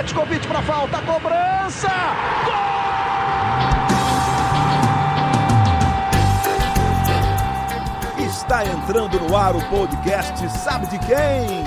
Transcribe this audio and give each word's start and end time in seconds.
Petkovic 0.00 0.46
para 0.48 0.62
falta, 0.62 0.96
cobrança! 1.02 1.90
Gol! 2.46 2.54
Está 8.24 8.64
entrando 8.64 9.20
no 9.20 9.36
ar 9.36 9.54
o 9.54 9.62
podcast 9.68 10.48
Sabe 10.58 10.86
de 10.86 10.98
quem? 11.00 11.64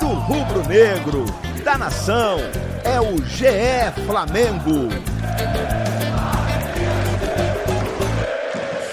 Do 0.00 0.06
rubro 0.06 0.66
negro, 0.66 1.26
da 1.62 1.76
nação, 1.76 2.38
é 2.82 2.98
o 2.98 3.22
GE 3.26 3.92
Flamengo. 4.06 4.88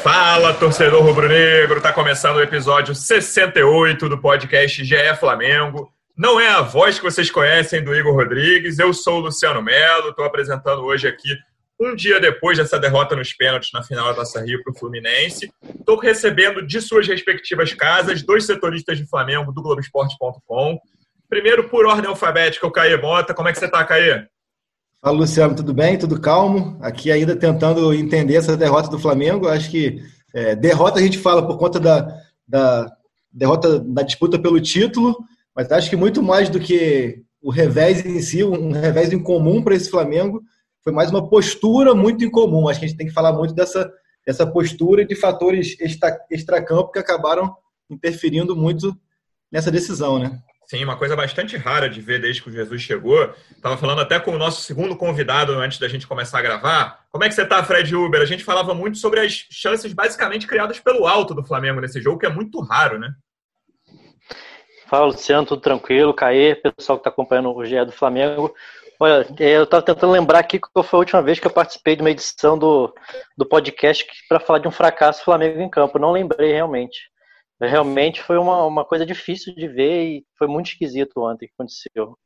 Fala, 0.03 0.53
torcedor 0.53 1.01
rubro-negro! 1.01 1.79
Tá 1.79 1.93
começando 1.93 2.35
o 2.35 2.41
episódio 2.41 2.93
68 2.93 4.09
do 4.09 4.17
podcast 4.17 4.83
GE 4.83 5.15
Flamengo. 5.17 5.94
Não 6.17 6.39
é 6.39 6.47
a 6.47 6.61
voz 6.61 6.97
que 6.97 7.03
vocês 7.03 7.29
conhecem 7.29 7.83
do 7.83 7.93
Igor 7.93 8.15
Rodrigues, 8.15 8.79
eu 8.79 8.93
sou 8.93 9.17
o 9.17 9.19
Luciano 9.19 9.61
Melo, 9.61 10.09
estou 10.09 10.23
apresentando 10.23 10.81
hoje 10.81 11.07
aqui, 11.09 11.29
um 11.77 11.93
dia 11.93 12.21
depois 12.21 12.57
dessa 12.57 12.79
derrota 12.79 13.17
nos 13.17 13.33
pênaltis 13.33 13.71
na 13.73 13.83
final 13.83 14.07
da 14.07 14.15
Taça 14.15 14.41
Rio 14.41 14.63
para 14.63 14.71
o 14.71 14.77
Fluminense. 14.77 15.51
Estou 15.77 15.99
recebendo 15.99 16.65
de 16.65 16.79
suas 16.79 17.05
respectivas 17.05 17.73
casas 17.73 18.23
dois 18.23 18.45
setoristas 18.45 18.97
de 18.97 19.05
Flamengo 19.05 19.51
do 19.51 19.61
Globoesporte.com. 19.61 20.79
Primeiro, 21.27 21.67
por 21.67 21.85
ordem 21.85 22.07
alfabética, 22.07 22.65
o 22.65 22.71
Caê 22.71 22.95
Mota. 22.95 23.33
Como 23.33 23.49
é 23.49 23.51
que 23.51 23.59
você 23.59 23.65
está, 23.65 23.83
Caê? 23.83 24.25
Fala, 25.01 25.17
Luciano, 25.17 25.53
tudo 25.53 25.73
bem? 25.73 25.97
Tudo 25.97 26.21
calmo? 26.21 26.79
Aqui 26.81 27.11
ainda 27.11 27.35
tentando 27.35 27.93
entender 27.93 28.35
essa 28.35 28.55
derrota 28.55 28.89
do 28.89 28.99
Flamengo. 28.99 29.49
Acho 29.49 29.69
que 29.69 30.01
é, 30.33 30.55
derrota 30.55 30.97
a 30.97 31.03
gente 31.03 31.17
fala 31.17 31.45
por 31.45 31.57
conta 31.57 31.77
da, 31.77 32.07
da 32.47 32.89
derrota 33.29 33.79
da 33.79 34.01
disputa 34.01 34.39
pelo 34.39 34.61
título, 34.61 35.17
mas 35.55 35.71
acho 35.71 35.89
que 35.89 35.95
muito 35.95 36.21
mais 36.21 36.49
do 36.49 36.59
que 36.59 37.23
o 37.41 37.49
revés 37.49 38.05
em 38.05 38.19
si, 38.21 38.43
um 38.43 38.71
revés 38.71 39.13
incomum 39.13 39.63
para 39.63 39.75
esse 39.75 39.89
Flamengo, 39.89 40.43
foi 40.83 40.91
mais 40.91 41.09
uma 41.09 41.29
postura 41.29 41.95
muito 41.95 42.25
incomum. 42.25 42.67
Acho 42.67 42.79
que 42.79 42.85
a 42.85 42.89
gente 42.89 42.97
tem 42.97 43.07
que 43.07 43.13
falar 43.13 43.31
muito 43.31 43.53
dessa, 43.53 43.91
dessa 44.25 44.45
postura 44.45 45.03
e 45.03 45.07
de 45.07 45.15
fatores 45.15 45.75
extra, 45.79 46.19
extracampo 46.29 46.91
que 46.91 46.99
acabaram 46.99 47.55
interferindo 47.89 48.55
muito 48.55 48.95
nessa 49.51 49.71
decisão, 49.71 50.19
né? 50.19 50.39
Sim, 50.67 50.83
uma 50.83 50.97
coisa 50.97 51.15
bastante 51.15 51.55
rara 51.55 51.87
de 51.87 52.01
ver 52.01 52.19
desde 52.19 52.41
que 52.41 52.49
o 52.49 52.51
Jesus 52.51 52.81
chegou. 52.81 53.31
Estava 53.55 53.77
falando 53.77 54.01
até 54.01 54.19
com 54.19 54.31
o 54.31 54.37
nosso 54.37 54.63
segundo 54.63 54.95
convidado 54.95 55.53
antes 55.53 55.77
da 55.77 55.87
gente 55.87 56.07
começar 56.07 56.39
a 56.39 56.41
gravar. 56.41 57.05
Como 57.11 57.23
é 57.23 57.29
que 57.29 57.35
você 57.35 57.43
está, 57.43 57.63
Fred 57.63 57.95
Uber? 57.95 58.19
A 58.19 58.25
gente 58.25 58.43
falava 58.43 58.73
muito 58.73 58.97
sobre 58.97 59.19
as 59.19 59.45
chances 59.51 59.93
basicamente 59.93 60.47
criadas 60.47 60.79
pelo 60.79 61.05
alto 61.05 61.35
do 61.35 61.45
Flamengo 61.45 61.79
nesse 61.79 62.01
jogo, 62.01 62.17
que 62.17 62.25
é 62.25 62.33
muito 62.33 62.59
raro, 62.61 62.97
né? 62.97 63.13
Fala, 64.95 65.07
Luciano, 65.07 65.45
tudo 65.45 65.61
tranquilo? 65.61 66.13
Caê, 66.13 66.55
pessoal 66.55 66.97
que 66.97 67.01
está 67.01 67.09
acompanhando 67.09 67.53
o 67.53 67.65
GE 67.65 67.83
do 67.83 67.91
Flamengo. 67.91 68.55
Olha, 68.97 69.27
é, 69.41 69.57
eu 69.57 69.65
estava 69.65 69.83
tentando 69.83 70.13
lembrar 70.13 70.39
aqui 70.39 70.57
qual 70.57 70.85
foi 70.85 70.95
a 70.95 71.01
última 71.01 71.21
vez 71.21 71.37
que 71.37 71.45
eu 71.45 71.51
participei 71.51 71.97
de 71.97 72.01
uma 72.01 72.11
edição 72.11 72.57
do, 72.57 72.95
do 73.37 73.45
podcast 73.45 74.07
para 74.29 74.39
falar 74.39 74.59
de 74.59 74.69
um 74.69 74.71
fracasso 74.71 75.25
Flamengo 75.25 75.59
em 75.59 75.69
campo. 75.69 75.99
Não 75.99 76.13
lembrei 76.13 76.53
realmente. 76.53 76.97
Realmente 77.59 78.23
foi 78.23 78.37
uma, 78.37 78.65
uma 78.65 78.85
coisa 78.85 79.05
difícil 79.05 79.53
de 79.53 79.67
ver 79.67 80.03
e 80.05 80.25
foi 80.39 80.47
muito 80.47 80.67
esquisito 80.67 81.11
ontem 81.17 81.47
que 81.47 81.53
aconteceu. 81.59 82.17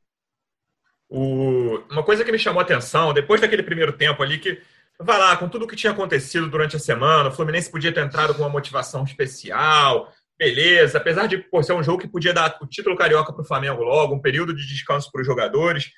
O... 1.08 1.82
Uma 1.90 2.04
coisa 2.04 2.24
que 2.24 2.30
me 2.30 2.38
chamou 2.38 2.60
a 2.60 2.62
atenção, 2.62 3.12
depois 3.12 3.40
daquele 3.40 3.64
primeiro 3.64 3.94
tempo 3.94 4.22
ali, 4.22 4.38
que, 4.38 4.62
vai 4.96 5.18
lá, 5.18 5.36
com 5.36 5.48
tudo 5.48 5.66
que 5.66 5.74
tinha 5.74 5.92
acontecido 5.92 6.48
durante 6.48 6.76
a 6.76 6.78
semana, 6.78 7.30
o 7.30 7.32
Fluminense 7.32 7.68
podia 7.68 7.92
ter 7.92 8.04
entrado 8.04 8.32
com 8.32 8.42
uma 8.42 8.48
motivação 8.48 9.02
especial, 9.02 10.12
beleza, 10.40 10.96
apesar 10.96 11.26
de 11.26 11.44
ser 11.62 11.74
um 11.74 11.82
jogo 11.82 11.98
que 11.98 12.08
podia 12.08 12.32
dar 12.32 12.56
o 12.62 12.66
título 12.66 12.96
carioca 12.96 13.30
para 13.30 13.42
o 13.42 13.46
Flamengo 13.46 13.82
logo, 13.82 14.14
um 14.14 14.20
período 14.22 14.56
de 14.56 14.66
descanso 14.66 15.12
para 15.12 15.20
os 15.20 15.26
jogadores. 15.26 15.90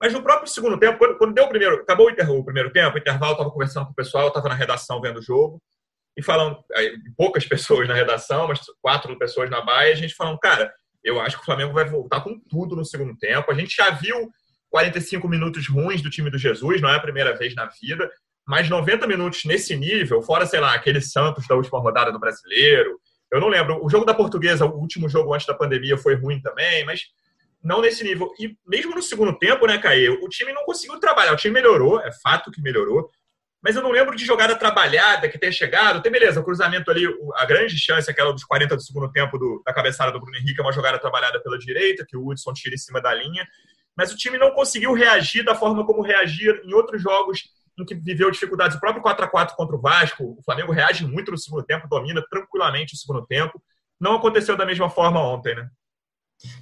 Mas 0.00 0.14
no 0.14 0.22
próprio 0.22 0.48
segundo 0.48 0.78
tempo, 0.78 0.96
quando, 0.96 1.18
quando 1.18 1.34
deu 1.34 1.44
o 1.44 1.48
primeiro, 1.48 1.74
acabou 1.74 2.08
o, 2.08 2.38
o 2.38 2.44
primeiro 2.44 2.72
tempo, 2.72 2.96
o 2.96 2.98
intervalo, 2.98 3.32
estava 3.32 3.50
conversando 3.50 3.84
com 3.84 3.92
o 3.92 3.94
pessoal, 3.94 4.28
estava 4.28 4.48
na 4.48 4.54
redação 4.54 4.98
vendo 4.98 5.18
o 5.18 5.22
jogo 5.22 5.62
e 6.16 6.22
falando, 6.22 6.58
poucas 7.18 7.44
pessoas 7.46 7.86
na 7.86 7.92
redação, 7.92 8.48
mas 8.48 8.60
quatro 8.80 9.16
pessoas 9.18 9.50
na 9.50 9.60
baia, 9.60 9.92
a 9.92 9.96
gente 9.96 10.14
falando, 10.14 10.38
cara, 10.38 10.72
eu 11.04 11.20
acho 11.20 11.36
que 11.36 11.42
o 11.42 11.44
Flamengo 11.44 11.74
vai 11.74 11.84
voltar 11.84 12.22
com 12.22 12.40
tudo 12.48 12.74
no 12.74 12.86
segundo 12.86 13.14
tempo. 13.18 13.52
A 13.52 13.54
gente 13.54 13.76
já 13.76 13.90
viu 13.90 14.30
45 14.70 15.28
minutos 15.28 15.68
ruins 15.68 16.00
do 16.00 16.08
time 16.08 16.30
do 16.30 16.38
Jesus, 16.38 16.80
não 16.80 16.88
é 16.88 16.96
a 16.96 17.00
primeira 17.00 17.36
vez 17.36 17.54
na 17.54 17.66
vida, 17.66 18.10
mas 18.48 18.70
90 18.70 19.06
minutos 19.06 19.44
nesse 19.44 19.76
nível, 19.76 20.22
fora, 20.22 20.46
sei 20.46 20.60
lá, 20.60 20.72
aquele 20.72 21.02
Santos 21.02 21.46
da 21.46 21.54
última 21.54 21.78
rodada 21.78 22.10
do 22.10 22.18
Brasileiro. 22.18 22.98
Eu 23.32 23.40
não 23.40 23.48
lembro. 23.48 23.82
O 23.82 23.88
jogo 23.88 24.04
da 24.04 24.12
Portuguesa, 24.12 24.66
o 24.66 24.78
último 24.78 25.08
jogo 25.08 25.32
antes 25.32 25.46
da 25.46 25.54
pandemia, 25.54 25.96
foi 25.96 26.14
ruim 26.14 26.38
também, 26.40 26.84
mas 26.84 27.06
não 27.64 27.80
nesse 27.80 28.04
nível. 28.04 28.30
E 28.38 28.54
mesmo 28.66 28.94
no 28.94 29.02
segundo 29.02 29.32
tempo, 29.38 29.66
né, 29.66 29.78
Caê, 29.78 30.10
o 30.10 30.28
time 30.28 30.52
não 30.52 30.64
conseguiu 30.64 31.00
trabalhar. 31.00 31.32
O 31.32 31.36
time 31.36 31.54
melhorou, 31.54 31.98
é 31.98 32.12
fato 32.12 32.50
que 32.50 32.60
melhorou, 32.60 33.10
mas 33.62 33.74
eu 33.74 33.82
não 33.82 33.90
lembro 33.90 34.14
de 34.14 34.26
jogada 34.26 34.54
trabalhada 34.54 35.30
que 35.30 35.38
tenha 35.38 35.50
chegado. 35.50 36.02
Tem 36.02 36.12
beleza, 36.12 36.40
o 36.40 36.44
cruzamento 36.44 36.90
ali, 36.90 37.06
a 37.36 37.46
grande 37.46 37.78
chance, 37.78 38.10
aquela 38.10 38.34
dos 38.34 38.44
40 38.44 38.76
do 38.76 38.82
segundo 38.82 39.10
tempo 39.10 39.38
do, 39.38 39.62
da 39.64 39.72
cabeçada 39.72 40.12
do 40.12 40.20
Bruno 40.20 40.36
Henrique, 40.36 40.60
é 40.60 40.62
uma 40.62 40.72
jogada 40.72 40.98
trabalhada 40.98 41.40
pela 41.40 41.58
direita, 41.58 42.04
que 42.06 42.16
o 42.16 42.28
Hudson 42.28 42.52
tira 42.52 42.74
em 42.74 42.78
cima 42.78 43.00
da 43.00 43.14
linha. 43.14 43.46
Mas 43.96 44.12
o 44.12 44.16
time 44.16 44.36
não 44.36 44.50
conseguiu 44.50 44.92
reagir 44.92 45.42
da 45.42 45.54
forma 45.54 45.86
como 45.86 46.02
reagia 46.02 46.60
em 46.64 46.74
outros 46.74 47.00
jogos 47.00 47.44
que 47.84 47.94
viveu 47.94 48.30
dificuldades. 48.30 48.76
O 48.76 48.80
próprio 48.80 49.02
4 49.02 49.24
a 49.24 49.28
4 49.28 49.56
contra 49.56 49.76
o 49.76 49.80
Vasco, 49.80 50.36
o 50.38 50.42
Flamengo 50.42 50.72
reage 50.72 51.06
muito 51.06 51.30
no 51.30 51.38
segundo 51.38 51.64
tempo, 51.64 51.88
domina 51.88 52.22
tranquilamente 52.30 52.94
o 52.94 52.98
segundo 52.98 53.26
tempo. 53.26 53.62
Não 54.00 54.16
aconteceu 54.16 54.56
da 54.56 54.66
mesma 54.66 54.90
forma 54.90 55.20
ontem, 55.20 55.54
né? 55.54 55.68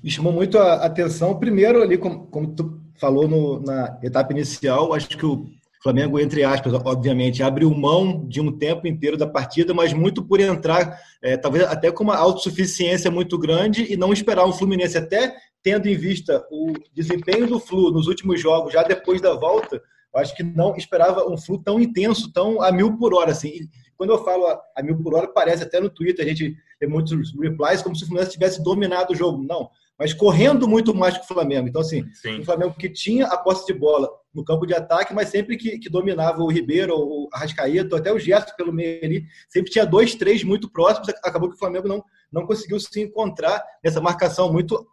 Me 0.02 0.10
chamou 0.10 0.32
muito 0.32 0.58
a 0.58 0.84
atenção, 0.84 1.38
primeiro 1.38 1.82
ali, 1.82 1.96
como, 1.96 2.26
como 2.26 2.54
tu 2.54 2.80
falou 3.00 3.26
no, 3.26 3.60
na 3.60 3.98
etapa 4.02 4.32
inicial, 4.32 4.92
acho 4.92 5.08
que 5.08 5.24
o 5.24 5.46
Flamengo, 5.82 6.20
entre 6.20 6.44
aspas, 6.44 6.74
obviamente, 6.74 7.42
abriu 7.42 7.70
mão 7.74 8.26
de 8.28 8.40
um 8.40 8.52
tempo 8.52 8.86
inteiro 8.86 9.16
da 9.16 9.26
partida, 9.26 9.72
mas 9.72 9.94
muito 9.94 10.22
por 10.22 10.38
entrar, 10.38 11.00
é, 11.22 11.38
talvez 11.38 11.64
até 11.64 11.90
com 11.90 12.04
uma 12.04 12.16
autossuficiência 12.16 13.10
muito 13.10 13.38
grande 13.38 13.90
e 13.90 13.96
não 13.96 14.12
esperar 14.12 14.44
um 14.44 14.52
Fluminense, 14.52 14.98
até 14.98 15.34
tendo 15.62 15.88
em 15.88 15.96
vista 15.96 16.46
o 16.50 16.74
desempenho 16.92 17.46
do 17.46 17.58
Flu 17.58 17.90
nos 17.90 18.06
últimos 18.06 18.38
jogos, 18.40 18.74
já 18.74 18.82
depois 18.82 19.22
da 19.22 19.34
volta, 19.34 19.80
eu 20.14 20.20
acho 20.20 20.34
que 20.34 20.42
não 20.42 20.76
esperava 20.76 21.28
um 21.28 21.36
Flu 21.36 21.58
tão 21.62 21.80
intenso, 21.80 22.32
tão 22.32 22.62
a 22.62 22.72
mil 22.72 22.96
por 22.96 23.14
hora. 23.14 23.30
Assim. 23.30 23.68
quando 23.96 24.10
eu 24.10 24.24
falo 24.24 24.46
a, 24.46 24.60
a 24.76 24.82
mil 24.82 24.96
por 25.00 25.14
hora, 25.14 25.28
parece 25.28 25.62
até 25.62 25.80
no 25.80 25.90
Twitter, 25.90 26.24
a 26.24 26.28
gente 26.28 26.56
tem 26.78 26.88
muitos 26.88 27.32
replies 27.38 27.82
como 27.82 27.94
se 27.94 28.02
o 28.02 28.06
Fluminense 28.06 28.32
tivesse 28.32 28.62
dominado 28.62 29.12
o 29.12 29.16
jogo. 29.16 29.42
Não, 29.42 29.70
mas 29.98 30.14
correndo 30.14 30.66
muito 30.66 30.94
mais 30.94 31.18
que 31.18 31.24
o 31.24 31.28
Flamengo. 31.28 31.68
Então, 31.68 31.82
assim, 31.82 32.04
Sim. 32.14 32.40
o 32.40 32.44
Flamengo 32.44 32.74
que 32.74 32.88
tinha 32.88 33.26
a 33.26 33.36
posse 33.36 33.66
de 33.66 33.78
bola 33.78 34.08
no 34.32 34.42
campo 34.42 34.64
de 34.64 34.74
ataque, 34.74 35.12
mas 35.12 35.28
sempre 35.28 35.58
que, 35.58 35.78
que 35.78 35.90
dominava 35.90 36.42
o 36.42 36.50
Ribeiro, 36.50 36.94
o 36.96 37.28
Arrascaeta, 37.32 37.98
até 37.98 38.10
o 38.10 38.18
Gerson 38.18 38.54
pelo 38.56 38.72
meio 38.72 39.04
ali, 39.04 39.24
sempre 39.48 39.70
tinha 39.70 39.84
dois, 39.84 40.14
três 40.14 40.42
muito 40.42 40.70
próximos. 40.70 41.10
Acabou 41.22 41.50
que 41.50 41.56
o 41.56 41.58
Flamengo 41.58 41.86
não, 41.86 42.02
não 42.32 42.46
conseguiu 42.46 42.80
se 42.80 43.00
encontrar 43.00 43.62
nessa 43.84 44.00
marcação 44.00 44.50
muito 44.50 44.86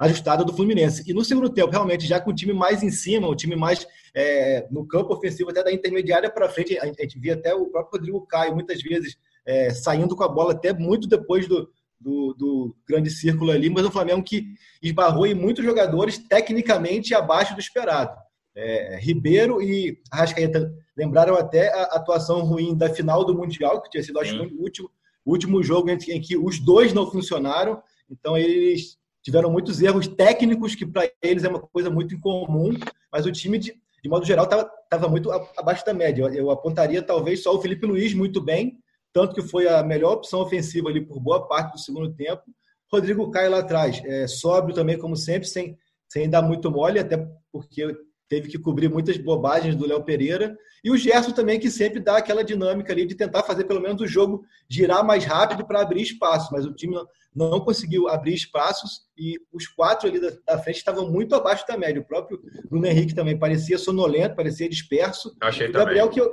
ajustada 0.00 0.42
do 0.42 0.52
Fluminense. 0.54 1.04
E 1.06 1.12
no 1.12 1.22
segundo 1.22 1.50
tempo, 1.50 1.70
realmente, 1.70 2.06
já 2.06 2.18
com 2.18 2.30
o 2.30 2.34
time 2.34 2.54
mais 2.54 2.82
em 2.82 2.90
cima, 2.90 3.28
o 3.28 3.36
time 3.36 3.54
mais 3.54 3.86
é, 4.14 4.66
no 4.70 4.86
campo 4.86 5.12
ofensivo, 5.12 5.50
até 5.50 5.62
da 5.62 5.70
intermediária 5.70 6.30
para 6.30 6.48
frente, 6.48 6.78
a 6.78 6.86
gente 6.86 7.18
via 7.18 7.34
até 7.34 7.54
o 7.54 7.66
próprio 7.66 7.98
Rodrigo 7.98 8.26
Caio 8.26 8.54
muitas 8.54 8.80
vezes 8.82 9.18
é, 9.44 9.70
saindo 9.70 10.16
com 10.16 10.24
a 10.24 10.28
bola 10.28 10.52
até 10.52 10.72
muito 10.72 11.06
depois 11.06 11.46
do, 11.46 11.70
do, 12.00 12.34
do, 12.34 12.76
grande 12.88 13.10
círculo 13.10 13.50
ali, 13.50 13.68
mas 13.68 13.84
o 13.84 13.90
Flamengo 13.90 14.22
que 14.22 14.46
esbarrou 14.82 15.26
em 15.26 15.34
muitos 15.34 15.64
jogadores 15.64 16.16
tecnicamente 16.16 17.14
abaixo 17.14 17.54
do 17.54 17.60
esperado. 17.60 18.16
É, 18.56 18.98
Ribeiro 19.00 19.62
e 19.62 19.98
Arrascaeta 20.10 20.72
lembraram 20.96 21.34
até 21.34 21.68
a 21.72 21.82
atuação 21.96 22.40
ruim 22.40 22.74
da 22.74 22.88
final 22.88 23.22
do 23.24 23.34
Mundial, 23.34 23.82
que 23.82 23.90
tinha 23.90 24.02
sido 24.02 24.18
acho, 24.18 24.34
o 24.34 24.62
último, 24.62 24.90
último 25.26 25.62
jogo 25.62 25.90
em 25.90 25.98
que, 25.98 26.12
em 26.12 26.20
que 26.20 26.38
os 26.38 26.58
dois 26.58 26.94
não 26.94 27.10
funcionaram, 27.10 27.82
então 28.10 28.36
eles 28.36 28.98
tiveram 29.22 29.50
muitos 29.50 29.80
erros 29.80 30.06
técnicos, 30.08 30.74
que 30.74 30.86
para 30.86 31.10
eles 31.22 31.44
é 31.44 31.48
uma 31.48 31.60
coisa 31.60 31.90
muito 31.90 32.14
incomum, 32.14 32.74
mas 33.12 33.26
o 33.26 33.32
time, 33.32 33.58
de, 33.58 33.74
de 34.02 34.08
modo 34.08 34.24
geral, 34.24 34.44
estava 34.44 35.08
muito 35.08 35.30
abaixo 35.56 35.84
da 35.84 35.92
média. 35.92 36.22
Eu, 36.22 36.32
eu 36.32 36.50
apontaria 36.50 37.02
talvez 37.02 37.42
só 37.42 37.54
o 37.54 37.60
Felipe 37.60 37.86
Luiz 37.86 38.14
muito 38.14 38.40
bem, 38.40 38.78
tanto 39.12 39.34
que 39.34 39.42
foi 39.42 39.68
a 39.68 39.82
melhor 39.82 40.14
opção 40.14 40.40
ofensiva 40.40 40.88
ali 40.88 41.00
por 41.00 41.20
boa 41.20 41.46
parte 41.46 41.72
do 41.72 41.78
segundo 41.78 42.12
tempo. 42.14 42.42
Rodrigo 42.90 43.30
Caio 43.30 43.50
lá 43.50 43.58
atrás, 43.60 44.02
é, 44.04 44.26
sóbrio 44.26 44.74
também, 44.74 44.98
como 44.98 45.16
sempre, 45.16 45.48
sem, 45.48 45.78
sem 46.08 46.28
dar 46.28 46.42
muito 46.42 46.70
mole, 46.70 46.98
até 46.98 47.16
porque 47.52 47.96
teve 48.30 48.48
que 48.48 48.58
cobrir 48.58 48.88
muitas 48.88 49.18
bobagens 49.18 49.74
do 49.74 49.84
Léo 49.84 50.04
Pereira. 50.04 50.56
E 50.84 50.90
o 50.90 50.96
Gerson 50.96 51.32
também, 51.32 51.58
que 51.58 51.68
sempre 51.68 51.98
dá 51.98 52.16
aquela 52.16 52.44
dinâmica 52.44 52.92
ali 52.92 53.04
de 53.04 53.16
tentar 53.16 53.42
fazer 53.42 53.64
pelo 53.64 53.80
menos 53.80 54.00
o 54.00 54.06
jogo 54.06 54.44
girar 54.68 55.04
mais 55.04 55.24
rápido 55.24 55.66
para 55.66 55.82
abrir 55.82 56.00
espaço, 56.00 56.48
mas 56.52 56.64
o 56.64 56.72
time 56.72 56.96
não 57.34 57.58
conseguiu 57.60 58.08
abrir 58.08 58.34
espaços 58.34 59.02
e 59.18 59.36
os 59.52 59.66
quatro 59.66 60.08
ali 60.08 60.20
da, 60.20 60.58
frente 60.60 60.76
estavam 60.76 61.10
muito 61.10 61.34
abaixo 61.34 61.66
da 61.66 61.76
média. 61.76 62.00
O 62.00 62.04
próprio 62.04 62.40
Bruno 62.70 62.86
Henrique 62.86 63.16
também 63.16 63.36
parecia 63.36 63.76
sonolento, 63.76 64.36
parecia 64.36 64.68
disperso. 64.68 65.36
Achei 65.40 65.68
o 65.68 65.72
Gabriel 65.72 66.06
também. 66.06 66.14
que 66.14 66.20
eu, 66.20 66.32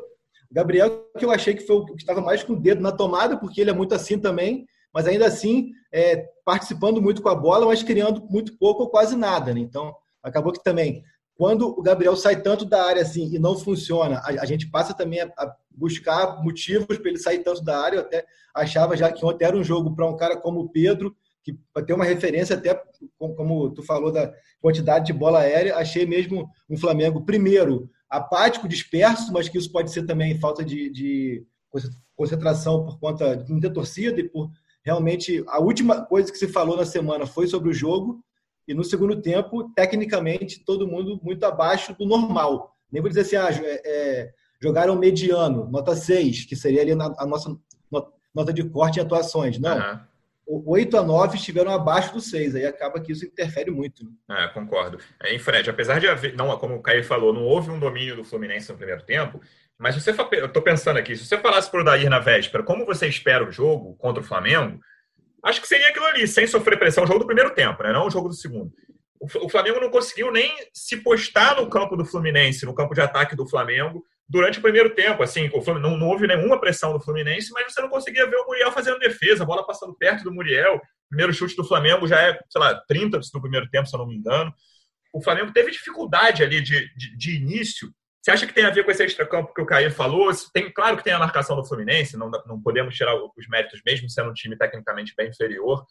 Gabriel, 0.51 1.09
que 1.17 1.25
eu 1.25 1.31
achei 1.31 1.55
que 1.55 1.65
foi 1.65 1.77
o 1.77 1.85
que 1.85 1.95
estava 1.95 2.21
mais 2.21 2.43
com 2.43 2.53
o 2.53 2.59
dedo 2.59 2.79
na 2.79 2.91
tomada, 2.91 3.37
porque 3.37 3.59
ele 3.59 3.71
é 3.71 3.73
muito 3.73 3.95
assim 3.95 4.19
também, 4.19 4.67
mas 4.93 5.07
ainda 5.07 5.25
assim 5.25 5.71
é, 5.91 6.27
participando 6.45 7.01
muito 7.01 7.23
com 7.23 7.29
a 7.29 7.35
bola, 7.35 7.65
mas 7.65 7.81
criando 7.81 8.23
muito 8.29 8.55
pouco 8.55 8.83
ou 8.83 8.89
quase 8.89 9.15
nada. 9.15 9.51
Né? 9.51 9.61
Então, 9.61 9.93
acabou 10.21 10.53
que 10.53 10.63
também, 10.63 11.03
quando 11.37 11.67
o 11.67 11.81
Gabriel 11.81 12.15
sai 12.15 12.41
tanto 12.41 12.65
da 12.65 12.83
área 12.83 13.01
assim 13.01 13.33
e 13.33 13.37
não 13.37 13.57
funciona, 13.57 14.17
a, 14.17 14.29
a 14.41 14.45
gente 14.45 14.69
passa 14.69 14.93
também 14.93 15.21
a, 15.21 15.25
a 15.37 15.55
buscar 15.71 16.41
motivos 16.43 16.97
para 16.97 17.09
ele 17.09 17.19
sair 17.19 17.39
tanto 17.39 17.63
da 17.63 17.79
área. 17.79 17.97
Eu 17.97 18.01
até 18.01 18.25
achava 18.53 18.97
já 18.97 19.11
que 19.11 19.23
ontem 19.23 19.45
era 19.45 19.55
um 19.55 19.63
jogo 19.63 19.95
para 19.95 20.07
um 20.09 20.17
cara 20.17 20.35
como 20.35 20.61
o 20.61 20.69
Pedro, 20.69 21.15
que 21.43 21.53
para 21.71 21.85
ter 21.85 21.93
uma 21.93 22.03
referência 22.03 22.55
até, 22.55 22.81
como 23.17 23.69
tu 23.69 23.83
falou, 23.83 24.11
da 24.11 24.33
quantidade 24.59 25.05
de 25.05 25.13
bola 25.13 25.39
aérea, 25.39 25.77
achei 25.77 26.05
mesmo 26.05 26.49
um 26.67 26.75
Flamengo, 26.75 27.23
primeiro, 27.23 27.89
apático, 28.09 28.67
disperso, 28.67 29.31
mas 29.31 29.47
que 29.47 29.57
isso 29.57 29.71
pode 29.71 29.91
ser 29.91 30.05
também 30.05 30.39
falta 30.39 30.65
de, 30.65 30.89
de 30.89 31.45
concentração 32.15 32.83
por 32.83 32.99
conta 32.99 33.37
de 33.37 33.51
não 33.51 33.59
ter 33.59 33.69
torcida 33.69 34.19
e 34.19 34.27
por 34.27 34.49
realmente 34.83 35.43
a 35.47 35.59
última 35.59 36.03
coisa 36.05 36.31
que 36.31 36.37
se 36.37 36.47
falou 36.47 36.75
na 36.75 36.85
semana 36.85 37.27
foi 37.27 37.45
sobre 37.47 37.69
o 37.69 37.73
jogo 37.73 38.23
e 38.67 38.73
no 38.73 38.83
segundo 38.83 39.21
tempo, 39.21 39.71
tecnicamente, 39.73 40.63
todo 40.63 40.87
mundo 40.87 41.19
muito 41.23 41.43
abaixo 41.45 41.95
do 41.97 42.05
normal. 42.05 42.75
Nem 42.91 43.01
vou 43.01 43.09
dizer 43.09 43.21
assim, 43.21 43.35
ah, 43.35 43.49
é, 43.65 43.81
é 43.85 44.33
jogaram 44.61 44.95
mediano, 44.95 45.69
nota 45.69 45.95
6, 45.95 46.45
que 46.45 46.55
seria 46.55 46.81
ali 46.81 46.91
a 46.91 47.25
nossa 47.25 47.55
nota 48.33 48.53
de 48.53 48.63
corte 48.63 48.99
em 48.99 49.01
atuações. 49.01 49.57
Não. 49.59 49.77
Uhum. 49.77 49.99
8 50.65 50.97
a 50.97 51.03
9 51.03 51.35
estiveram 51.35 51.71
abaixo 51.71 52.13
do 52.13 52.21
6, 52.21 52.55
aí 52.55 52.65
acaba 52.65 53.01
que 53.01 53.11
isso 53.11 53.25
interfere 53.25 53.69
muito. 53.69 54.05
Né? 54.05 54.45
É, 54.45 54.47
concordo. 54.47 54.97
É, 55.21 55.35
em 55.35 55.39
Fred, 55.39 55.69
apesar 55.69 55.99
de 55.99 56.07
haver, 56.07 56.35
não, 56.35 56.57
como 56.57 56.75
o 56.75 56.81
Caio 56.81 57.03
falou, 57.03 57.33
não 57.33 57.43
houve 57.43 57.69
um 57.69 57.79
domínio 57.79 58.15
do 58.15 58.23
Fluminense 58.23 58.71
no 58.71 58.77
primeiro 58.77 59.03
tempo, 59.03 59.41
mas 59.77 59.95
se 59.95 60.01
você, 60.01 60.15
eu 60.39 60.45
estou 60.45 60.61
pensando 60.61 60.97
aqui, 60.97 61.17
se 61.17 61.25
você 61.25 61.37
falasse 61.37 61.69
para 61.69 61.81
o 61.81 61.83
Dair 61.83 62.09
na 62.09 62.19
véspera 62.19 62.63
como 62.63 62.85
você 62.85 63.07
espera 63.07 63.47
o 63.47 63.51
jogo 63.51 63.95
contra 63.95 64.23
o 64.23 64.25
Flamengo, 64.25 64.79
acho 65.47 65.61
que 65.61 65.67
seria 65.67 65.89
aquilo 65.89 66.05
ali, 66.05 66.27
sem 66.27 66.45
sofrer 66.45 66.77
pressão, 66.77 67.03
o 67.03 67.07
jogo 67.07 67.19
do 67.19 67.25
primeiro 67.25 67.53
tempo, 67.53 67.81
né? 67.83 67.91
não 67.91 68.07
o 68.07 68.11
jogo 68.11 68.29
do 68.29 68.35
segundo. 68.35 68.71
O 69.19 69.49
Flamengo 69.49 69.79
não 69.79 69.89
conseguiu 69.89 70.31
nem 70.31 70.53
se 70.71 70.97
postar 70.97 71.55
no 71.55 71.67
campo 71.69 71.97
do 71.97 72.05
Fluminense, 72.05 72.65
no 72.65 72.75
campo 72.75 72.93
de 72.93 73.01
ataque 73.01 73.35
do 73.35 73.47
Flamengo, 73.47 74.05
durante 74.29 74.59
o 74.59 74.61
primeiro 74.61 74.93
tempo. 74.93 75.23
Assim, 75.23 75.49
não, 75.81 75.97
não, 75.97 76.07
houve 76.07 76.27
nenhuma 76.27 76.59
pressão 76.59 76.93
do 76.93 76.99
Fluminense, 76.99 77.51
mas 77.51 77.73
você 77.73 77.81
não 77.81 77.89
conseguia 77.89 78.29
ver 78.29 78.35
o 78.35 78.45
Muriel 78.45 78.71
fazendo 78.71 78.99
defesa, 78.99 79.43
a 79.43 79.45
bola 79.45 79.65
passando 79.65 79.95
perto 79.95 80.23
do 80.23 80.31
Muriel. 80.31 80.79
Primeiro 81.09 81.33
chute 81.33 81.55
do 81.55 81.63
Flamengo 81.63 82.07
já 82.07 82.21
é, 82.21 82.39
sei 82.49 82.61
lá, 82.61 82.75
30 82.87 83.19
do 83.19 83.41
primeiro 83.41 83.67
tempo, 83.69 83.87
se 83.87 83.95
eu 83.95 83.99
não 83.99 84.07
me 84.07 84.15
engano. 84.15 84.53
O 85.13 85.21
Flamengo 85.21 85.51
teve 85.51 85.71
dificuldade 85.71 86.43
ali 86.43 86.61
de, 86.61 86.93
de, 86.95 87.17
de 87.17 87.35
início. 87.37 87.89
Você 88.27 88.31
acha 88.31 88.45
que 88.45 88.53
tem 88.53 88.65
a 88.65 88.69
ver 88.69 88.83
com 88.83 88.91
esse 88.91 89.01
extracampo 89.05 89.53
que 89.53 89.61
o 89.61 89.65
Caio 89.65 89.89
falou? 89.89 90.29
Tem, 90.53 90.69
claro 90.69 90.97
que 90.97 91.03
tem 91.05 91.13
a 91.13 91.19
marcação 91.19 91.55
do 91.55 91.63
Fluminense, 91.63 92.17
não, 92.17 92.29
não 92.45 92.61
podemos 92.61 92.93
tirar 92.93 93.15
os 93.15 93.47
méritos 93.47 93.81
mesmo 93.85 94.09
sendo 94.09 94.31
um 94.31 94.33
time 94.33 94.57
tecnicamente 94.57 95.13
bem 95.15 95.29
inferior. 95.29 95.79
O 95.79 95.85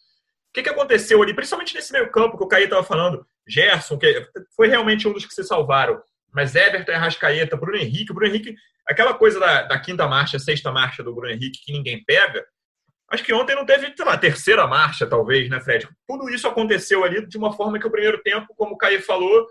que, 0.53 0.61
que 0.61 0.69
aconteceu 0.69 1.19
ali, 1.23 1.33
principalmente 1.33 1.73
nesse 1.73 1.91
meio 1.91 2.11
campo 2.11 2.37
que 2.37 2.43
o 2.43 2.47
Caio 2.47 2.65
estava 2.65 2.83
falando? 2.83 3.25
Gerson, 3.47 3.97
que 3.97 4.23
foi 4.55 4.67
realmente 4.67 5.07
um 5.07 5.13
dos 5.13 5.25
que 5.25 5.33
se 5.33 5.43
salvaram 5.43 5.99
mas 6.31 6.53
Everton, 6.53 6.91
Arrascaeta, 6.91 7.57
Bruno 7.57 7.77
Henrique, 7.77 8.13
Bruno 8.13 8.27
Henrique, 8.31 8.55
aquela 8.87 9.15
coisa 9.15 9.39
da, 9.39 9.63
da, 9.63 9.79
quinta 9.79 10.07
marcha, 10.07 10.37
sexta 10.37 10.71
marcha 10.71 11.01
do 11.01 11.15
Bruno 11.15 11.31
Henrique 11.31 11.63
que 11.65 11.73
ninguém 11.73 12.03
pega, 12.05 12.45
acho 13.09 13.23
que 13.23 13.33
ontem 13.33 13.55
não 13.55 13.65
teve, 13.65 13.91
sei 13.95 14.05
lá, 14.05 14.15
terceira 14.15 14.67
marcha, 14.67 15.07
talvez, 15.07 15.49
né, 15.49 15.59
Fred? 15.59 15.89
Tudo 16.07 16.29
isso 16.29 16.47
aconteceu 16.47 17.03
ali 17.03 17.25
de 17.25 17.37
uma 17.37 17.51
forma 17.51 17.79
que 17.79 17.87
o 17.87 17.91
primeiro 17.91 18.21
tempo, 18.21 18.53
como 18.55 18.75
o 18.75 18.77
Caio 18.77 19.01
falou, 19.01 19.47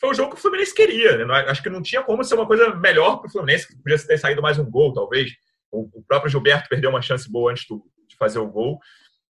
foi 0.00 0.10
o 0.10 0.14
jogo 0.14 0.30
que 0.30 0.36
o 0.36 0.40
Fluminense 0.40 0.74
queria. 0.74 1.24
Né? 1.24 1.34
Acho 1.48 1.62
que 1.62 1.68
não 1.68 1.82
tinha 1.82 2.02
como 2.02 2.22
ser 2.24 2.34
uma 2.34 2.46
coisa 2.46 2.74
melhor 2.74 3.18
para 3.18 3.28
o 3.28 3.30
Fluminense, 3.30 3.68
que 3.68 3.76
podia 3.76 3.98
ter 3.98 4.18
saído 4.18 4.42
mais 4.42 4.58
um 4.58 4.70
gol, 4.70 4.92
talvez. 4.92 5.32
O, 5.70 6.02
próprio 6.06 6.30
Gilberto 6.30 6.68
perdeu 6.68 6.90
uma 6.90 7.02
chance 7.02 7.30
boa 7.30 7.50
antes 7.50 7.66
do, 7.68 7.84
de 8.08 8.16
fazer 8.16 8.38
o 8.38 8.48
gol. 8.48 8.78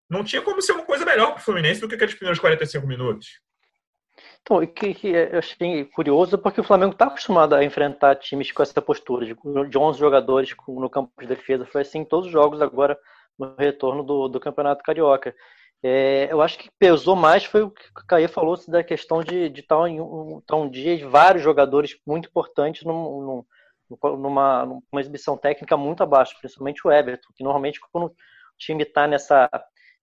Não 0.09 0.23
tinha 0.23 0.41
como 0.41 0.61
ser 0.61 0.73
uma 0.73 0.85
coisa 0.85 1.05
melhor 1.05 1.31
para 1.31 1.39
o 1.39 1.43
Fluminense 1.43 1.81
do 1.81 1.87
que 1.87 1.95
aqueles 1.95 2.13
primeiros 2.13 2.39
45 2.39 2.85
minutos. 2.85 3.39
Então, 4.41 4.65
que, 4.67 4.93
que 4.93 5.07
eu 5.07 5.39
achei 5.39 5.85
curioso 5.85 6.37
porque 6.37 6.61
o 6.61 6.63
Flamengo 6.63 6.93
está 6.93 7.05
acostumado 7.05 7.55
a 7.55 7.63
enfrentar 7.63 8.15
times 8.15 8.51
com 8.51 8.61
essa 8.61 8.81
postura, 8.81 9.25
de, 9.25 9.35
de 9.69 9.77
11 9.77 9.99
jogadores 9.99 10.55
no 10.67 10.89
campo 10.89 11.11
de 11.19 11.27
defesa. 11.27 11.65
Foi 11.65 11.81
assim 11.81 11.99
em 11.99 12.05
todos 12.05 12.27
os 12.27 12.31
jogos 12.31 12.61
agora 12.61 12.97
no 13.39 13.55
retorno 13.55 14.03
do, 14.03 14.27
do 14.27 14.39
Campeonato 14.39 14.83
Carioca. 14.83 15.35
É, 15.83 16.27
eu 16.31 16.41
acho 16.41 16.57
que 16.57 16.69
pesou 16.79 17.15
mais 17.15 17.45
foi 17.45 17.63
o 17.63 17.69
que 17.69 17.83
o 17.89 18.07
Caio 18.07 18.27
falou 18.27 18.57
da 18.67 18.83
questão 18.83 19.23
de, 19.23 19.49
de 19.49 19.61
estar 19.61 19.87
em 19.87 20.01
um, 20.01 20.39
estar 20.39 20.55
um 20.55 20.69
dia 20.69 20.97
de 20.97 21.05
vários 21.05 21.43
jogadores 21.43 21.95
muito 22.05 22.27
importantes 22.27 22.83
num, 22.83 23.43
num, 23.91 24.17
numa, 24.17 24.65
numa 24.65 25.01
exibição 25.01 25.37
técnica 25.37 25.77
muito 25.77 26.01
abaixo, 26.01 26.35
principalmente 26.39 26.85
o 26.85 26.91
Everton, 26.91 27.27
que 27.35 27.43
normalmente 27.43 27.79
quando 27.91 28.07
o 28.07 28.15
time 28.57 28.83
está 28.83 29.05
nessa 29.05 29.49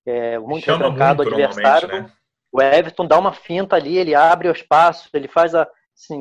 é, 0.07 0.39
muito 0.39 0.71
retrancado 0.71 1.23
adversário, 1.23 1.89
né? 1.89 2.13
o 2.53 2.61
Everton 2.61 3.07
dá 3.07 3.19
uma 3.19 3.33
finta 3.33 3.77
ali, 3.77 3.97
ele 3.97 4.15
abre 4.15 4.49
o 4.49 4.53
espaço, 4.53 5.09
ele 5.15 5.27
faz 5.27 5.55
a. 5.55 5.69
Se, 5.95 6.15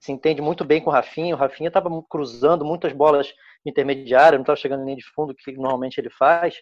se 0.00 0.10
entende 0.10 0.42
muito 0.42 0.64
bem 0.64 0.80
com 0.80 0.90
o 0.90 0.92
Rafinha. 0.92 1.34
O 1.34 1.38
Rafinha 1.38 1.68
estava 1.68 1.88
cruzando 2.10 2.64
muitas 2.64 2.92
bolas 2.92 3.32
intermediárias, 3.64 4.34
não 4.34 4.42
estava 4.42 4.56
chegando 4.56 4.84
linha 4.84 4.96
de 4.96 5.04
fundo, 5.14 5.34
que 5.34 5.52
normalmente 5.52 5.98
ele 5.98 6.10
faz. 6.10 6.56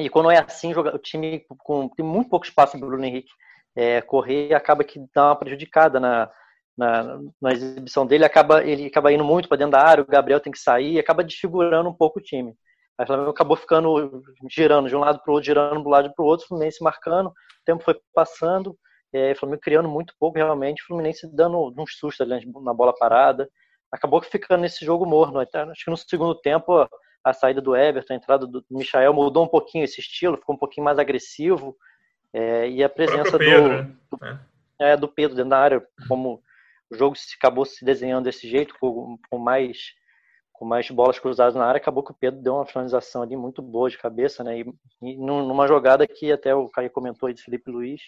E 0.00 0.08
quando 0.08 0.30
é 0.30 0.38
assim, 0.38 0.72
o 0.74 0.98
time 0.98 1.44
com, 1.58 1.88
tem 1.88 2.04
muito 2.04 2.30
pouco 2.30 2.46
espaço 2.46 2.78
para 2.78 2.86
o 2.86 2.88
Bruno 2.88 3.04
Henrique 3.04 3.30
é, 3.76 4.00
correr, 4.00 4.54
acaba 4.54 4.84
que 4.84 5.00
dá 5.14 5.28
uma 5.28 5.36
prejudicada 5.36 6.00
na, 6.00 6.30
na, 6.76 7.20
na, 7.40 7.52
exibição 7.52 8.06
dele, 8.06 8.24
acaba, 8.24 8.64
ele 8.64 8.86
acaba 8.86 9.12
indo 9.12 9.24
muito 9.24 9.48
para 9.48 9.58
dentro 9.58 9.72
da 9.72 9.82
área, 9.82 10.02
o 10.02 10.06
Gabriel 10.06 10.40
tem 10.40 10.52
que 10.52 10.58
sair, 10.58 10.98
acaba 10.98 11.24
desfigurando 11.24 11.88
um 11.88 11.94
pouco 11.94 12.18
o 12.18 12.22
time. 12.22 12.54
Aí 12.98 13.04
o 13.04 13.06
Flamengo 13.06 13.30
acabou 13.30 13.56
ficando 13.56 14.22
girando 14.50 14.88
de 14.88 14.96
um 14.96 15.00
lado 15.00 15.20
para 15.22 15.30
o 15.30 15.34
outro, 15.34 15.46
girando 15.46 15.80
um 15.80 15.88
lado 15.88 16.12
para 16.14 16.22
o 16.22 16.26
outro, 16.26 16.44
o 16.44 16.48
Fluminense 16.48 16.82
marcando, 16.82 17.28
o 17.28 17.64
tempo 17.64 17.82
foi 17.82 17.98
passando, 18.14 18.76
é, 19.12 19.32
o 19.32 19.36
Flamengo 19.36 19.60
criando 19.62 19.88
muito 19.88 20.14
pouco 20.18 20.36
realmente, 20.36 20.82
o 20.82 20.86
Fluminense 20.86 21.28
dando 21.34 21.72
uns 21.76 21.96
sustos 21.98 22.20
ali 22.20 22.46
na 22.62 22.72
bola 22.72 22.94
parada. 22.94 23.48
Acabou 23.92 24.22
ficando 24.22 24.60
nesse 24.60 24.84
jogo 24.84 25.04
morno. 25.04 25.40
Acho 25.40 25.84
que 25.84 25.90
no 25.90 25.96
segundo 25.96 26.34
tempo 26.36 26.88
a 27.22 27.32
saída 27.32 27.60
do 27.60 27.76
Everton, 27.76 28.14
a 28.14 28.16
entrada 28.16 28.46
do 28.46 28.64
Michael 28.70 29.12
mudou 29.12 29.44
um 29.44 29.48
pouquinho 29.48 29.84
esse 29.84 30.00
estilo, 30.00 30.36
ficou 30.36 30.54
um 30.54 30.58
pouquinho 30.58 30.84
mais 30.84 30.98
agressivo. 30.98 31.76
É, 32.32 32.68
e 32.68 32.82
a 32.82 32.88
presença 32.88 33.36
Pedro, 33.36 33.62
do, 33.62 33.68
né? 33.68 33.96
do, 34.10 34.24
é. 34.24 34.92
é. 34.92 34.96
do 34.96 35.08
Pedro 35.08 35.36
dentro 35.36 35.50
da 35.50 35.58
área, 35.58 35.86
como 36.08 36.42
o 36.90 36.96
jogo 36.96 37.16
se, 37.16 37.34
acabou 37.36 37.64
se 37.64 37.84
desenhando 37.84 38.24
desse 38.24 38.48
jeito, 38.48 38.74
com, 38.78 39.18
com 39.28 39.38
mais 39.38 39.94
com 40.52 40.66
mais 40.66 40.90
bolas 40.90 41.18
cruzadas 41.18 41.54
na 41.54 41.64
área, 41.64 41.78
acabou 41.78 42.02
que 42.04 42.10
o 42.10 42.14
Pedro 42.14 42.42
deu 42.42 42.54
uma 42.54 42.66
finalização 42.66 43.22
ali 43.22 43.34
muito 43.34 43.62
boa 43.62 43.88
de 43.88 43.96
cabeça, 43.96 44.44
né? 44.44 44.60
E, 44.60 44.74
e 45.00 45.16
numa 45.16 45.66
jogada 45.66 46.06
que 46.06 46.30
até 46.30 46.54
o 46.54 46.68
Caio 46.68 46.90
comentou 46.90 47.26
aí 47.26 47.32
de 47.32 47.42
Felipe 47.42 47.70
Luiz, 47.70 48.02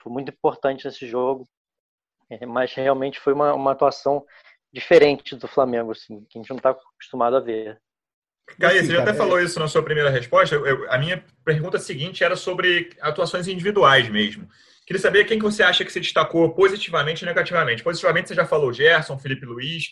foi 0.00 0.10
muito 0.10 0.30
importante 0.30 0.86
nesse 0.86 1.06
jogo, 1.06 1.46
é, 2.30 2.46
mas 2.46 2.72
realmente 2.72 3.20
foi 3.20 3.34
uma, 3.34 3.52
uma 3.52 3.72
atuação 3.72 4.24
diferente 4.72 5.36
do 5.36 5.46
Flamengo, 5.46 5.92
assim, 5.92 6.24
que 6.30 6.38
a 6.38 6.40
gente 6.40 6.48
não 6.48 6.56
está 6.56 6.70
acostumado 6.70 7.36
a 7.36 7.40
ver. 7.40 7.78
Caio, 8.60 8.84
você 8.84 8.92
já 8.92 9.02
até 9.02 9.12
falou 9.12 9.40
isso 9.40 9.58
na 9.58 9.68
sua 9.68 9.82
primeira 9.82 10.08
resposta. 10.08 10.54
Eu, 10.54 10.90
a 10.90 10.98
minha 10.98 11.24
pergunta 11.44 11.78
seguinte 11.78 12.22
era 12.22 12.36
sobre 12.36 12.90
atuações 13.00 13.48
individuais 13.48 14.08
mesmo. 14.08 14.48
Queria 14.86 15.00
saber 15.00 15.24
quem 15.24 15.38
que 15.38 15.44
você 15.44 15.62
acha 15.62 15.84
que 15.84 15.92
se 15.92 15.98
destacou 15.98 16.54
positivamente 16.54 17.22
e 17.22 17.26
negativamente. 17.26 17.82
Positivamente, 17.82 18.28
você 18.28 18.34
já 18.34 18.46
falou 18.46 18.72
Gerson, 18.72 19.18
Felipe 19.18 19.44
Luiz, 19.44 19.86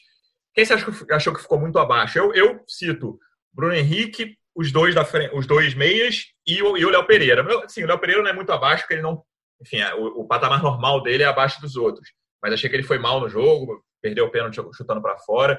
quem 0.54 0.64
você 0.64 0.74
achou 1.10 1.34
que 1.34 1.42
ficou 1.42 1.58
muito 1.58 1.78
abaixo? 1.78 2.16
Eu, 2.16 2.32
eu 2.32 2.60
cito 2.66 3.18
Bruno 3.52 3.74
Henrique, 3.74 4.36
os 4.54 4.70
dois, 4.70 4.94
da, 4.94 5.04
os 5.32 5.46
dois 5.46 5.74
meias 5.74 6.26
e 6.46 6.62
o, 6.62 6.76
e 6.76 6.84
o 6.84 6.90
Léo 6.90 7.04
Pereira. 7.06 7.44
Sim, 7.68 7.82
o 7.82 7.86
Léo 7.88 7.98
Pereira 7.98 8.22
não 8.22 8.30
é 8.30 8.32
muito 8.32 8.52
abaixo, 8.52 8.84
porque 8.84 8.94
ele 8.94 9.02
não. 9.02 9.24
Enfim, 9.60 9.78
é, 9.78 9.92
o, 9.94 10.20
o, 10.20 10.26
patamar 10.28 10.62
normal 10.62 11.02
dele 11.02 11.24
é 11.24 11.26
abaixo 11.26 11.60
dos 11.60 11.74
outros. 11.74 12.08
Mas 12.40 12.52
achei 12.52 12.70
que 12.70 12.76
ele 12.76 12.84
foi 12.84 12.98
mal 12.98 13.20
no 13.20 13.28
jogo, 13.28 13.84
perdeu 14.00 14.26
o 14.26 14.30
pênalti 14.30 14.60
chutando 14.76 15.02
para 15.02 15.18
fora. 15.18 15.58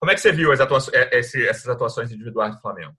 Como 0.00 0.10
é 0.10 0.14
que 0.14 0.20
você 0.20 0.32
viu 0.32 0.50
as 0.50 0.60
é, 0.92 1.18
essas 1.18 1.68
atuações 1.68 2.10
individuais 2.10 2.54
do 2.54 2.60
Flamengo? 2.60 2.94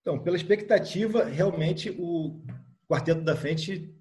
Então, 0.00 0.18
pela 0.18 0.36
expectativa, 0.36 1.24
realmente 1.24 1.90
o 1.98 2.40
quarteto 2.88 3.22
da 3.22 3.34
frente 3.34 3.92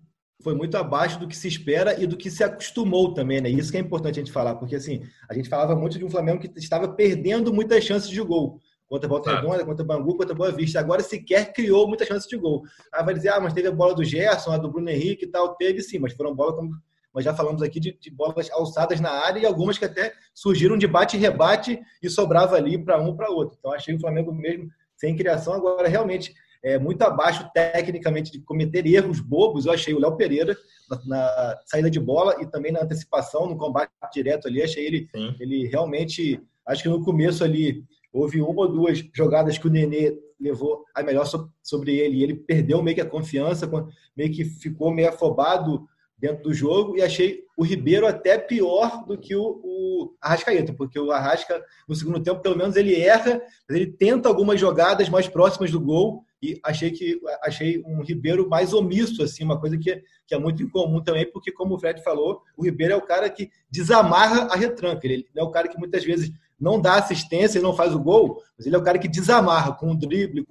foi 0.42 0.54
muito 0.56 0.75
abaixo 0.75 1.20
do 1.20 1.28
que 1.28 1.36
se 1.36 1.48
espera 1.48 2.00
e 2.00 2.06
do 2.06 2.18
que 2.18 2.30
se 2.30 2.44
acostumou 2.44 3.13
também, 3.13 3.42
né? 3.42 3.50
Isso 3.50 3.72
que 3.72 3.78
é 3.78 3.82
importante 3.82 4.20
a 4.20 4.24
gente 4.24 4.32
falar, 4.32 4.56
porque 4.56 4.75
assim, 4.75 5.04
a 5.30 5.34
gente 5.34 5.50
falava 5.50 5.75
muito 5.75 5.98
de 5.98 6.06
um 6.06 6.10
Flamengo 6.10 6.40
que 6.40 6.51
estava 6.60 6.88
perdendo 6.88 7.54
muitas 7.54 7.84
chances 7.84 8.10
de 8.10 8.22
gol. 8.22 8.60
Contra 8.88 9.08
a 9.08 9.10
Volta 9.10 9.34
Redonda, 9.34 9.66
contra 9.66 9.86
Bangu, 9.86 10.18
contra 10.18 10.34
a 10.34 10.38
Boa 10.38 10.51
Vista. 10.51 10.80
Agora 10.80 11.01
sequer 11.01 11.54
criou 11.54 11.88
muitas 11.88 12.08
chances 12.08 12.28
de 12.28 12.36
gol. 12.36 12.63
Aí 12.94 13.06
vai 13.06 13.13
dizer, 13.13 13.30
ah, 13.30 13.40
mas 13.40 13.54
teve 13.54 13.70
a 13.70 13.72
bola 13.72 13.96
do 13.96 14.04
Gerson, 14.04 14.51
a 14.51 14.58
do 14.58 14.70
Bruno 14.70 14.90
Henrique 14.90 15.25
e 15.25 15.28
tal. 15.30 15.56
Teve 15.56 15.82
sim, 15.82 15.98
mas 15.98 16.13
foram 16.13 16.36
bolas, 16.36 16.56
como 16.56 16.72
nós 17.13 17.25
já 17.25 17.34
falamos 17.34 17.62
aqui, 17.62 17.80
de, 17.80 17.98
de 18.00 18.10
bolas 18.10 18.50
alçadas 18.51 19.00
na 19.00 19.12
área 19.12 19.39
e 19.39 19.46
algumas 19.46 19.77
que 19.77 19.86
até 19.86 20.13
surgiram 20.34 20.77
de 20.77 20.88
bate 20.88 21.18
e 21.18 21.20
rebate 21.20 21.80
e 22.01 22.10
sobrava 22.10 22.56
ali 22.56 22.77
para 22.77 23.00
um 23.01 23.15
para 23.15 23.30
outro. 23.30 23.58
Então 23.60 23.74
achei 23.74 23.94
o 23.94 24.00
Flamengo 24.00 24.34
mesmo 24.34 24.70
sem 24.96 25.15
criação. 25.15 25.53
Agora, 25.53 25.88
realmente, 25.88 26.34
é, 26.63 26.77
muito 26.77 27.01
abaixo 27.01 27.50
tecnicamente 27.53 28.32
de 28.32 28.39
cometer 28.39 28.86
erros 28.86 29.20
bobos. 29.20 29.65
Eu 29.65 29.74
achei 29.74 29.94
o 29.94 30.00
Léo 30.00 30.15
Pereira 30.15 30.56
na, 30.89 31.01
na, 31.06 31.60
saída 31.65 31.89
de 31.89 32.00
bola 32.00 32.41
e 32.41 32.46
também 32.46 32.72
na 32.72 32.84
antecipação, 32.84 33.48
no 33.48 33.58
combate 33.58 33.91
direto 34.13 34.48
ali. 34.48 34.62
Achei 34.62 34.86
ele, 34.86 35.10
ele 35.39 35.68
realmente. 35.68 36.41
Acho 36.65 36.84
que 36.84 36.89
no 36.89 37.03
começo 37.03 37.44
ali 37.44 37.84
houve 38.13 38.39
uma 38.39 38.62
ou 38.62 38.72
duas 38.72 39.03
jogadas 39.13 39.58
que 39.58 39.68
o 39.68 39.70
Nenê 39.70 40.15
levou 40.39 40.86
a 40.94 41.01
melhor 41.01 41.25
sobre 41.62 41.98
ele. 41.98 42.18
E 42.18 42.24
ele 42.24 42.36
perdeu 42.36 42.82
meio 42.84 42.96
que 42.96 43.01
a 43.01 43.10
confiança, 43.10 43.70
meio 44.15 44.32
que 44.32 44.46
ficou 44.46 44.94
meio 44.94 45.10
afobado 45.10 45.88
dentro 46.22 46.44
do 46.44 46.54
jogo 46.54 46.96
e 46.96 47.01
achei 47.01 47.44
o 47.58 47.63
Ribeiro 47.63 48.06
até 48.06 48.38
pior 48.38 49.04
do 49.06 49.18
que 49.18 49.36
o, 49.36 49.60
o 49.63 50.16
Arrascaeta, 50.22 50.72
porque 50.72 51.00
o 51.00 51.12
Arrasca, 51.12 51.66
no 51.90 51.96
segundo 51.96 52.22
tempo, 52.22 52.42
pelo 52.42 52.56
menos 52.56 52.75
ele 52.75 52.96
erra, 52.96 53.42
mas 53.68 53.75
ele 53.75 53.88
tenta 53.88 54.30
algumas 54.30 54.60
jogadas 54.60 55.10
mais 55.10 55.28
próximas 55.28 55.72
do 55.72 55.80
gol 55.80 56.24
e 56.42 56.60
achei 56.63 56.92
que 56.92 57.20
achei 57.44 57.84
um 57.86 58.01
Ribeiro 58.04 58.48
mais 58.48 58.72
omisso, 58.72 59.24
assim, 59.24 59.44
uma 59.44 59.60
coisa 59.60 59.78
que, 59.78 60.04
que 60.28 60.36
é 60.36 60.40
muito 60.40 60.62
incomum 60.62 61.04
também, 61.04 61.30
porque, 61.32 61.51
como 61.51 61.75
o 61.75 61.80
Fred 61.80 62.04
falou, 62.04 62.42
o 62.56 62.63
Ribeiro 62.63 62.94
é 62.94 62.98
o 62.98 63.01
cara 63.01 63.30
que 63.30 63.50
desamarra 63.70 64.44
a 64.44 64.56
retranca, 64.56 65.06
ele 65.06 65.28
é 65.36 65.44
o 65.44 65.51
cara 65.51 65.68
que 65.68 65.78
muitas 65.78 66.04
vezes 66.04 66.32
não 66.60 66.80
dá 66.80 66.96
assistência 66.96 67.58
e 67.58 67.62
não 67.62 67.75
faz 67.75 67.94
o 67.94 68.00
gol, 68.00 68.42
mas 68.56 68.68
ele 68.68 68.75
é 68.75 68.80
o 68.80 68.84
cara 68.84 69.00
que 69.00 69.08
desamarra 69.08 69.74
com 69.74 69.92
um 69.92 69.98
drible, 69.98 70.46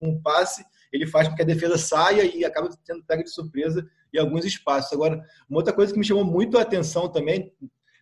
com 0.00 0.08
um 0.08 0.22
passe, 0.22 0.64
ele 0.92 1.06
faz 1.06 1.28
com 1.28 1.34
que 1.34 1.42
a 1.42 1.46
defesa 1.46 1.76
saia 1.76 2.22
e 2.24 2.44
acaba 2.44 2.68
tendo 2.84 3.02
pega 3.04 3.22
de 3.22 3.30
surpresa 3.30 3.88
em 4.12 4.18
alguns 4.18 4.44
espaços. 4.44 4.92
Agora, 4.92 5.22
uma 5.48 5.58
outra 5.58 5.72
coisa 5.72 5.92
que 5.92 5.98
me 5.98 6.04
chamou 6.04 6.24
muito 6.24 6.58
a 6.58 6.62
atenção 6.62 7.08
também, 7.08 7.52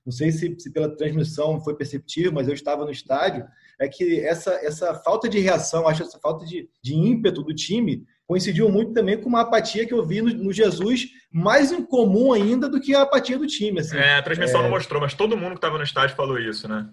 não 0.04 0.12
sei 0.12 0.30
se, 0.30 0.54
se 0.58 0.70
pela 0.70 0.94
transmissão 0.96 1.60
foi 1.60 1.74
perceptível, 1.74 2.32
mas 2.32 2.46
eu 2.46 2.54
estava 2.54 2.84
no 2.84 2.90
estádio, 2.90 3.44
é 3.78 3.88
que 3.88 4.20
essa, 4.20 4.52
essa 4.64 4.94
falta 4.94 5.28
de 5.28 5.38
reação, 5.38 5.88
acho 5.88 6.02
essa 6.02 6.18
falta 6.18 6.46
de, 6.46 6.68
de 6.82 6.94
ímpeto 6.94 7.42
do 7.42 7.54
time 7.54 8.06
coincidiu 8.26 8.68
muito 8.68 8.92
também 8.92 9.20
com 9.20 9.28
uma 9.28 9.42
apatia 9.42 9.86
que 9.86 9.94
eu 9.94 10.04
vi 10.04 10.20
no, 10.20 10.32
no 10.32 10.52
Jesus, 10.52 11.06
mais 11.30 11.70
incomum 11.70 12.32
ainda 12.32 12.68
do 12.68 12.80
que 12.80 12.94
a 12.94 13.02
apatia 13.02 13.38
do 13.38 13.46
time. 13.46 13.80
Assim. 13.80 13.96
É, 13.96 14.16
a 14.16 14.22
transmissão 14.22 14.60
é... 14.60 14.62
não 14.64 14.70
mostrou, 14.70 15.00
mas 15.00 15.14
todo 15.14 15.36
mundo 15.36 15.52
que 15.52 15.58
estava 15.58 15.78
no 15.78 15.84
estádio 15.84 16.16
falou 16.16 16.38
isso, 16.38 16.68
né? 16.68 16.88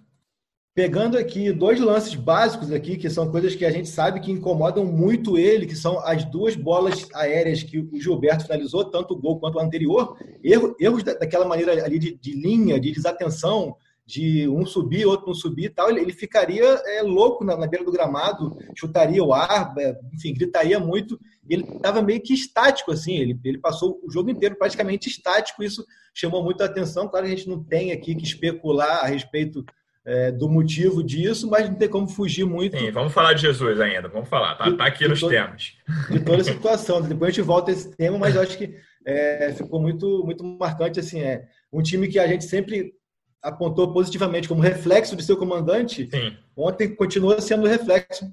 Pegando 0.76 1.18
aqui 1.18 1.52
dois 1.52 1.80
lances 1.80 2.16
básicos 2.16 2.72
aqui, 2.72 2.98
que 2.98 3.10
são 3.10 3.30
coisas 3.30 3.56
que 3.56 3.64
a 3.64 3.72
gente 3.72 3.88
sabe 3.88 4.20
que 4.20 4.32
incomodam 4.32 4.84
muito 4.84 5.38
ele, 5.38 5.68
que 5.68 5.76
são 5.76 6.00
as 6.00 6.26
duas 6.26 6.56
bolas 6.56 7.08
aéreas 7.14 7.62
que 7.62 7.78
o 7.78 8.00
Gilberto 8.00 8.46
finalizou, 8.46 8.86
tanto 8.86 9.14
o 9.14 9.20
gol 9.20 9.40
quanto 9.40 9.56
o 9.56 9.62
anterior, 9.62 10.18
erros, 10.44 10.74
erros 10.80 11.04
daquela 11.04 11.46
maneira 11.46 11.86
ali 11.86 12.00
de, 12.00 12.18
de, 12.18 12.34
linha, 12.34 12.80
de 12.80 12.92
desatenção, 12.92 13.76
de 14.06 14.50
um 14.50 14.66
subir, 14.66 15.06
outro 15.06 15.28
não 15.28 15.34
subir 15.34 15.66
e 15.66 15.70
tal, 15.70 15.90
ele, 15.90 16.02
ele 16.02 16.12
ficaria 16.12 16.66
é, 16.66 17.04
louco 17.04 17.46
na, 17.46 17.56
na, 17.56 17.68
beira 17.68 17.86
do 17.86 17.92
gramado, 17.92 18.58
chutaria 18.76 19.24
o 19.24 19.32
ar, 19.32 19.74
é, 19.78 19.98
enfim, 20.12 20.34
gritaria 20.34 20.80
muito, 20.80 21.20
ele 21.48 21.64
estava 21.64 22.02
meio 22.02 22.20
que 22.20 22.34
estático, 22.34 22.92
assim, 22.92 23.16
ele, 23.16 23.40
ele 23.46 23.60
passou 23.60 24.02
o 24.04 24.12
jogo 24.12 24.30
inteiro 24.30 24.58
praticamente 24.58 25.08
estático, 25.08 25.64
isso 25.64 25.86
chamou 26.14 26.44
muito 26.44 26.62
a 26.62 26.66
atenção, 26.66 27.08
claro 27.08 27.26
que 27.26 27.32
a 27.32 27.36
gente 27.36 27.48
não 27.48 27.64
tem 27.64 27.92
aqui 27.92 28.14
que 28.14 28.26
especular 28.26 29.04
a 29.04 29.08
respeito 29.08 29.64
é, 30.06 30.32
do 30.32 30.50
motivo 30.50 31.04
disso, 31.04 31.50
mas 31.50 31.70
não 31.70 31.76
tem 31.76 31.88
como 31.88 32.08
fugir 32.08 32.46
muito. 32.46 32.78
Sim, 32.78 32.92
vamos 32.92 33.14
falar 33.14 33.34
de 33.34 33.42
Jesus 33.42 33.80
ainda, 33.80 34.08
vamos 34.08 34.28
falar, 34.28 34.56
tá, 34.56 34.72
tá 34.76 34.86
aqui 34.86 35.08
nos 35.08 35.20
todo, 35.20 35.30
temas. 35.30 35.74
De 36.10 36.20
toda 36.20 36.42
a 36.42 36.46
situação. 36.46 37.02
Depois 37.02 37.30
a 37.30 37.32
gente 37.32 37.46
volta 37.46 37.72
a 37.72 37.74
esse 37.74 37.96
tema, 37.96 38.18
mas 38.18 38.36
eu 38.36 38.42
acho 38.42 38.58
que 38.58 38.76
é, 39.06 39.54
ficou 39.54 39.82
muito, 39.82 40.24
muito 40.26 40.44
marcante. 40.44 41.00
Assim, 41.00 41.22
é 41.22 41.48
um 41.72 41.82
time 41.82 42.08
que 42.08 42.20
a 42.20 42.28
gente 42.28 42.46
sempre 42.46 42.94
apontou 43.42 43.92
positivamente 43.92 44.48
como 44.48 44.62
reflexo 44.62 45.16
de 45.16 45.24
seu 45.24 45.38
comandante. 45.38 46.08
Sim. 46.10 46.38
Ontem 46.56 46.96
continua 46.96 47.42
sendo 47.42 47.68
reflexo 47.68 48.32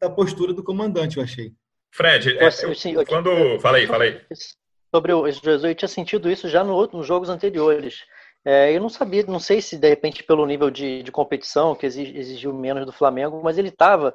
da 0.00 0.10
postura 0.10 0.52
do 0.52 0.62
comandante, 0.62 1.16
eu 1.16 1.22
achei. 1.22 1.52
Fred, 1.90 2.38
é, 2.38 2.46
eu, 2.46 3.06
quando. 3.06 3.60
Fala 3.60 3.76
aí, 3.76 3.86
fala 3.86 4.04
aí. 4.04 4.20
Sobre 4.94 5.12
o 5.12 5.30
Jesus, 5.30 5.64
eu 5.64 5.74
tinha 5.74 5.88
sentido 5.88 6.30
isso 6.30 6.48
já 6.48 6.62
no 6.64 6.74
outro, 6.74 6.98
nos 6.98 7.06
jogos 7.06 7.28
anteriores. 7.28 8.02
É, 8.44 8.74
eu 8.74 8.80
não 8.80 8.88
sabia, 8.88 9.24
não 9.24 9.38
sei 9.38 9.60
se 9.60 9.78
de 9.78 9.88
repente 9.88 10.24
pelo 10.24 10.46
nível 10.46 10.70
de, 10.70 11.02
de 11.02 11.12
competição 11.12 11.74
que 11.76 11.86
exigiu 11.86 12.52
menos 12.52 12.84
do 12.84 12.92
Flamengo, 12.92 13.40
mas 13.42 13.56
ele 13.56 13.68
estava 13.68 14.14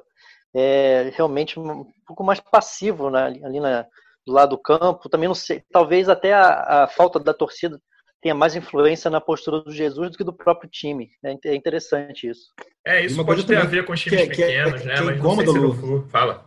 é, 0.54 1.10
realmente 1.14 1.58
um 1.58 1.86
pouco 2.06 2.22
mais 2.22 2.38
passivo 2.38 3.08
né, 3.10 3.24
ali 3.42 3.58
na, 3.58 3.86
do 4.26 4.32
lado 4.32 4.50
do 4.50 4.62
campo. 4.62 5.08
Também 5.08 5.28
não 5.28 5.34
sei, 5.34 5.62
talvez 5.72 6.08
até 6.08 6.34
a, 6.34 6.84
a, 6.84 6.88
falta 6.88 7.18
da 7.18 7.32
torcida 7.32 7.80
tenha 8.20 8.34
mais 8.34 8.54
influência 8.54 9.10
na 9.10 9.20
postura 9.20 9.62
do 9.62 9.72
Jesus 9.72 10.10
do 10.10 10.18
que 10.18 10.24
do 10.24 10.32
próprio 10.32 10.68
time. 10.68 11.08
É, 11.24 11.36
é 11.46 11.54
interessante 11.54 12.28
isso. 12.28 12.52
É, 12.86 13.04
isso 13.04 13.24
pode 13.24 13.46
ter 13.46 13.56
a 13.56 13.64
ver 13.64 13.86
com 13.86 13.92
os 13.94 14.00
times 14.00 14.22
que, 14.22 14.28
pequenos, 14.28 14.82
que 14.82 14.88
é, 14.88 14.94
né? 14.94 15.00
mas 15.00 15.16
incômodo, 15.16 15.54
não 15.54 15.74
sei 15.74 16.00
se 16.00 16.08
Fala. 16.10 16.46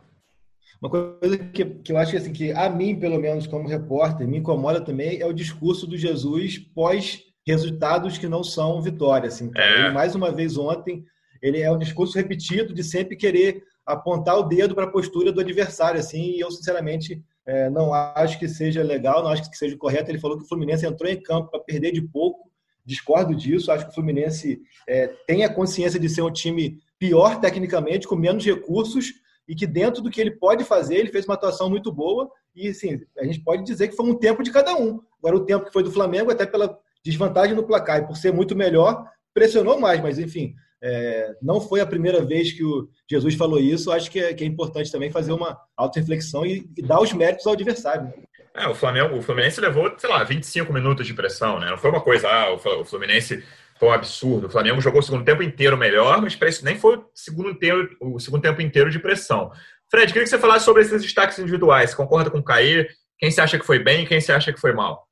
Uma 0.80 0.90
coisa 0.90 1.38
que, 1.38 1.64
que 1.64 1.92
eu 1.92 1.98
acho 1.98 2.12
que, 2.12 2.18
assim, 2.18 2.34
que 2.34 2.52
a 2.52 2.68
mim, 2.68 3.00
pelo 3.00 3.20
menos 3.20 3.46
como 3.46 3.68
repórter, 3.68 4.28
me 4.28 4.40
incomoda 4.40 4.82
também 4.82 5.22
é 5.22 5.26
o 5.28 5.34
discurso 5.34 5.86
do 5.86 5.96
Jesus 5.96 6.58
pós 6.58 7.31
resultados 7.46 8.18
que 8.18 8.28
não 8.28 8.44
são 8.44 8.82
vitórias. 8.82 9.36
Assim. 9.36 9.52
É. 9.56 9.80
Ele, 9.80 9.90
mais 9.92 10.16
uma 10.16 10.32
vez 10.32 10.58
ontem, 10.58 11.04
ele 11.42 11.60
é 11.60 11.72
um 11.72 11.78
discurso 11.78 12.18
repetido 12.18 12.74
de 12.74 12.84
sempre 12.84 13.16
querer 13.16 13.64
apontar 13.86 14.38
o 14.38 14.44
dedo 14.44 14.76
para 14.76 14.86
a 14.86 14.92
postura 14.92 15.32
do 15.32 15.42
adversário, 15.42 16.00
assim, 16.00 16.36
e 16.36 16.40
eu, 16.40 16.52
sinceramente, 16.52 17.24
é, 17.46 17.70
não 17.70 17.94
acho 17.94 18.38
que 18.38 18.48
seja 18.48 18.84
legal, 18.84 19.24
não 19.24 19.32
acho 19.32 19.50
que 19.50 19.58
seja 19.58 19.76
correto. 19.76 20.12
Ele 20.12 20.20
falou 20.20 20.38
que 20.38 20.44
o 20.44 20.48
Fluminense 20.48 20.86
entrou 20.86 21.10
em 21.10 21.22
campo 21.22 21.50
para 21.50 21.60
perder 21.60 21.92
de 21.92 22.02
pouco, 22.02 22.52
discordo 22.86 23.36
disso, 23.36 23.72
acho 23.72 23.86
que 23.86 23.92
o 23.92 23.96
Fluminense 23.96 24.62
é, 24.88 25.08
tem 25.28 25.44
a 25.44 25.54
consciência 25.54 26.00
de 26.00 26.10
ser 26.10 26.22
um 26.22 26.32
time 26.32 26.80
pior 27.00 27.40
tecnicamente, 27.40 28.08
com 28.08 28.16
menos 28.16 28.46
recursos, 28.46 29.14
e 29.48 29.56
que 29.56 29.66
dentro 29.66 30.02
do 30.02 30.10
que 30.10 30.22
ele 30.22 30.32
pode 30.32 30.64
fazer, 30.64 30.96
ele 30.96 31.12
fez 31.12 31.26
uma 31.26 31.34
atuação 31.34 31.70
muito 31.70 31.92
boa, 31.92 32.30
e, 32.56 32.68
assim, 32.68 33.00
a 33.18 33.26
gente 33.26 33.42
pode 33.42 33.64
dizer 33.64 33.88
que 33.88 33.96
foi 33.96 34.06
um 34.06 34.16
tempo 34.16 34.44
de 34.44 34.52
cada 34.52 34.76
um. 34.76 35.00
Agora, 35.20 35.38
o 35.38 35.46
tempo 35.46 35.66
que 35.66 35.74
foi 35.74 35.84
do 35.84 35.92
Flamengo, 35.92 36.32
até 36.32 36.46
pela 36.46 36.78
desvantagem 37.04 37.56
no 37.56 37.64
placar 37.64 38.02
e 38.02 38.08
por 38.08 38.18
ser 38.18 38.34
muito 38.34 38.56
melhor, 38.56 39.06
pressionou 39.34 39.80
mais, 39.80 40.02
mas 40.02 40.20
enfim, 40.20 40.54
é, 40.84 41.36
não 41.42 41.62
foi 41.62 41.80
a 41.80 41.86
primeira 41.86 42.24
vez 42.24 42.52
que 42.52 42.64
o 42.64 42.90
Jesus 43.10 43.36
falou 43.36 43.60
isso. 43.60 43.92
Acho 43.92 44.10
que 44.10 44.20
é, 44.20 44.34
que 44.34 44.44
é 44.44 44.48
importante 44.48 44.92
também 44.92 45.12
fazer 45.12 45.32
uma 45.32 45.58
auto-reflexão 45.78 46.46
e, 46.46 46.68
e, 46.76 46.82
dar 46.82 47.00
os 47.00 47.14
méritos 47.14 47.46
ao 47.46 47.54
adversário. 47.54 48.12
É, 48.54 48.68
o 48.68 48.74
Flamengo, 48.74 49.16
o 49.16 49.22
Fluminense 49.22 49.62
levou, 49.62 49.94
sei 49.98 50.10
lá, 50.10 50.24
25 50.24 50.74
minutos 50.74 51.06
de 51.08 51.14
pressão, 51.14 51.60
né? 51.60 51.70
Não 51.70 51.78
foi 51.78 51.90
uma 51.90 52.02
coisa, 52.02 52.28
ah, 52.28 52.54
o 52.54 52.84
Fluminense 52.84 53.44
foi 53.80 53.90
um 53.90 53.94
absurdo. 53.94 54.48
O 54.48 54.50
Flamengo 54.50 54.82
jogou 54.82 55.00
o 55.00 55.04
segundo 55.04 55.24
tempo 55.24 55.42
inteiro 55.42 55.78
melhor, 55.78 56.22
mas 56.22 56.38
isso 56.40 56.66
nem 56.66 56.78
foi 56.78 56.98
o 56.98 57.06
segundo, 57.16 57.50
inteiro, 57.50 57.96
o 58.02 58.20
segundo 58.20 58.42
tempo 58.42 58.62
inteiro 58.62 58.90
de 58.90 59.00
pressão. 59.00 59.52
Fred, 59.90 60.08
queria 60.08 60.24
que 60.24 60.30
você 60.30 60.40
falasse 60.40 60.66
sobre 60.66 60.82
esses 60.82 61.02
destaques 61.02 61.38
individuais. 61.40 61.94
Concorda 61.94 62.30
com 62.30 62.40
o 62.40 62.44
Caê? 62.44 62.88
Quem 63.18 63.32
você 63.32 63.40
acha 63.40 63.60
que 63.60 63.66
foi 63.66 63.80
bem 63.80 64.04
e 64.04 64.08
quem 64.08 64.20
você 64.20 64.32
acha 64.32 64.52
que 64.52 64.60
foi 64.60 64.74
mal? 64.74 65.08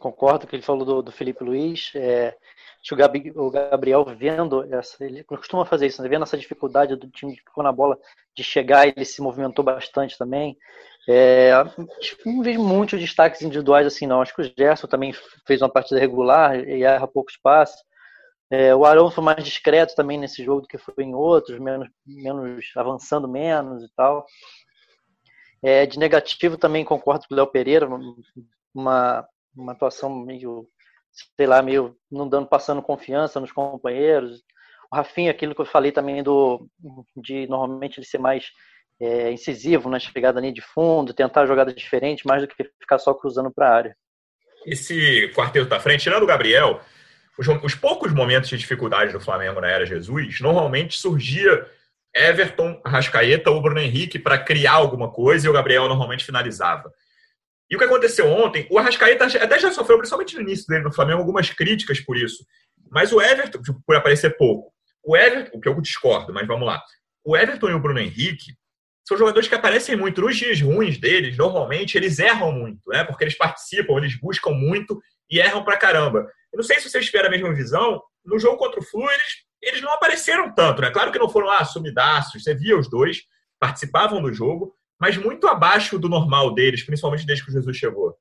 Concordo 0.00 0.40
com 0.40 0.46
o 0.46 0.48
que 0.48 0.56
ele 0.56 0.62
falou 0.62 0.84
do, 0.84 1.02
do 1.02 1.12
Felipe 1.12 1.44
Luiz. 1.44 1.92
É, 1.94 2.34
o, 2.90 2.96
Gabi, 2.96 3.32
o, 3.36 3.50
Gabriel 3.50 4.04
vendo 4.04 4.64
essa, 4.74 5.04
ele 5.04 5.22
costuma 5.22 5.66
fazer 5.66 5.86
isso, 5.86 6.02
né? 6.02 6.08
vendo 6.08 6.22
essa 6.22 6.38
dificuldade 6.38 6.96
do 6.96 7.08
time 7.10 7.36
que 7.36 7.42
ficou 7.42 7.62
na 7.62 7.70
bola 7.70 7.98
de 8.34 8.42
chegar, 8.42 8.88
ele 8.88 9.04
se 9.04 9.20
movimentou 9.20 9.64
bastante 9.64 10.16
também. 10.16 10.56
É, 11.06 11.52
não 12.24 12.42
vejo 12.42 12.62
muitos 12.62 12.98
destaques 12.98 13.42
individuais 13.42 13.86
assim, 13.86 14.06
não. 14.06 14.22
Acho 14.22 14.34
que 14.34 14.42
o 14.42 14.52
Gerson 14.56 14.86
também 14.86 15.12
fez 15.46 15.60
uma 15.60 15.68
partida 15.68 16.00
regular 16.00 16.58
e 16.58 16.82
erra 16.82 17.06
pouco 17.06 17.30
espaço. 17.30 17.76
É, 18.50 18.74
o 18.74 18.84
Arão 18.84 19.10
foi 19.10 19.22
mais 19.22 19.44
discreto 19.44 19.94
também 19.94 20.18
nesse 20.18 20.42
jogo 20.42 20.62
do 20.62 20.66
que 20.66 20.78
foi 20.78 21.04
em 21.04 21.14
outros, 21.14 21.60
menos, 21.60 21.88
menos 22.04 22.64
avançando 22.74 23.28
menos 23.28 23.84
e 23.84 23.88
tal. 23.94 24.26
É, 25.62 25.84
de 25.84 25.98
negativo 25.98 26.56
também 26.56 26.84
concordo 26.84 27.26
com 27.28 27.34
o 27.34 27.36
Léo 27.36 27.46
Pereira, 27.46 27.86
uma 28.74 29.26
uma 29.60 29.72
atuação 29.72 30.14
meio, 30.14 30.66
sei 31.36 31.46
lá, 31.46 31.62
meio 31.62 31.96
não 32.10 32.28
dando, 32.28 32.46
passando 32.46 32.82
confiança 32.82 33.40
nos 33.40 33.52
companheiros. 33.52 34.42
O 34.92 34.96
Rafinha, 34.96 35.30
aquilo 35.30 35.54
que 35.54 35.60
eu 35.60 35.66
falei 35.66 35.92
também 35.92 36.22
do 36.22 36.68
de 37.16 37.46
normalmente 37.46 37.98
ele 37.98 38.06
ser 38.06 38.18
mais 38.18 38.46
é, 39.00 39.30
incisivo 39.32 39.88
na 39.88 39.98
chegada 39.98 40.38
ali 40.38 40.52
de 40.52 40.60
fundo, 40.60 41.14
tentar 41.14 41.46
jogadas 41.46 41.74
diferentes, 41.74 42.24
mais 42.24 42.42
do 42.42 42.48
que 42.48 42.64
ficar 42.80 42.98
só 42.98 43.14
cruzando 43.14 43.50
para 43.50 43.68
a 43.68 43.74
área. 43.74 43.96
Esse 44.66 45.28
quarteto 45.34 45.68
da 45.68 45.80
frente, 45.80 46.02
tirando 46.02 46.22
o 46.22 46.26
Gabriel, 46.26 46.80
os, 47.38 47.48
os, 47.48 47.74
poucos 47.74 48.12
momentos 48.12 48.50
de 48.50 48.58
dificuldade 48.58 49.12
do 49.12 49.20
Flamengo 49.20 49.60
na 49.60 49.68
era 49.68 49.86
Jesus, 49.86 50.40
normalmente 50.40 50.98
surgia 50.98 51.66
Everton, 52.14 52.78
Arrascaeta 52.84 53.50
ou 53.50 53.62
Bruno 53.62 53.80
Henrique 53.80 54.18
para 54.18 54.36
criar 54.36 54.72
alguma 54.72 55.10
coisa 55.10 55.46
e 55.46 55.50
o 55.50 55.52
Gabriel 55.52 55.88
normalmente 55.88 56.24
finalizava. 56.24 56.92
E 57.70 57.76
o 57.76 57.78
que 57.78 57.84
aconteceu 57.84 58.26
ontem, 58.26 58.66
o 58.68 58.78
Arrascaeta 58.78 59.26
até 59.26 59.58
já 59.58 59.70
sofreu, 59.70 59.96
principalmente 59.98 60.34
no 60.34 60.42
início 60.42 60.66
dele 60.66 60.82
no 60.82 60.92
Flamengo, 60.92 61.20
algumas 61.20 61.48
críticas 61.50 62.00
por 62.00 62.16
isso. 62.16 62.44
Mas 62.90 63.12
o 63.12 63.20
Everton, 63.22 63.62
tipo, 63.62 63.80
por 63.86 63.94
aparecer 63.94 64.36
pouco, 64.36 64.72
o 65.04 65.16
Everton, 65.16 65.56
o 65.56 65.60
que 65.60 65.68
eu 65.68 65.80
discordo, 65.80 66.32
mas 66.32 66.46
vamos 66.46 66.66
lá. 66.66 66.82
O 67.24 67.36
Everton 67.36 67.70
e 67.70 67.74
o 67.74 67.78
Bruno 67.78 68.00
Henrique 68.00 68.54
são 69.06 69.16
jogadores 69.16 69.48
que 69.48 69.54
aparecem 69.54 69.96
muito. 69.96 70.20
Nos 70.20 70.36
dias 70.36 70.60
ruins 70.60 70.98
deles, 70.98 71.36
normalmente, 71.36 71.96
eles 71.96 72.18
erram 72.18 72.52
muito, 72.52 72.80
né? 72.88 73.04
Porque 73.04 73.24
eles 73.24 73.36
participam, 73.36 73.96
eles 73.98 74.18
buscam 74.18 74.50
muito 74.50 75.00
e 75.30 75.38
erram 75.38 75.64
pra 75.64 75.76
caramba. 75.76 76.26
Eu 76.52 76.56
não 76.56 76.64
sei 76.64 76.80
se 76.80 76.90
vocês 76.90 77.06
tiveram 77.06 77.28
a 77.28 77.30
mesma 77.30 77.54
visão. 77.54 78.02
No 78.24 78.38
jogo 78.38 78.56
contra 78.56 78.80
o 78.80 78.84
Flu, 78.84 79.08
eles, 79.08 79.44
eles 79.62 79.80
não 79.80 79.92
apareceram 79.92 80.52
tanto, 80.54 80.82
né? 80.82 80.90
Claro 80.90 81.12
que 81.12 81.18
não 81.18 81.28
foram 81.28 81.46
lá 81.46 81.64
sumidaços, 81.64 82.42
você 82.42 82.54
via 82.54 82.76
os 82.76 82.90
dois, 82.90 83.22
participavam 83.58 84.20
do 84.20 84.32
jogo, 84.32 84.74
mas 85.00 85.16
muito 85.16 85.46
abaixo 85.46 85.98
do 85.98 86.08
normal 86.08 86.54
deles, 86.54 86.82
principalmente 86.82 87.24
desde 87.24 87.44
que 87.44 87.50
o 87.50 87.54
Jesus 87.54 87.76
chegou. 87.76 88.14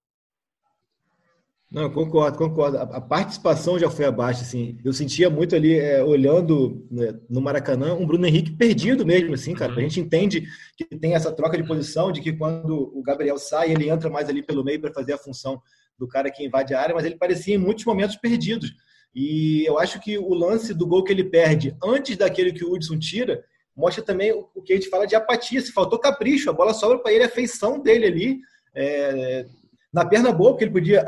Não, 1.72 1.88
concordo, 1.92 2.36
concordo. 2.36 2.78
A, 2.78 3.00
participação 3.00 3.78
já 3.78 3.92
foi 3.92 4.06
abaixo, 4.06 4.42
assim. 4.42 4.80
Eu 4.84 4.92
sentia 4.92 5.30
muito 5.30 5.56
ali, 5.56 5.78
é, 5.78 6.04
olhando 6.04 6.88
né, 6.90 7.14
no 7.30 7.40
Maracanã, 7.40 7.94
um 7.94 8.08
Bruno 8.08 8.26
Henrique 8.26 8.56
perdido 8.56 9.06
mesmo, 9.06 9.36
assim, 9.36 9.54
cara. 9.54 9.72
A 9.72 9.76
uhum. 9.76 9.82
gente 9.82 10.00
entende 10.00 10.48
que 10.76 10.84
tem 10.98 11.14
essa 11.14 11.32
troca 11.32 11.56
de 11.56 11.68
posição, 11.68 12.12
de 12.12 12.22
que 12.22 12.34
quando 12.34 12.92
o 12.98 13.04
Gabriel 13.04 13.38
sai, 13.38 13.72
ele 13.72 13.88
entra 13.88 14.10
mais 14.10 14.28
ali 14.28 14.42
pelo 14.42 14.64
meio 14.64 14.82
para 14.82 14.92
fazer 14.92 15.14
a 15.14 15.18
função 15.18 15.62
do 15.96 16.08
cara 16.08 16.32
que 16.32 16.44
invade 16.44 16.74
a 16.74 16.82
área, 16.82 16.96
mas 16.96 17.06
ele 17.06 17.18
parecia 17.18 17.54
em 17.54 17.60
muitos 17.60 17.86
momentos 17.86 18.16
perdidos. 18.16 18.74
E 19.14 19.64
eu 19.68 19.78
acho 19.78 20.00
que 20.00 20.18
o 20.18 20.34
lance 20.34 20.74
do 20.74 20.88
gol 20.88 21.04
que 21.04 21.12
ele 21.12 21.24
perde 21.24 21.76
antes 21.84 22.18
daquele 22.18 22.52
que 22.52 22.64
o 22.64 22.74
Hudson 22.74 22.98
tira, 22.98 23.44
mostra 23.80 24.04
também 24.04 24.32
o 24.34 24.62
que 24.62 24.74
a 24.74 24.76
gente 24.76 24.90
fala 24.90 25.08
de 25.08 25.16
apatia. 25.16 25.62
Se 25.62 25.72
faltou 25.72 25.98
capricho, 25.98 26.50
a 26.50 26.54
bola 26.54 26.74
sobra 26.74 27.00
para 27.00 27.14
ele, 27.14 27.24
a 27.24 27.30
feição 27.30 27.80
dele 27.80 28.06
ali. 28.06 28.40
É, 28.76 29.46
na 29.92 30.06
perna 30.06 30.32
boa, 30.32 30.52
porque 30.52 30.66
ele 30.66 30.72
podia 30.72 31.04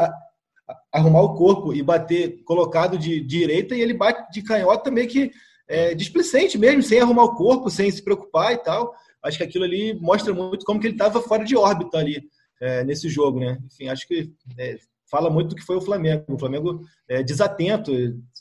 arrumar 0.91 1.21
o 1.21 1.35
corpo 1.35 1.73
e 1.73 1.83
bater 1.83 2.43
colocado 2.43 2.97
de, 2.97 3.19
direita 3.19 3.75
e 3.75 3.81
ele 3.81 3.93
bate 3.93 4.31
de 4.31 4.41
canhota 4.41 4.89
meio 4.89 5.07
que 5.07 5.31
é, 5.67 5.93
displicente 5.93 6.57
mesmo, 6.57 6.81
sem 6.81 6.99
arrumar 6.99 7.25
o 7.25 7.35
corpo, 7.35 7.69
sem 7.69 7.91
se 7.91 8.01
preocupar 8.01 8.53
e 8.53 8.57
tal. 8.57 8.93
Acho 9.21 9.37
que 9.37 9.43
aquilo 9.43 9.65
ali 9.65 9.93
mostra 9.99 10.33
muito 10.33 10.65
como 10.65 10.79
que 10.79 10.87
ele 10.87 10.95
estava 10.95 11.21
fora 11.21 11.43
de 11.43 11.55
órbita 11.55 11.97
ali 11.97 12.23
é, 12.59 12.83
nesse 12.83 13.09
jogo, 13.09 13.39
né? 13.39 13.59
Enfim, 13.65 13.89
acho 13.89 14.07
que 14.07 14.31
é, 14.57 14.77
fala 15.09 15.29
muito 15.29 15.49
do 15.49 15.55
que 15.55 15.65
foi 15.65 15.75
o 15.75 15.81
Flamengo. 15.81 16.23
O 16.29 16.39
Flamengo 16.39 16.81
é, 17.07 17.21
desatento, 17.21 17.91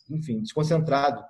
enfim, 0.08 0.40
desconcentrado. 0.40 1.22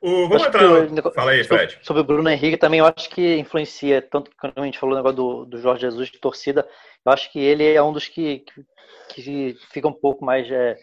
O, 0.00 0.28
vamos 0.28 0.46
entrar. 0.46 1.12
Fala 1.12 1.32
aí, 1.32 1.42
Fred. 1.42 1.78
Sobre 1.82 2.02
o 2.02 2.04
Bruno 2.04 2.28
Henrique 2.28 2.56
também, 2.56 2.80
eu 2.80 2.86
acho 2.86 3.10
que 3.10 3.36
influencia, 3.36 4.00
tanto 4.00 4.30
que 4.30 4.36
quando 4.36 4.52
a 4.56 4.64
gente 4.64 4.78
falou 4.78 4.94
o 4.94 4.98
negócio 4.98 5.16
do, 5.16 5.44
do 5.44 5.60
Jorge 5.60 5.82
Jesus 5.82 6.10
de 6.10 6.18
torcida, 6.18 6.68
eu 7.04 7.12
acho 7.12 7.32
que 7.32 7.38
ele 7.38 7.64
é 7.64 7.82
um 7.82 7.92
dos 7.92 8.06
que, 8.06 8.40
que 8.40 8.64
que 9.08 9.56
fica 9.72 9.88
um 9.88 9.92
pouco 9.92 10.24
mais. 10.24 10.50
É, 10.50 10.76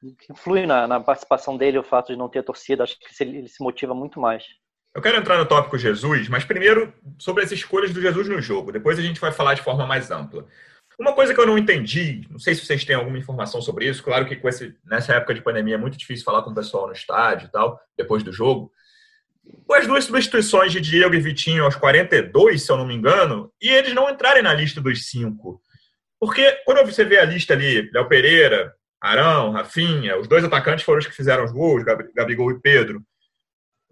que 0.00 0.32
influi 0.32 0.66
na, 0.66 0.88
na, 0.88 1.00
participação 1.00 1.56
dele 1.56 1.78
o 1.78 1.84
fato 1.84 2.12
de 2.12 2.18
não 2.18 2.28
ter 2.28 2.42
torcida. 2.42 2.82
Acho 2.82 2.98
que 2.98 3.06
ele, 3.22 3.38
ele 3.38 3.48
se 3.48 3.62
motiva 3.62 3.94
muito 3.94 4.18
mais. 4.18 4.44
Eu 4.94 5.00
quero 5.00 5.16
entrar 5.16 5.38
no 5.38 5.46
tópico 5.46 5.78
Jesus, 5.78 6.28
mas 6.28 6.44
primeiro 6.44 6.92
sobre 7.18 7.44
as 7.44 7.52
escolhas 7.52 7.92
do 7.92 8.00
Jesus 8.00 8.28
no 8.28 8.40
jogo. 8.42 8.72
Depois 8.72 8.98
a 8.98 9.02
gente 9.02 9.20
vai 9.20 9.32
falar 9.32 9.54
de 9.54 9.62
forma 9.62 9.86
mais 9.86 10.10
ampla. 10.10 10.46
Uma 10.98 11.14
coisa 11.14 11.34
que 11.34 11.40
eu 11.40 11.46
não 11.46 11.58
entendi, 11.58 12.26
não 12.30 12.38
sei 12.38 12.54
se 12.54 12.64
vocês 12.64 12.84
têm 12.84 12.96
alguma 12.96 13.18
informação 13.18 13.60
sobre 13.60 13.88
isso, 13.88 14.02
claro 14.02 14.26
que 14.26 14.38
esse, 14.46 14.74
nessa 14.84 15.14
época 15.14 15.34
de 15.34 15.42
pandemia 15.42 15.74
é 15.74 15.78
muito 15.78 15.96
difícil 15.96 16.24
falar 16.24 16.42
com 16.42 16.50
o 16.50 16.54
pessoal 16.54 16.86
no 16.86 16.92
estádio 16.92 17.46
e 17.46 17.50
tal, 17.50 17.80
depois 17.96 18.22
do 18.22 18.32
jogo. 18.32 18.70
Com 19.66 19.74
as 19.74 19.86
duas 19.86 20.04
substituições 20.04 20.70
de 20.70 20.80
Diego 20.80 21.14
e 21.14 21.20
Vitinho 21.20 21.64
aos 21.64 21.74
42, 21.74 22.62
se 22.62 22.70
eu 22.70 22.76
não 22.76 22.86
me 22.86 22.94
engano, 22.94 23.52
e 23.60 23.68
eles 23.68 23.94
não 23.94 24.08
entrarem 24.08 24.42
na 24.42 24.54
lista 24.54 24.80
dos 24.80 25.06
cinco. 25.06 25.60
Porque 26.20 26.52
quando 26.64 26.86
você 26.86 27.04
vê 27.04 27.18
a 27.18 27.24
lista 27.24 27.52
ali, 27.54 27.90
Léo 27.90 28.08
Pereira, 28.08 28.72
Arão, 29.00 29.50
Rafinha, 29.50 30.16
os 30.16 30.28
dois 30.28 30.44
atacantes 30.44 30.84
foram 30.84 31.00
os 31.00 31.06
que 31.06 31.16
fizeram 31.16 31.44
os 31.44 31.50
gols, 31.50 31.82
Gabigol 32.14 32.52
e 32.52 32.60
Pedro. 32.60 33.02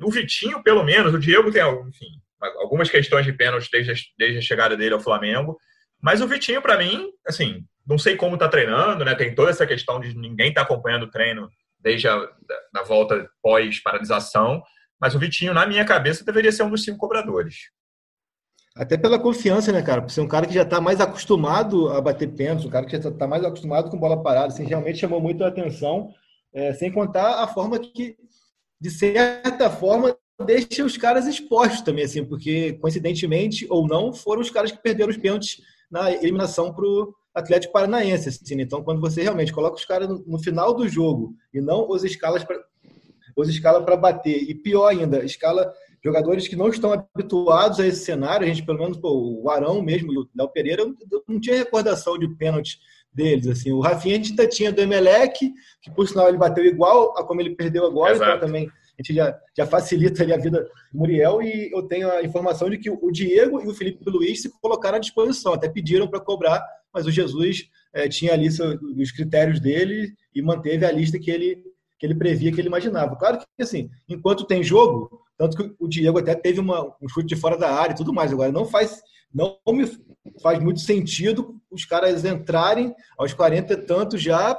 O 0.01 0.11
Vitinho, 0.11 0.63
pelo 0.63 0.85
menos, 0.85 1.13
o 1.13 1.19
Diego 1.19 1.51
tem, 1.51 1.63
enfim, 1.89 2.21
algumas 2.59 2.89
questões 2.89 3.27
de 3.27 3.33
pênalti 3.33 3.69
desde 3.71 3.93
desde 4.17 4.39
a 4.39 4.43
chegada 4.43 4.77
dele 4.77 4.95
ao 4.95 5.01
Flamengo. 5.01 5.59
Mas 6.01 6.21
o 6.21 6.27
Vitinho, 6.27 6.63
para 6.63 6.79
mim, 6.79 7.11
assim, 7.27 7.65
não 7.87 7.99
sei 7.99 8.17
como 8.17 8.39
tá 8.39 8.49
treinando, 8.49 9.05
né? 9.05 9.15
Tem 9.15 9.35
toda 9.35 9.51
essa 9.51 9.67
questão 9.67 10.01
de 10.01 10.17
ninguém 10.17 10.53
tá 10.53 10.63
acompanhando 10.63 11.05
o 11.05 11.11
treino 11.11 11.49
desde 11.79 12.09
a 12.09 12.17
da 12.73 12.83
volta 12.83 13.29
pós-paralisação. 13.43 14.63
Mas 15.01 15.15
o 15.15 15.19
Vitinho, 15.19 15.55
na 15.55 15.67
minha 15.67 15.85
cabeça, 15.85 16.25
deveria 16.25 16.53
ser 16.53 16.63
um 16.63 16.71
dos 16.71 16.85
cinco 16.85 16.99
cobradores. 16.99 17.71
Até 18.77 18.97
pela 18.97 19.19
confiança, 19.19 19.73
né, 19.73 19.83
cara? 19.83 20.01
Por 20.01 20.11
ser 20.11 20.21
um 20.21 20.29
cara 20.29 20.47
que 20.47 20.55
já 20.55 20.63
está 20.63 20.81
mais 20.81 21.01
acostumado 21.01 21.89
a 21.89 22.01
bater 22.01 22.29
pênalti, 22.29 22.67
um 22.67 22.71
cara 22.71 22.87
que 22.87 23.01
já 23.01 23.09
está 23.09 23.27
mais 23.27 23.45
acostumado 23.45 23.91
com 23.91 23.99
bola 23.99 24.23
parada, 24.23 24.49
assim, 24.49 24.65
realmente 24.65 24.99
chamou 24.99 25.21
muito 25.21 25.43
a 25.43 25.49
atenção, 25.49 26.11
é, 26.53 26.73
sem 26.73 26.93
contar 26.93 27.43
a 27.43 27.49
forma 27.49 27.79
que, 27.79 28.17
de 28.81 28.91
certa 28.91 29.69
forma, 29.69 30.17
deixa 30.47 30.85
os 30.85 30.97
caras 30.97 31.27
expostos 31.27 31.83
também, 31.83 32.05
assim, 32.05 32.25
porque, 32.25 32.75
coincidentemente 32.75 33.67
ou 33.69 33.89
não, 33.89 34.13
foram 34.13 34.41
os 34.41 34.51
caras 34.51 34.71
que 34.71 34.83
perderam 34.83 35.11
os 35.11 35.17
pênaltis 35.17 35.61
na 35.91 36.11
eliminação 36.13 36.73
para 36.73 36.85
o 36.85 37.15
Atlético 37.35 37.73
Paranaense. 37.73 38.29
Assim, 38.29 38.55
né? 38.55 38.63
Então, 38.63 38.83
quando 38.83 39.01
você 39.01 39.23
realmente 39.23 39.53
coloca 39.53 39.77
os 39.77 39.85
caras 39.85 40.09
no, 40.09 40.25
no 40.27 40.39
final 40.39 40.75
do 40.75 40.89
jogo 40.89 41.35
e 41.53 41.61
não 41.61 41.89
os 41.89 42.05
escalas 42.05 42.45
para 42.45 42.59
os 43.37 43.49
escala 43.49 43.83
para 43.83 43.97
bater, 43.97 44.43
e 44.43 44.55
pior 44.55 44.89
ainda, 44.89 45.25
escala 45.25 45.73
jogadores 46.05 46.49
que 46.49 46.57
não 46.57 46.69
estão 46.69 46.93
habituados 46.93 47.79
a 47.81 47.87
esse 47.87 48.05
cenário. 48.05 48.45
A 48.45 48.49
gente, 48.49 48.65
pelo 48.65 48.79
menos, 48.79 48.97
pô, 48.99 49.41
o 49.43 49.49
Arão 49.49 49.81
mesmo, 49.83 50.13
o 50.13 50.29
Léo 50.37 50.49
Pereira, 50.49 50.85
não 51.29 51.41
tinha 51.41 51.57
recordação 51.57 52.19
de 52.19 52.29
pênalti 52.37 52.79
deles. 53.13 53.47
Assim. 53.47 53.73
O 53.73 53.81
Rafinha 53.81 54.15
a 54.15 54.19
gente 54.19 54.31
ainda 54.31 54.47
tinha 54.47 54.73
do 54.73 54.81
Emelec, 54.81 55.53
que 55.83 55.91
por 55.91 56.09
sinal 56.09 56.29
ele 56.29 56.39
bateu 56.39 56.65
igual 56.65 57.17
a 57.17 57.25
como 57.25 57.41
ele 57.41 57.55
perdeu 57.55 57.87
agora, 57.87 58.15
Exato. 58.15 58.31
então 58.31 58.47
também 58.47 58.71
a 59.01 59.03
gente 59.03 59.15
já, 59.15 59.39
já 59.57 59.67
facilita 59.67 60.23
ali 60.23 60.33
a 60.33 60.37
vida 60.37 60.61
do 60.93 60.99
Muriel. 60.99 61.43
E 61.43 61.71
eu 61.73 61.83
tenho 61.85 62.11
a 62.11 62.23
informação 62.23 62.69
de 62.69 62.77
que 62.77 62.91
o 62.91 63.11
Diego 63.11 63.61
e 63.63 63.67
o 63.67 63.75
Felipe 63.75 64.09
Luiz 64.09 64.43
se 64.43 64.51
colocaram 64.61 64.97
à 64.97 65.01
disposição, 65.01 65.55
até 65.55 65.69
pediram 65.69 66.07
para 66.07 66.21
cobrar, 66.21 66.63
mas 66.93 67.07
o 67.07 67.11
Jesus 67.11 67.69
é, 67.95 68.09
tinha 68.09 68.35
ali 68.35 68.49
os 68.49 69.11
critérios 69.11 69.59
dele 69.59 70.13
e 70.35 70.43
manteve 70.43 70.85
a 70.85 70.93
lista 70.93 71.19
que 71.19 71.31
ele, 71.31 71.65
que 71.99 72.07
ele 72.07 72.15
previa, 72.15 72.53
que 72.53 72.61
ele 72.61 72.69
imaginava. 72.69 73.17
Claro 73.17 73.39
que, 73.39 73.63
assim, 73.63 73.89
enquanto 74.07 74.47
tem 74.47 74.63
jogo, 74.63 75.23
tanto 75.39 75.57
que 75.57 75.75
o 75.79 75.89
Diego 75.89 76.19
até 76.19 76.35
teve 76.35 76.61
uma, 76.61 76.85
um 77.01 77.09
chute 77.09 77.27
de 77.27 77.37
fora 77.37 77.57
da 77.57 77.71
área 77.73 77.95
e 77.95 77.97
tudo 77.97 78.13
mais. 78.13 78.31
Agora, 78.31 78.53
não 78.53 78.67
faz, 78.67 79.01
não 79.33 79.59
me 79.73 79.91
faz 80.43 80.59
muito 80.63 80.81
sentido 80.81 81.59
os 81.71 81.87
caras 81.87 82.25
entrarem 82.25 82.95
aos 83.17 83.33
40 83.33 83.73
e 83.73 83.77
tantos 83.79 84.21
já 84.21 84.59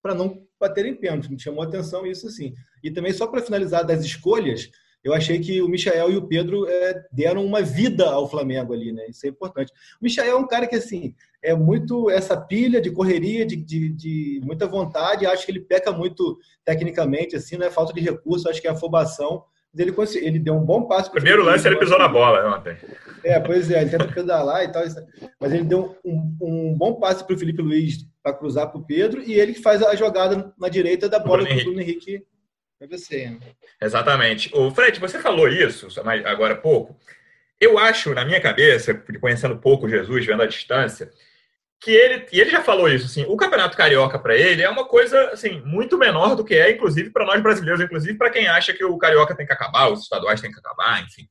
para 0.00 0.14
não 0.14 0.45
baterem 0.60 0.94
pênalti. 0.94 1.30
Me 1.30 1.38
chamou 1.38 1.62
a 1.62 1.66
atenção 1.66 2.06
isso, 2.06 2.28
sim. 2.30 2.54
E 2.82 2.90
também, 2.90 3.12
só 3.12 3.26
para 3.26 3.42
finalizar 3.42 3.84
das 3.84 4.04
escolhas, 4.04 4.70
eu 5.02 5.14
achei 5.14 5.38
que 5.38 5.62
o 5.62 5.68
Michael 5.68 6.10
e 6.10 6.16
o 6.16 6.26
Pedro 6.26 6.68
é, 6.68 7.04
deram 7.12 7.44
uma 7.44 7.62
vida 7.62 8.04
ao 8.10 8.28
Flamengo 8.28 8.72
ali, 8.72 8.92
né? 8.92 9.06
Isso 9.08 9.24
é 9.24 9.28
importante. 9.28 9.72
O 10.00 10.04
Michael 10.04 10.32
é 10.32 10.36
um 10.36 10.46
cara 10.46 10.66
que, 10.66 10.74
assim, 10.74 11.14
é 11.42 11.54
muito 11.54 12.10
essa 12.10 12.36
pilha 12.36 12.80
de 12.80 12.90
correria, 12.90 13.46
de, 13.46 13.54
de, 13.54 13.88
de 13.90 14.40
muita 14.42 14.66
vontade. 14.66 15.24
Acho 15.24 15.46
que 15.46 15.52
ele 15.52 15.60
peca 15.60 15.92
muito 15.92 16.36
tecnicamente, 16.64 17.36
assim, 17.36 17.56
não 17.56 17.66
é 17.66 17.70
falta 17.70 17.92
de 17.92 18.00
recurso, 18.00 18.48
acho 18.48 18.60
que 18.60 18.66
é 18.66 18.70
afobação 18.70 19.44
ele, 19.78 19.94
ele 20.20 20.38
deu 20.38 20.54
um 20.54 20.64
bom 20.64 20.86
passo. 20.86 21.10
Primeiro 21.10 21.44
lance, 21.44 21.66
ele 21.66 21.76
pisou 21.76 21.98
na 21.98 22.08
bola 22.08 22.56
ontem. 22.56 22.76
É, 23.22 23.40
pois 23.40 23.70
é, 23.70 23.82
ele 23.82 23.90
tenta 23.90 24.06
pedalar 24.08 24.64
e 24.64 24.72
tal. 24.72 24.82
Mas 25.40 25.52
ele 25.52 25.64
deu 25.64 25.96
um, 26.04 26.36
um 26.40 26.74
bom 26.76 26.94
passe 26.94 27.24
para 27.24 27.34
o 27.34 27.38
Felipe 27.38 27.62
Luiz 27.62 27.98
para 28.22 28.32
cruzar 28.32 28.68
para 28.68 28.78
o 28.78 28.86
Pedro 28.86 29.22
e 29.22 29.34
ele 29.34 29.54
faz 29.54 29.82
a 29.82 29.94
jogada 29.94 30.52
na 30.58 30.68
direita 30.68 31.08
da 31.08 31.18
bola 31.18 31.44
do 31.44 31.54
Bruno 31.54 31.80
Henrique 31.80 32.24
Né? 33.30 33.38
Exatamente. 33.80 34.50
O 34.54 34.70
Fred, 34.70 35.00
você 35.00 35.18
falou 35.18 35.48
isso 35.48 35.88
agora 36.24 36.54
há 36.54 36.56
pouco. 36.56 36.96
Eu 37.60 37.78
acho, 37.78 38.12
na 38.12 38.24
minha 38.24 38.40
cabeça, 38.40 38.94
conhecendo 39.20 39.58
pouco 39.58 39.88
Jesus, 39.88 40.26
vendo 40.26 40.42
a 40.42 40.46
distância, 40.46 41.10
que 41.80 41.90
ele, 41.90 42.26
e 42.32 42.40
ele 42.40 42.50
já 42.50 42.62
falou 42.62 42.88
isso, 42.88 43.06
assim, 43.06 43.24
o 43.28 43.36
Campeonato 43.36 43.76
Carioca 43.76 44.18
para 44.18 44.36
ele 44.36 44.62
é 44.62 44.68
uma 44.68 44.86
coisa, 44.86 45.28
assim, 45.30 45.60
muito 45.60 45.98
menor 45.98 46.34
do 46.34 46.44
que 46.44 46.54
é, 46.54 46.70
inclusive, 46.70 47.10
para 47.10 47.24
nós 47.24 47.42
brasileiros, 47.42 47.80
inclusive 47.80 48.16
para 48.16 48.30
quem 48.30 48.48
acha 48.48 48.72
que 48.72 48.84
o 48.84 48.96
Carioca 48.98 49.36
tem 49.36 49.46
que 49.46 49.52
acabar, 49.52 49.90
os 49.90 50.02
estaduais 50.02 50.40
têm 50.40 50.50
que 50.50 50.58
acabar, 50.58 51.02
enfim. 51.02 51.28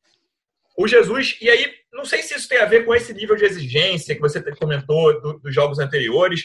O 0.78 0.88
Jesus, 0.88 1.38
e 1.42 1.50
aí, 1.50 1.74
não 1.92 2.06
sei 2.06 2.22
se 2.22 2.36
isso 2.36 2.48
tem 2.48 2.60
a 2.60 2.66
ver 2.66 2.86
com 2.86 2.94
esse 2.94 3.14
nível 3.14 3.36
de 3.36 3.46
exigência 3.46 4.14
que 4.14 4.22
você 4.22 4.42
comentou 4.56 5.20
do, 5.22 5.40
dos 5.40 5.54
jogos 5.54 5.80
anteriores, 5.80 6.44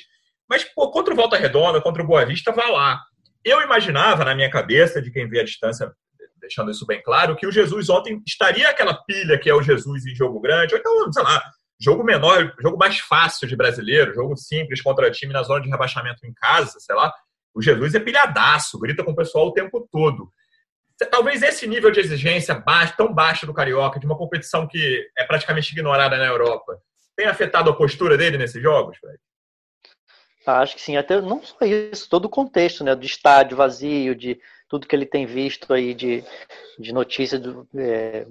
mas, 0.48 0.64
pô, 0.64 0.90
contra 0.90 1.12
o 1.12 1.16
Volta 1.16 1.36
Redonda, 1.36 1.80
contra 1.80 2.02
o 2.02 2.06
Boa 2.06 2.24
Vista, 2.24 2.52
vá 2.52 2.66
lá. 2.68 3.00
Eu 3.44 3.60
imaginava, 3.60 4.24
na 4.24 4.34
minha 4.34 4.50
cabeça, 4.50 5.00
de 5.00 5.10
quem 5.10 5.28
vê 5.28 5.40
a 5.40 5.44
distância, 5.44 5.92
deixando 6.40 6.70
isso 6.70 6.86
bem 6.86 7.02
claro, 7.02 7.36
que 7.36 7.46
o 7.46 7.52
Jesus 7.52 7.88
ontem 7.88 8.22
estaria 8.26 8.68
aquela 8.68 8.94
pilha 8.94 9.38
que 9.38 9.50
é 9.50 9.54
o 9.54 9.62
Jesus 9.62 10.06
em 10.06 10.14
jogo 10.14 10.40
grande, 10.40 10.74
ou 10.74 10.80
então, 10.80 11.12
sei 11.12 11.22
lá, 11.22 11.42
jogo 11.80 12.04
menor, 12.04 12.54
jogo 12.60 12.76
mais 12.76 12.98
fácil 12.98 13.48
de 13.48 13.56
brasileiro, 13.56 14.14
jogo 14.14 14.36
simples 14.36 14.82
contra 14.82 15.10
time 15.10 15.32
na 15.32 15.42
zona 15.42 15.62
de 15.62 15.70
rebaixamento 15.70 16.26
em 16.26 16.34
casa, 16.34 16.78
sei 16.78 16.94
lá. 16.94 17.12
O 17.54 17.62
Jesus 17.62 17.94
é 17.94 18.00
pilhadaço, 18.00 18.78
grita 18.78 19.02
com 19.02 19.12
o 19.12 19.16
pessoal 19.16 19.46
o 19.46 19.52
tempo 19.52 19.88
todo. 19.90 20.30
Talvez 21.10 21.42
esse 21.42 21.66
nível 21.66 21.90
de 21.90 21.98
exigência 21.98 22.54
baixo, 22.54 22.94
tão 22.96 23.12
baixo 23.12 23.46
do 23.46 23.54
Carioca, 23.54 23.98
de 23.98 24.04
uma 24.04 24.18
competição 24.18 24.66
que 24.68 25.08
é 25.16 25.24
praticamente 25.24 25.72
ignorada 25.72 26.18
na 26.18 26.26
Europa, 26.26 26.78
tenha 27.16 27.30
afetado 27.30 27.70
a 27.70 27.76
postura 27.76 28.18
dele 28.18 28.36
nesses 28.36 28.62
jogos, 28.62 28.98
velho? 29.02 29.18
Ah, 30.46 30.60
acho 30.60 30.74
que 30.74 30.82
sim, 30.82 30.96
até 30.96 31.20
não 31.20 31.42
só 31.42 31.56
isso, 31.64 32.08
todo 32.08 32.26
o 32.26 32.30
contexto, 32.30 32.82
né, 32.82 32.94
do 32.94 33.04
estádio 33.04 33.56
vazio, 33.56 34.14
de 34.14 34.40
tudo 34.68 34.86
que 34.86 34.94
ele 34.94 35.06
tem 35.06 35.26
visto 35.26 35.72
aí 35.72 35.94
de, 35.94 36.24
de 36.78 36.92
notícia 36.92 37.38
do, 37.38 37.68
é, 37.76 38.26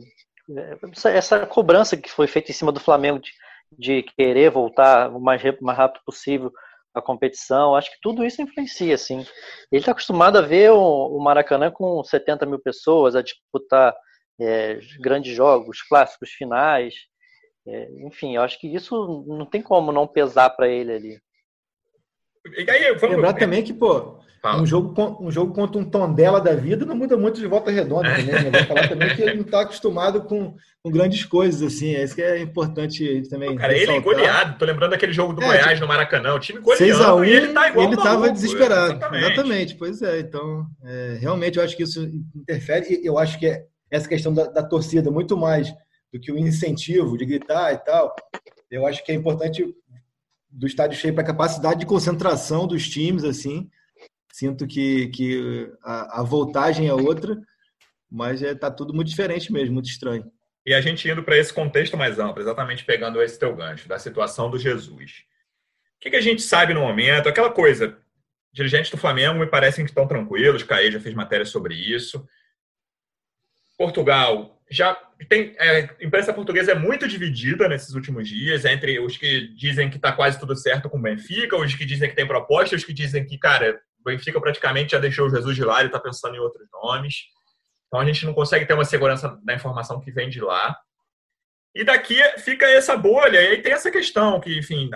essa, 0.91 1.09
essa, 1.09 1.45
cobrança 1.45 1.97
que 1.97 2.09
foi 2.09 2.27
feita 2.27 2.51
em 2.51 2.53
cima 2.53 2.71
do 2.71 2.79
Flamengo 2.79 3.19
de, 3.19 3.31
de 3.77 4.03
querer 4.03 4.49
voltar 4.51 5.09
o 5.09 5.19
mais, 5.19 5.41
mais 5.61 5.77
rápido 5.77 6.01
possível 6.05 6.51
à 6.93 7.01
competição, 7.01 7.75
acho 7.75 7.91
que 7.91 7.99
tudo 8.01 8.25
isso 8.25 8.41
influencia, 8.41 8.95
assim. 8.95 9.19
Ele 9.71 9.81
está 9.81 9.91
acostumado 9.91 10.37
a 10.37 10.41
ver 10.41 10.71
o, 10.71 11.17
o, 11.17 11.21
Maracanã 11.21 11.69
com 11.71 12.03
70 12.03 12.45
mil 12.45 12.59
pessoas, 12.59 13.15
a 13.15 13.21
disputar 13.21 13.95
é, 14.39 14.79
grandes 14.99 15.35
jogos, 15.35 15.81
clássicos 15.83 16.31
finais, 16.31 16.95
é, 17.67 17.87
enfim, 18.05 18.35
eu 18.35 18.41
acho 18.41 18.59
que 18.59 18.67
isso 18.67 19.23
não 19.27 19.45
tem 19.45 19.61
como 19.61 19.91
não 19.91 20.07
pesar 20.07 20.49
para 20.51 20.67
ele 20.67 20.91
ali. 20.91 21.21
E 22.57 22.69
aí, 22.69 22.93
vamos... 22.95 23.15
Lembrar 23.15 23.33
também 23.33 23.63
que, 23.63 23.73
pô, 23.73 24.19
um 24.45 24.65
jogo, 24.65 25.17
um 25.19 25.29
jogo 25.29 25.53
contra 25.53 25.79
um 25.79 25.83
Tondela 25.83 26.39
da 26.39 26.55
vida 26.55 26.85
não 26.85 26.95
muda 26.95 27.17
muito 27.17 27.39
de 27.39 27.47
volta 27.47 27.71
redonda 27.71 28.07
é. 28.07 28.15
também. 28.15 28.51
Né? 28.51 28.51
Vou 28.59 28.63
falar 28.65 28.87
também 28.87 29.15
que 29.15 29.21
ele 29.21 29.33
não 29.35 29.41
está 29.41 29.61
acostumado 29.61 30.21
com, 30.23 30.55
com, 30.81 30.91
grandes 30.91 31.25
coisas, 31.25 31.61
assim. 31.61 31.93
É 31.93 32.03
isso 32.03 32.15
que 32.15 32.21
é 32.21 32.39
importante 32.39 33.23
também. 33.29 33.55
Cara, 33.55 33.73
ressaltar. 33.73 33.95
ele 33.95 34.03
goleado. 34.03 34.57
Tô 34.57 34.65
lembrando 34.65 34.91
daquele 34.91 35.11
jogo 35.11 35.33
do 35.33 35.43
é, 35.43 35.45
Goiás 35.45 35.67
tipo, 35.67 35.81
no 35.81 35.87
Maracanã. 35.87 36.33
O 36.33 36.39
time 36.39 36.59
goleando 36.59 36.85
6 36.85 37.01
a 37.01 37.15
1, 37.15 37.25
e 37.25 37.29
ele 37.31 37.47
tá 37.49 37.69
igual 37.69 37.85
Ele 37.85 37.95
estava 37.95 38.31
desesperado. 38.31 38.93
Exatamente. 38.93 39.25
exatamente. 39.25 39.75
Pois 39.75 40.01
é. 40.01 40.19
Então, 40.19 40.65
é, 40.85 41.17
realmente 41.19 41.57
eu 41.57 41.63
acho 41.63 41.75
que 41.75 41.83
isso 41.83 42.09
interfere. 42.33 43.01
E 43.01 43.05
eu 43.05 43.17
acho 43.17 43.37
que 43.37 43.45
é 43.45 43.65
essa 43.91 44.07
questão 44.07 44.33
da, 44.33 44.45
da 44.45 44.63
torcida, 44.63 45.11
muito 45.11 45.35
mais 45.35 45.73
do 46.13 46.19
que 46.19 46.31
o 46.31 46.37
incentivo 46.37 47.17
de 47.17 47.25
gritar 47.25 47.73
e 47.73 47.77
tal, 47.77 48.15
eu 48.69 48.85
acho 48.85 49.03
que 49.03 49.11
é 49.11 49.15
importante 49.15 49.63
do 50.49 50.67
estádio 50.67 50.97
cheio 50.97 51.13
para 51.13 51.23
a 51.23 51.27
capacidade 51.27 51.79
de 51.79 51.85
concentração 51.85 52.67
dos 52.67 52.87
times, 52.87 53.23
assim, 53.23 53.69
Sinto 54.39 54.67
que, 54.67 55.07
que 55.09 55.69
a, 55.83 56.21
a 56.21 56.23
voltagem 56.23 56.87
é 56.87 56.93
outra, 56.93 57.37
mas 58.09 58.41
é, 58.41 58.53
tá 58.55 58.69
tudo 58.71 58.93
muito 58.93 59.09
diferente 59.09 59.51
mesmo, 59.51 59.73
muito 59.73 59.89
estranho. 59.89 60.31
E 60.65 60.73
a 60.73 60.79
gente 60.79 61.09
indo 61.09 61.23
para 61.23 61.37
esse 61.37 61.53
contexto 61.53 61.97
mais 61.97 62.19
amplo, 62.19 62.41
exatamente 62.41 62.85
pegando 62.85 63.21
esse 63.21 63.39
teu 63.39 63.55
gancho, 63.55 63.89
da 63.89 63.97
situação 63.97 64.49
do 64.49 64.57
Jesus. 64.57 65.25
O 65.97 65.99
que, 65.99 66.09
que 66.09 66.15
a 66.15 66.21
gente 66.21 66.41
sabe 66.41 66.73
no 66.73 66.81
momento? 66.81 67.27
Aquela 67.27 67.51
coisa, 67.51 67.97
dirigentes 68.53 68.91
do 68.91 68.97
Flamengo 68.97 69.39
me 69.39 69.47
parecem 69.47 69.83
que 69.83 69.91
estão 69.91 70.07
tranquilos, 70.07 70.63
Caê 70.63 70.91
já 70.91 70.99
fez 70.99 71.15
matéria 71.15 71.45
sobre 71.45 71.73
isso. 71.75 72.25
Portugal 73.77 74.58
já 74.69 74.95
tem. 75.27 75.55
É, 75.57 75.81
a 75.99 76.05
imprensa 76.05 76.33
portuguesa 76.33 76.71
é 76.71 76.75
muito 76.75 77.07
dividida 77.07 77.67
nesses 77.67 77.93
últimos 77.95 78.27
dias 78.27 78.65
entre 78.65 78.99
os 78.99 79.17
que 79.17 79.47
dizem 79.55 79.89
que 79.89 79.97
está 79.97 80.11
quase 80.11 80.39
tudo 80.39 80.55
certo 80.55 80.89
com 80.89 80.97
o 80.97 81.01
Benfica, 81.01 81.57
os 81.57 81.73
que 81.73 81.85
dizem 81.85 82.09
que 82.09 82.15
tem 82.15 82.27
proposta, 82.27 82.75
os 82.75 82.83
que 82.83 82.93
dizem 82.93 83.25
que, 83.25 83.37
cara, 83.37 83.81
o 83.99 84.03
Benfica 84.03 84.39
praticamente 84.39 84.91
já 84.91 84.99
deixou 84.99 85.27
o 85.27 85.29
Jesus 85.29 85.55
de 85.55 85.63
lá 85.63 85.83
e 85.83 85.87
está 85.87 85.99
pensando 85.99 86.35
em 86.35 86.39
outros 86.39 86.67
nomes. 86.71 87.23
Então 87.87 87.99
a 87.99 88.05
gente 88.05 88.25
não 88.25 88.33
consegue 88.33 88.65
ter 88.65 88.73
uma 88.73 88.85
segurança 88.85 89.39
da 89.43 89.55
informação 89.55 89.99
que 89.99 90.11
vem 90.11 90.29
de 90.29 90.39
lá. 90.39 90.77
E 91.75 91.83
daqui 91.83 92.21
fica 92.39 92.65
essa 92.65 92.95
bolha. 92.95 93.41
E 93.41 93.47
aí 93.47 93.61
tem 93.61 93.73
essa 93.73 93.91
questão 93.91 94.39
que, 94.39 94.57
enfim, 94.57 94.89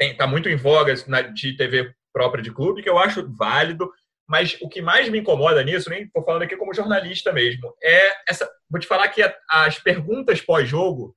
está 0.00 0.26
muito 0.26 0.48
em 0.48 0.56
voga 0.56 0.94
de 1.32 1.56
TV 1.56 1.92
própria 2.12 2.42
de 2.42 2.52
clube, 2.52 2.82
que 2.82 2.88
eu 2.88 2.98
acho 2.98 3.28
válido. 3.32 3.90
Mas 4.28 4.58
o 4.60 4.68
que 4.68 4.82
mais 4.82 5.08
me 5.08 5.18
incomoda 5.18 5.64
nisso, 5.64 5.88
nem 5.88 6.02
estou 6.02 6.22
falando 6.22 6.42
aqui 6.42 6.54
como 6.56 6.74
jornalista 6.74 7.32
mesmo, 7.32 7.74
é 7.82 8.30
essa. 8.30 8.48
Vou 8.68 8.78
te 8.78 8.86
falar 8.86 9.08
que 9.08 9.22
as 9.48 9.78
perguntas 9.78 10.40
pós-jogo 10.42 11.16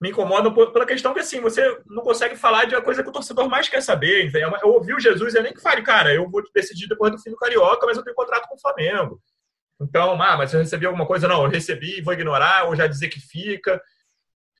me 0.00 0.10
incomodam 0.10 0.52
pela 0.52 0.86
questão 0.86 1.12
que, 1.12 1.20
assim, 1.20 1.40
você 1.40 1.62
não 1.86 2.02
consegue 2.02 2.34
falar 2.34 2.64
de 2.64 2.74
uma 2.74 2.82
coisa 2.82 3.02
que 3.02 3.08
o 3.08 3.12
torcedor 3.12 3.48
mais 3.48 3.68
quer 3.68 3.82
saber. 3.82 4.24
Entendeu? 4.24 4.50
Eu 4.62 4.70
ouvi 4.70 4.94
o 4.94 4.98
Jesus, 4.98 5.34
eu 5.34 5.42
nem 5.42 5.52
que 5.52 5.60
fale, 5.60 5.82
cara, 5.82 6.12
eu 6.12 6.28
vou 6.28 6.42
decidir 6.54 6.88
depois 6.88 7.12
do 7.12 7.18
fim 7.18 7.30
do 7.30 7.36
Carioca, 7.36 7.86
mas 7.86 7.98
eu 7.98 8.02
tenho 8.02 8.16
contrato 8.16 8.48
com 8.48 8.56
o 8.56 8.60
Flamengo. 8.60 9.20
Então, 9.80 10.20
ah, 10.20 10.36
mas 10.36 10.54
eu 10.54 10.60
recebi 10.60 10.86
alguma 10.86 11.06
coisa? 11.06 11.28
Não, 11.28 11.44
eu 11.44 11.50
recebi, 11.50 12.00
vou 12.00 12.14
ignorar, 12.14 12.64
ou 12.64 12.74
já 12.74 12.86
dizer 12.86 13.08
que 13.08 13.20
fica. 13.20 13.80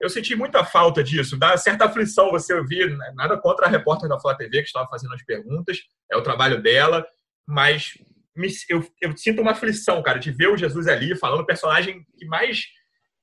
Eu 0.01 0.11
senti 0.11 0.35
muita 0.37 0.65
falta 0.65 1.03
disso, 1.03 1.39
dá 1.39 1.57
certa 1.57 1.87
aflição 1.87 2.31
você 2.31 2.53
ouvir, 2.55 2.91
né? 2.97 3.13
nada 3.15 3.39
contra 3.39 3.67
a 3.67 3.69
repórter 3.69 4.09
da 4.09 4.19
Flá 4.19 4.35
TV 4.35 4.61
que 4.61 4.67
estava 4.67 4.89
fazendo 4.89 5.15
as 5.15 5.25
perguntas, 5.25 5.79
é 6.11 6.17
o 6.17 6.23
trabalho 6.23 6.61
dela, 6.61 7.07
mas 7.47 7.93
me, 8.37 8.49
eu, 8.69 8.85
eu 9.01 9.17
sinto 9.17 9.43
uma 9.43 9.53
aflição, 9.53 10.03
cara, 10.03 10.19
de 10.19 10.31
ver 10.31 10.49
o 10.49 10.57
Jesus 10.57 10.87
ali 10.87 11.17
falando 11.17 11.41
o 11.41 11.47
personagem 11.47 12.05
que 12.17 12.25
mais 12.27 12.65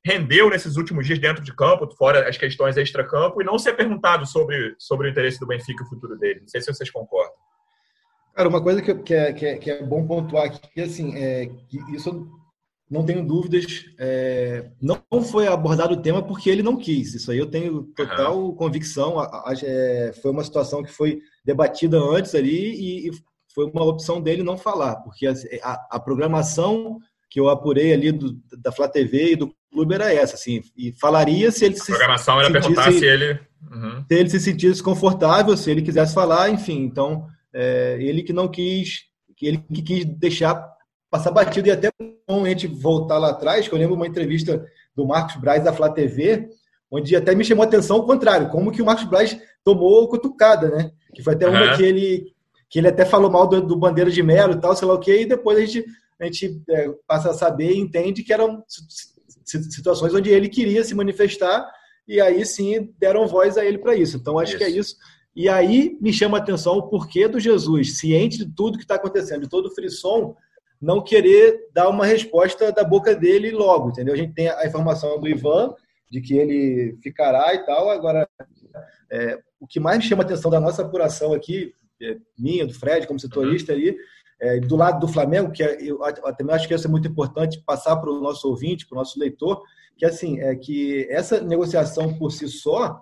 rendeu 0.05 0.49
nesses 0.49 0.77
últimos 0.77 1.05
dias 1.05 1.19
dentro 1.19 1.43
de 1.43 1.53
campo, 1.53 1.89
fora 1.97 2.29
as 2.29 2.37
questões 2.37 2.77
extra-campo, 2.77 3.41
e 3.41 3.45
não 3.45 3.59
ser 3.59 3.73
perguntado 3.73 4.25
sobre, 4.25 4.75
sobre 4.77 5.07
o 5.07 5.09
interesse 5.09 5.39
do 5.39 5.47
Benfica 5.47 5.83
e 5.83 5.85
o 5.85 5.89
futuro 5.89 6.17
dele. 6.17 6.41
Não 6.41 6.47
sei 6.47 6.61
se 6.61 6.73
vocês 6.73 6.89
concordam. 6.89 7.33
Cara, 8.33 8.47
uma 8.47 8.63
coisa 8.63 8.81
que, 8.81 8.93
que, 8.95 9.13
é, 9.13 9.33
que, 9.33 9.45
é, 9.45 9.57
que 9.57 9.71
é 9.71 9.83
bom 9.83 10.07
pontuar 10.07 10.45
aqui, 10.45 10.81
assim, 10.81 11.15
é 11.17 11.47
que 11.67 11.77
isso 11.93 12.29
não 12.89 13.05
tenho 13.05 13.23
dúvidas, 13.23 13.85
é, 13.99 14.71
não 14.81 15.21
foi 15.21 15.47
abordado 15.47 15.93
o 15.93 16.01
tema 16.01 16.23
porque 16.23 16.49
ele 16.49 16.63
não 16.63 16.75
quis. 16.75 17.13
Isso 17.13 17.31
aí 17.31 17.37
eu 17.37 17.45
tenho 17.45 17.83
total 17.95 18.39
uhum. 18.39 18.55
convicção. 18.55 19.19
A, 19.19 19.25
a, 19.25 19.53
é, 19.61 20.11
foi 20.21 20.31
uma 20.31 20.43
situação 20.43 20.81
que 20.81 20.91
foi 20.91 21.21
debatida 21.45 21.99
antes 21.99 22.33
ali 22.33 22.49
e, 22.49 23.09
e, 23.09 23.11
foi 23.53 23.65
uma 23.65 23.83
opção 23.83 24.21
dele 24.21 24.43
não 24.43 24.57
falar, 24.57 24.97
porque 24.97 25.27
a, 25.27 25.33
a, 25.63 25.87
a 25.91 25.99
programação 25.99 26.99
que 27.29 27.39
eu 27.39 27.49
apurei 27.49 27.93
ali 27.93 28.11
do, 28.11 28.39
da 28.57 28.71
Flá 28.71 28.87
TV 28.87 29.33
e 29.33 29.35
do 29.35 29.53
clube 29.71 29.93
era 29.93 30.13
essa, 30.13 30.35
assim, 30.35 30.61
e 30.75 30.91
falaria 30.93 31.51
se 31.51 31.65
ele 31.65 31.75
se. 31.75 31.91
A 31.91 31.95
programação 31.95 32.39
era 32.39 32.51
perguntar 32.51 32.91
se 32.91 33.05
ele. 33.05 33.39
Uhum. 33.71 34.03
Se 34.07 34.15
ele 34.15 34.29
se 34.29 34.39
sentisse 34.39 34.81
confortável, 34.81 35.55
se 35.55 35.69
ele 35.69 35.81
quisesse 35.81 36.13
falar, 36.13 36.49
enfim. 36.49 36.83
Então, 36.83 37.27
é, 37.53 37.97
ele 37.99 38.23
que 38.23 38.33
não 38.33 38.47
quis, 38.47 39.03
ele 39.41 39.57
que 39.57 39.81
quis 39.81 40.05
deixar 40.05 40.67
passar 41.09 41.31
batido 41.31 41.67
e 41.67 41.71
até 41.71 41.89
bom 42.27 42.45
a 42.45 42.49
gente 42.49 42.67
voltar 42.67 43.17
lá 43.17 43.31
atrás, 43.31 43.67
que 43.67 43.73
eu 43.73 43.79
lembro 43.79 43.95
uma 43.95 44.07
entrevista 44.07 44.63
do 44.95 45.05
Marcos 45.05 45.35
Braz 45.37 45.63
da 45.63 45.73
Flá 45.73 45.89
TV, 45.89 46.49
onde 46.91 47.15
até 47.15 47.33
me 47.35 47.43
chamou 47.43 47.63
a 47.63 47.67
atenção 47.67 47.97
o 47.97 48.05
contrário, 48.05 48.49
como 48.49 48.71
que 48.71 48.81
o 48.81 48.85
Marcos 48.85 49.05
Braz 49.05 49.39
tomou 49.63 50.07
cutucada, 50.07 50.69
né? 50.69 50.91
Que 51.13 51.23
foi 51.23 51.33
até 51.33 51.47
uhum. 51.47 51.53
uma 51.53 51.75
que 51.75 51.83
ele, 51.83 52.33
que 52.69 52.79
ele 52.79 52.87
até 52.87 53.03
falou 53.03 53.31
mal 53.31 53.47
do, 53.47 53.61
do 53.61 53.75
Bandeira 53.75 54.11
de 54.11 54.21
Melo 54.21 54.53
e 54.53 54.61
tal, 54.61 54.75
sei 54.75 54.87
lá 54.87 54.93
o 54.93 54.99
quê, 54.99 55.21
e 55.21 55.25
depois 55.25 55.57
a 55.57 55.61
gente, 55.61 55.85
a 56.19 56.25
gente 56.25 56.61
é, 56.69 56.89
passa 57.07 57.31
a 57.31 57.33
saber 57.33 57.71
e 57.71 57.79
entende 57.79 58.23
que 58.23 58.31
eram 58.31 58.63
situações 59.43 60.13
onde 60.13 60.29
ele 60.29 60.47
queria 60.47 60.83
se 60.83 60.93
manifestar 60.93 61.67
e 62.07 62.19
aí 62.19 62.45
sim 62.45 62.93
deram 62.99 63.27
voz 63.27 63.57
a 63.57 63.65
ele 63.65 63.77
para 63.77 63.95
isso. 63.95 64.17
Então 64.17 64.39
acho 64.39 64.51
isso. 64.51 64.57
que 64.57 64.63
é 64.63 64.69
isso. 64.69 64.95
E 65.35 65.47
aí 65.47 65.97
me 66.01 66.11
chama 66.11 66.37
a 66.37 66.41
atenção 66.41 66.77
o 66.77 66.89
porquê 66.89 67.27
do 67.27 67.39
Jesus, 67.39 67.99
ciente 67.99 68.39
de 68.39 68.53
tudo 68.53 68.77
que 68.77 68.83
está 68.83 68.95
acontecendo, 68.95 69.41
de 69.41 69.49
todo 69.49 69.67
o 69.67 69.75
frisson, 69.75 70.35
não 70.81 71.03
querer 71.03 71.69
dar 71.73 71.89
uma 71.89 72.05
resposta 72.05 72.71
da 72.71 72.83
boca 72.83 73.15
dele 73.15 73.51
logo, 73.51 73.89
entendeu? 73.89 74.13
A 74.13 74.17
gente 74.17 74.33
tem 74.33 74.49
a 74.49 74.65
informação 74.65 75.19
do 75.19 75.27
Ivan 75.27 75.73
de 76.09 76.19
que 76.21 76.35
ele 76.35 76.97
ficará 77.01 77.53
e 77.53 77.65
tal. 77.65 77.89
Agora, 77.89 78.27
é, 79.11 79.37
o 79.59 79.67
que 79.67 79.79
mais 79.79 79.99
me 79.99 80.03
chama 80.03 80.23
a 80.23 80.25
atenção 80.25 80.49
da 80.49 80.59
nossa 80.59 80.81
apuração 80.81 81.33
aqui, 81.33 81.73
minha, 82.37 82.65
do 82.65 82.73
Fred, 82.73 83.07
como 83.07 83.19
setorista 83.19 83.73
uhum. 83.73 83.79
ali, 83.79 83.97
é, 84.41 84.59
do 84.59 84.75
lado 84.75 84.99
do 84.99 85.11
Flamengo, 85.11 85.51
que 85.51 85.63
é, 85.63 85.81
eu, 85.81 85.99
eu 86.01 86.35
também 86.35 86.55
acho 86.55 86.67
que 86.67 86.73
isso 86.73 86.87
é 86.87 86.89
muito 86.89 87.07
importante 87.07 87.61
passar 87.65 87.97
para 87.97 88.09
o 88.09 88.21
nosso 88.21 88.47
ouvinte, 88.47 88.87
para 88.87 88.95
o 88.95 88.99
nosso 88.99 89.19
leitor, 89.19 89.61
que 89.97 90.05
assim 90.05 90.39
é 90.39 90.55
que 90.55 91.07
essa 91.09 91.41
negociação 91.41 92.17
por 92.17 92.31
si 92.31 92.47
só, 92.47 93.01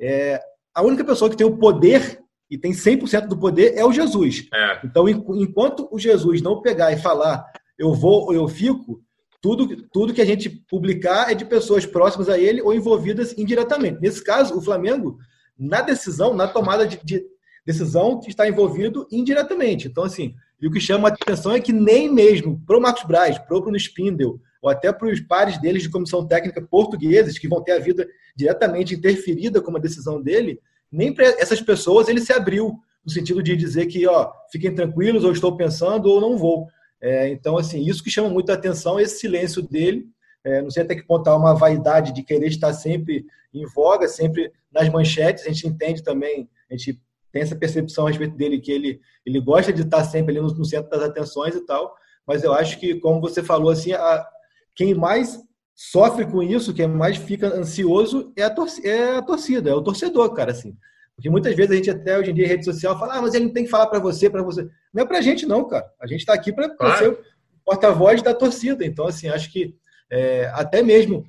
é, 0.00 0.40
a 0.74 0.82
única 0.82 1.04
pessoa 1.04 1.30
que 1.30 1.36
tem 1.36 1.46
o 1.46 1.56
poder 1.56 2.20
e 2.50 2.56
tem 2.56 2.72
100% 2.72 3.26
do 3.26 3.36
poder 3.36 3.74
é 3.76 3.84
o 3.84 3.92
Jesus. 3.92 4.46
É. 4.54 4.80
Então, 4.84 5.08
enquanto 5.08 5.88
o 5.90 5.98
Jesus 5.98 6.40
não 6.40 6.62
pegar 6.62 6.92
e 6.92 6.96
falar 6.96 7.44
eu 7.78 7.92
vou 7.92 8.24
ou 8.24 8.34
eu 8.34 8.48
fico, 8.48 9.02
tudo, 9.40 9.86
tudo 9.92 10.14
que 10.14 10.20
a 10.22 10.24
gente 10.24 10.48
publicar 10.48 11.30
é 11.30 11.34
de 11.34 11.44
pessoas 11.44 11.84
próximas 11.84 12.28
a 12.28 12.38
ele 12.38 12.62
ou 12.62 12.72
envolvidas 12.72 13.36
indiretamente. 13.36 14.00
Nesse 14.00 14.22
caso, 14.24 14.56
o 14.56 14.62
Flamengo, 14.62 15.18
na 15.58 15.82
decisão, 15.82 16.34
na 16.34 16.48
tomada 16.48 16.86
de, 16.86 16.98
de 17.04 17.24
decisão, 17.66 18.20
está 18.26 18.48
envolvido 18.48 19.08
indiretamente. 19.10 19.88
Então, 19.88 20.04
assim, 20.04 20.34
e 20.62 20.68
o 20.68 20.70
que 20.70 20.80
chama 20.80 21.08
a 21.08 21.12
atenção 21.12 21.52
é 21.52 21.60
que 21.60 21.72
nem 21.72 22.10
mesmo 22.10 22.62
para 22.64 22.78
o 22.78 22.80
Marcos 22.80 23.02
Braz, 23.02 23.36
para 23.38 23.56
o 23.56 23.60
Bruno 23.60 23.76
Spindel, 23.76 24.40
ou 24.62 24.70
até 24.70 24.92
para 24.92 25.08
os 25.08 25.20
pares 25.20 25.60
deles 25.60 25.82
de 25.82 25.90
comissão 25.90 26.26
técnica 26.26 26.62
portugueses, 26.62 27.38
que 27.38 27.48
vão 27.48 27.62
ter 27.62 27.72
a 27.72 27.78
vida 27.78 28.08
diretamente 28.36 28.94
interferida 28.94 29.60
com 29.60 29.76
a 29.76 29.80
decisão 29.80 30.22
dele, 30.22 30.60
nem 30.90 31.12
para 31.12 31.26
essas 31.40 31.60
pessoas 31.60 32.08
ele 32.08 32.20
se 32.20 32.32
abriu, 32.32 32.78
no 33.04 33.10
sentido 33.10 33.42
de 33.42 33.56
dizer 33.56 33.86
que, 33.86 34.06
ó, 34.06 34.32
fiquem 34.50 34.74
tranquilos, 34.74 35.24
ou 35.24 35.32
estou 35.32 35.56
pensando, 35.56 36.06
ou 36.06 36.20
não 36.20 36.36
vou. 36.36 36.68
É, 37.00 37.28
então, 37.28 37.58
assim, 37.58 37.84
isso 37.84 38.02
que 38.02 38.10
chama 38.10 38.28
muito 38.28 38.50
atenção, 38.50 38.98
esse 38.98 39.18
silêncio 39.18 39.62
dele. 39.62 40.06
É, 40.44 40.62
não 40.62 40.70
sei 40.70 40.84
até 40.84 40.94
que 40.94 41.06
ponto 41.06 41.28
há 41.28 41.36
uma 41.36 41.54
vaidade 41.54 42.12
de 42.12 42.22
querer 42.22 42.46
estar 42.46 42.72
sempre 42.72 43.26
em 43.52 43.66
voga, 43.66 44.08
sempre 44.08 44.52
nas 44.72 44.88
manchetes. 44.88 45.44
A 45.44 45.48
gente 45.48 45.66
entende 45.66 46.02
também, 46.02 46.48
a 46.70 46.76
gente 46.76 47.00
tem 47.36 47.42
essa 47.42 47.54
percepção 47.54 48.06
a 48.06 48.08
respeito 48.08 48.34
dele, 48.34 48.58
que 48.58 48.72
ele, 48.72 48.98
ele 49.26 49.38
gosta 49.38 49.70
de 49.70 49.82
estar 49.82 50.02
sempre 50.04 50.32
ali 50.32 50.40
no, 50.40 50.54
no 50.54 50.64
centro 50.64 50.88
das 50.88 51.02
atenções 51.02 51.54
e 51.54 51.60
tal, 51.66 51.94
mas 52.26 52.42
eu 52.42 52.54
acho 52.54 52.80
que, 52.80 52.94
como 52.94 53.20
você 53.20 53.42
falou, 53.42 53.68
assim, 53.68 53.92
a, 53.92 54.26
quem 54.74 54.94
mais 54.94 55.38
sofre 55.74 56.24
com 56.24 56.42
isso, 56.42 56.72
quem 56.72 56.88
mais 56.88 57.18
fica 57.18 57.48
ansioso 57.48 58.32
é 58.34 58.42
a, 58.42 58.48
torcida, 58.48 58.88
é 58.88 59.16
a 59.18 59.22
torcida, 59.22 59.68
é 59.68 59.74
o 59.74 59.82
torcedor, 59.82 60.32
cara, 60.32 60.52
assim. 60.52 60.74
Porque 61.14 61.28
muitas 61.28 61.54
vezes 61.54 61.72
a 61.72 61.74
gente 61.74 61.90
até 61.90 62.18
hoje 62.18 62.30
em 62.30 62.34
dia 62.34 62.46
em 62.46 62.48
rede 62.48 62.64
social 62.64 62.98
fala, 62.98 63.16
ah, 63.16 63.20
mas 63.22 63.34
ele 63.34 63.44
não 63.44 63.52
tem 63.52 63.64
que 63.64 63.70
falar 63.70 63.86
para 63.88 63.98
você, 63.98 64.30
para 64.30 64.42
você. 64.42 64.66
Não 64.94 65.02
é 65.02 65.06
para 65.06 65.18
a 65.18 65.22
gente 65.22 65.44
não, 65.44 65.68
cara. 65.68 65.92
A 66.00 66.06
gente 66.06 66.20
está 66.20 66.32
aqui 66.32 66.50
para 66.54 66.70
claro. 66.70 66.98
ser 66.98 67.10
o 67.10 67.18
porta-voz 67.66 68.22
da 68.22 68.32
torcida. 68.32 68.82
Então, 68.82 69.06
assim, 69.06 69.28
acho 69.28 69.52
que 69.52 69.74
é, 70.10 70.50
até 70.54 70.82
mesmo 70.82 71.26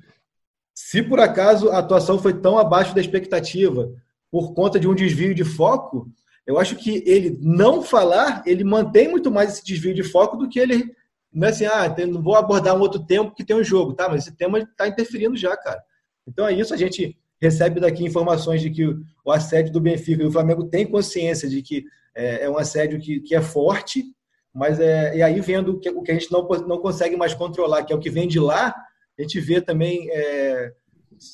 se 0.74 1.02
por 1.02 1.20
acaso 1.20 1.70
a 1.70 1.78
atuação 1.78 2.18
foi 2.18 2.32
tão 2.32 2.58
abaixo 2.58 2.94
da 2.94 3.00
expectativa, 3.00 3.92
por 4.30 4.54
conta 4.54 4.78
de 4.78 4.88
um 4.88 4.94
desvio 4.94 5.34
de 5.34 5.44
foco, 5.44 6.10
eu 6.46 6.58
acho 6.58 6.76
que 6.76 7.02
ele 7.06 7.38
não 7.42 7.82
falar, 7.82 8.42
ele 8.46 8.64
mantém 8.64 9.08
muito 9.08 9.30
mais 9.30 9.52
esse 9.52 9.64
desvio 9.64 9.94
de 9.94 10.02
foco 10.02 10.36
do 10.36 10.48
que 10.48 10.58
ele. 10.58 10.94
Não 11.32 11.46
é 11.46 11.50
assim, 11.50 11.66
ah, 11.66 11.94
não 12.06 12.22
vou 12.22 12.34
abordar 12.36 12.74
um 12.74 12.80
outro 12.80 13.04
tempo 13.04 13.34
que 13.34 13.44
tem 13.44 13.54
um 13.54 13.62
jogo, 13.62 13.92
tá? 13.92 14.08
Mas 14.08 14.22
esse 14.22 14.36
tema 14.36 14.58
está 14.58 14.88
interferindo 14.88 15.36
já, 15.36 15.54
cara. 15.56 15.82
Então 16.26 16.46
é 16.46 16.52
isso, 16.52 16.72
a 16.72 16.76
gente 16.76 17.18
recebe 17.40 17.80
daqui 17.80 18.04
informações 18.04 18.60
de 18.60 18.70
que 18.70 18.86
o 19.24 19.30
assédio 19.30 19.72
do 19.72 19.80
Benfica 19.80 20.22
e 20.22 20.26
o 20.26 20.32
Flamengo 20.32 20.64
tem 20.64 20.86
consciência 20.86 21.48
de 21.48 21.62
que 21.62 21.84
é, 22.14 22.44
é 22.44 22.50
um 22.50 22.58
assédio 22.58 22.98
que, 22.98 23.20
que 23.20 23.34
é 23.34 23.40
forte, 23.40 24.04
mas 24.52 24.80
é, 24.80 25.16
e 25.16 25.22
aí 25.22 25.40
vendo 25.40 25.72
o 25.72 25.78
que, 25.78 25.88
o 25.90 26.02
que 26.02 26.10
a 26.10 26.14
gente 26.14 26.32
não, 26.32 26.46
não 26.66 26.78
consegue 26.78 27.16
mais 27.16 27.34
controlar, 27.34 27.84
que 27.84 27.92
é 27.92 27.96
o 27.96 28.00
que 28.00 28.10
vem 28.10 28.26
de 28.26 28.40
lá, 28.40 28.74
a 29.18 29.22
gente 29.22 29.38
vê 29.38 29.60
também 29.60 30.08
é, 30.10 30.72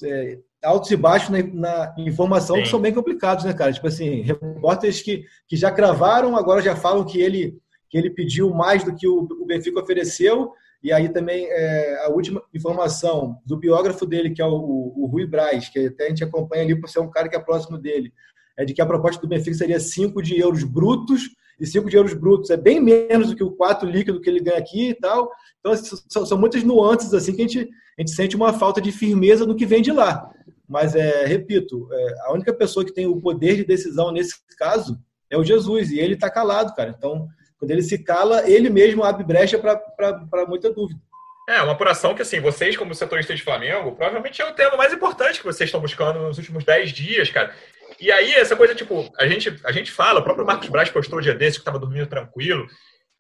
é, 0.03 0.39
altos 0.63 0.91
e 0.91 0.97
baixos 0.97 1.31
na, 1.31 1.43
na 1.43 1.95
informação 1.99 2.57
Sim. 2.57 2.63
que 2.63 2.69
são 2.69 2.81
bem 2.81 2.93
complicados, 2.93 3.45
né, 3.45 3.53
cara? 3.53 3.73
Tipo 3.73 3.89
assim, 3.89 4.23
repórteres 4.23 5.03
que, 5.03 5.25
que 5.47 5.57
já 5.57 5.71
cravaram, 5.71 6.37
agora 6.37 6.63
já 6.63 6.75
falam 6.75 7.05
que 7.05 7.21
ele, 7.21 7.59
que 7.89 7.99
ele 7.99 8.11
pediu 8.11 8.51
mais 8.51 8.83
do 8.83 8.95
que 8.95 9.07
o, 9.07 9.21
o 9.21 9.47
Benfica 9.47 9.81
ofereceu, 9.81 10.53
e 10.83 10.93
aí 10.93 11.09
também 11.09 11.47
é, 11.49 12.05
a 12.05 12.11
última 12.11 12.43
informação 12.53 13.41
do 13.47 13.57
biógrafo 13.57 14.05
dele, 14.05 14.31
que 14.31 14.43
é 14.43 14.47
o, 14.47 14.53
o, 14.97 15.07
Rui 15.07 15.27
Braz, 15.27 15.69
que 15.69 15.87
até 15.87 16.07
a 16.07 16.09
gente 16.09 16.25
acompanha 16.25 16.63
ali 16.63 16.79
por 16.79 16.91
ser 16.91 17.01
um 17.01 17.11
cara 17.11 17.29
que 17.29 17.37
é 17.37 17.41
próximo 17.41 17.79
dele, 17.79 18.13
é 18.57 18.65
de 18.65 18.75
que 18.75 18.83
a 18.83 18.87
proposta 18.87 19.21
do 19.21 19.29
Benfica 19.29 19.57
seria 19.57 19.81
5 19.81 20.23
de 20.23 20.39
euros 20.39 20.63
brutos, 20.63 21.23
e 21.59 21.67
5 21.67 21.89
de 21.89 21.97
euros 21.97 22.15
brutos 22.15 22.51
é 22.51 22.57
bem 22.57 22.81
menos 22.81 23.31
do 23.31 23.37
que 23.37 23.45
o 23.45 23.53
4 23.53 23.89
líquido 23.89 24.21
que 24.21 24.29
ele 24.29 24.41
ganha 24.41 24.59
aqui 24.59 24.91
e 24.91 24.95
tal. 24.95 25.31
Então, 25.61 25.73
assim, 25.73 25.97
são, 26.09 26.27
são 26.27 26.39
muitas 26.39 26.63
nuances 26.63 27.15
assim 27.15 27.35
que 27.35 27.43
a 27.43 27.49
gente, 27.49 27.71
a 27.99 28.03
gente 28.03 28.13
sente 28.13 28.37
uma 28.37 28.53
falta 28.53 28.81
de 28.81 28.93
firmeza 28.93 29.47
no 29.47 29.57
que 29.57 29.67
vem 29.67 29.83
de 29.83 29.93
lá. 29.93 30.31
Mas, 30.69 30.95
é, 30.95 31.25
repito, 31.27 31.89
é, 31.93 32.15
a 32.23 32.33
única 32.33 32.53
pessoa 32.53 32.85
que 32.85 32.93
tem 32.93 33.07
o 33.07 33.21
poder 33.21 33.57
de 33.57 33.65
decisão 33.65 34.11
nesse 34.11 34.35
caso 34.59 34.99
é 35.31 35.37
o 35.37 35.45
Jesus, 35.45 35.91
e 35.91 35.99
ele 35.99 36.15
está 36.15 36.31
calado, 36.31 36.75
cara. 36.75 36.95
Então, 36.97 37.29
quando 37.59 37.71
ele 37.71 37.83
se 37.83 37.99
cala, 37.99 38.49
ele 38.49 38.71
mesmo 38.71 39.05
abre 39.05 39.25
brecha 39.25 39.59
para 39.59 40.47
muita 40.47 40.71
dúvida. 40.71 41.01
É, 41.49 41.61
uma 41.61 41.73
apuração 41.73 42.15
que, 42.15 42.23
assim, 42.23 42.41
vocês, 42.41 42.77
como 42.77 42.95
setoristas 42.95 43.37
de 43.37 43.45
Flamengo, 43.45 43.93
provavelmente 43.93 44.41
é 44.41 44.49
o 44.49 44.55
tema 44.55 44.77
mais 44.77 44.93
importante 44.93 45.39
que 45.39 45.45
vocês 45.45 45.69
estão 45.69 45.81
buscando 45.81 46.19
nos 46.21 46.39
últimos 46.39 46.65
10 46.65 46.91
dias, 46.91 47.31
cara. 47.31 47.55
E 48.01 48.11
aí, 48.11 48.33
essa 48.33 48.57
coisa, 48.57 48.75
tipo, 48.75 49.13
a 49.19 49.27
gente, 49.27 49.55
a 49.65 49.71
gente 49.71 49.93
fala, 49.93 50.21
o 50.21 50.25
próprio 50.25 50.47
Marcos 50.47 50.69
Braz 50.69 50.89
postou 50.89 51.19
um 51.19 51.23
dia 51.23 51.35
desse 51.35 51.59
que 51.59 51.61
estava 51.61 51.79
dormindo 51.79 52.07
tranquilo. 52.07 52.67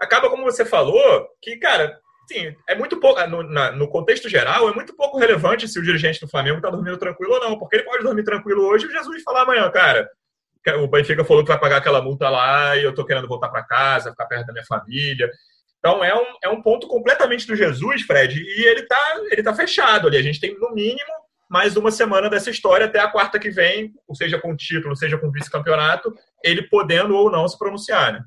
Acaba, 0.00 0.30
como 0.30 0.42
você 0.42 0.64
falou, 0.64 1.28
que, 1.42 1.56
cara, 1.58 1.98
sim, 2.26 2.54
é 2.68 2.74
muito 2.74 2.98
pouco, 2.98 3.24
no, 3.26 3.42
na, 3.42 3.72
no, 3.72 3.88
contexto 3.88 4.28
geral, 4.28 4.68
é 4.68 4.74
muito 4.74 4.94
pouco 4.94 5.18
relevante 5.18 5.68
se 5.68 5.78
o 5.78 5.82
dirigente 5.82 6.20
do 6.20 6.28
Flamengo 6.28 6.56
está 6.56 6.70
dormindo 6.70 6.98
tranquilo 6.98 7.34
ou 7.34 7.40
não, 7.40 7.58
porque 7.58 7.76
ele 7.76 7.84
pode 7.84 8.02
dormir 8.02 8.24
tranquilo 8.24 8.64
hoje 8.66 8.86
e 8.86 8.88
o 8.88 8.92
Jesus 8.92 9.22
falar 9.22 9.42
amanhã, 9.42 9.70
cara, 9.70 10.08
o 10.82 10.88
Benfica 10.88 11.24
falou 11.24 11.42
que 11.42 11.50
vai 11.50 11.60
pagar 11.60 11.76
aquela 11.76 12.00
multa 12.00 12.28
lá 12.28 12.76
e 12.76 12.84
eu 12.84 12.94
tô 12.94 13.04
querendo 13.04 13.28
voltar 13.28 13.48
para 13.48 13.64
casa, 13.64 14.10
ficar 14.10 14.26
perto 14.26 14.46
da 14.46 14.52
minha 14.52 14.64
família. 14.64 15.30
Então 15.78 16.02
é 16.02 16.14
um, 16.14 16.24
é 16.42 16.48
um 16.48 16.62
ponto 16.62 16.88
completamente 16.88 17.46
do 17.46 17.54
Jesus, 17.54 18.02
Fred, 18.02 18.40
e 18.40 18.64
ele 18.64 18.86
tá, 18.86 19.20
ele 19.30 19.42
tá 19.42 19.54
fechado 19.54 20.08
ali. 20.08 20.16
A 20.16 20.22
gente 20.22 20.40
tem, 20.40 20.58
no 20.58 20.72
mínimo, 20.72 21.12
mais 21.50 21.76
uma 21.76 21.90
semana 21.90 22.30
dessa 22.30 22.50
história 22.50 22.86
até 22.86 22.98
a 22.98 23.08
quarta 23.08 23.38
que 23.38 23.50
vem, 23.50 23.92
ou 24.08 24.14
seja 24.14 24.40
com 24.40 24.56
título, 24.56 24.96
seja 24.96 25.18
com 25.18 25.30
vice-campeonato, 25.30 26.14
ele 26.42 26.62
podendo 26.62 27.14
ou 27.14 27.30
não 27.30 27.46
se 27.46 27.58
pronunciar, 27.58 28.14
né? 28.14 28.24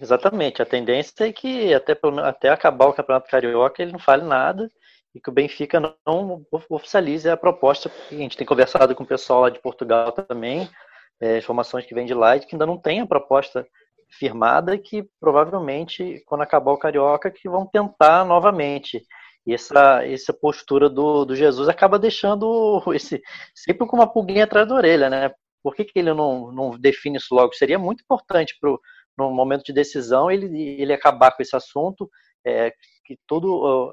Exatamente. 0.00 0.60
A 0.62 0.66
tendência 0.66 1.26
é 1.26 1.32
que 1.32 1.72
até, 1.72 1.96
até 2.24 2.48
acabar 2.50 2.86
o 2.86 2.92
Campeonato 2.92 3.30
Carioca 3.30 3.82
ele 3.82 3.92
não 3.92 3.98
fale 3.98 4.24
nada 4.24 4.70
e 5.14 5.20
que 5.20 5.30
o 5.30 5.32
Benfica 5.32 5.80
não 6.06 6.44
oficialize 6.68 7.28
a 7.28 7.36
proposta. 7.36 7.90
A 8.10 8.14
gente 8.14 8.36
tem 8.36 8.46
conversado 8.46 8.94
com 8.94 9.02
o 9.02 9.06
pessoal 9.06 9.42
lá 9.42 9.50
de 9.50 9.60
Portugal 9.60 10.12
também 10.12 10.68
é, 11.20 11.38
informações 11.38 11.84
que 11.84 11.94
vêm 11.94 12.06
de 12.06 12.14
lá 12.14 12.36
e 12.36 12.40
que 12.40 12.54
ainda 12.54 12.66
não 12.66 12.78
tem 12.78 13.00
a 13.00 13.06
proposta 13.06 13.66
firmada 14.10 14.74
e 14.74 14.78
que 14.78 15.08
provavelmente, 15.20 16.22
quando 16.26 16.42
acabar 16.42 16.72
o 16.72 16.78
Carioca, 16.78 17.30
que 17.30 17.48
vão 17.48 17.66
tentar 17.66 18.24
novamente. 18.24 19.02
E 19.46 19.54
essa, 19.54 20.04
essa 20.06 20.32
postura 20.32 20.88
do, 20.88 21.24
do 21.24 21.34
Jesus 21.34 21.68
acaba 21.68 21.98
deixando 21.98 22.82
esse 22.94 23.20
sempre 23.54 23.86
com 23.86 23.96
uma 23.96 24.06
pulguinha 24.06 24.44
atrás 24.44 24.68
da 24.68 24.74
orelha, 24.74 25.10
né? 25.10 25.30
Por 25.62 25.74
que, 25.74 25.84
que 25.84 25.98
ele 25.98 26.14
não, 26.14 26.52
não 26.52 26.70
define 26.78 27.18
isso 27.18 27.34
logo? 27.34 27.52
Seria 27.52 27.78
muito 27.78 28.02
importante 28.02 28.56
para 28.60 28.70
no 29.18 29.30
momento 29.30 29.64
de 29.64 29.72
decisão 29.72 30.30
ele, 30.30 30.80
ele 30.80 30.92
acabar 30.92 31.32
com 31.32 31.42
esse 31.42 31.56
assunto, 31.56 32.08
é, 32.44 32.72
que 33.04 33.18
uh, 33.32 33.92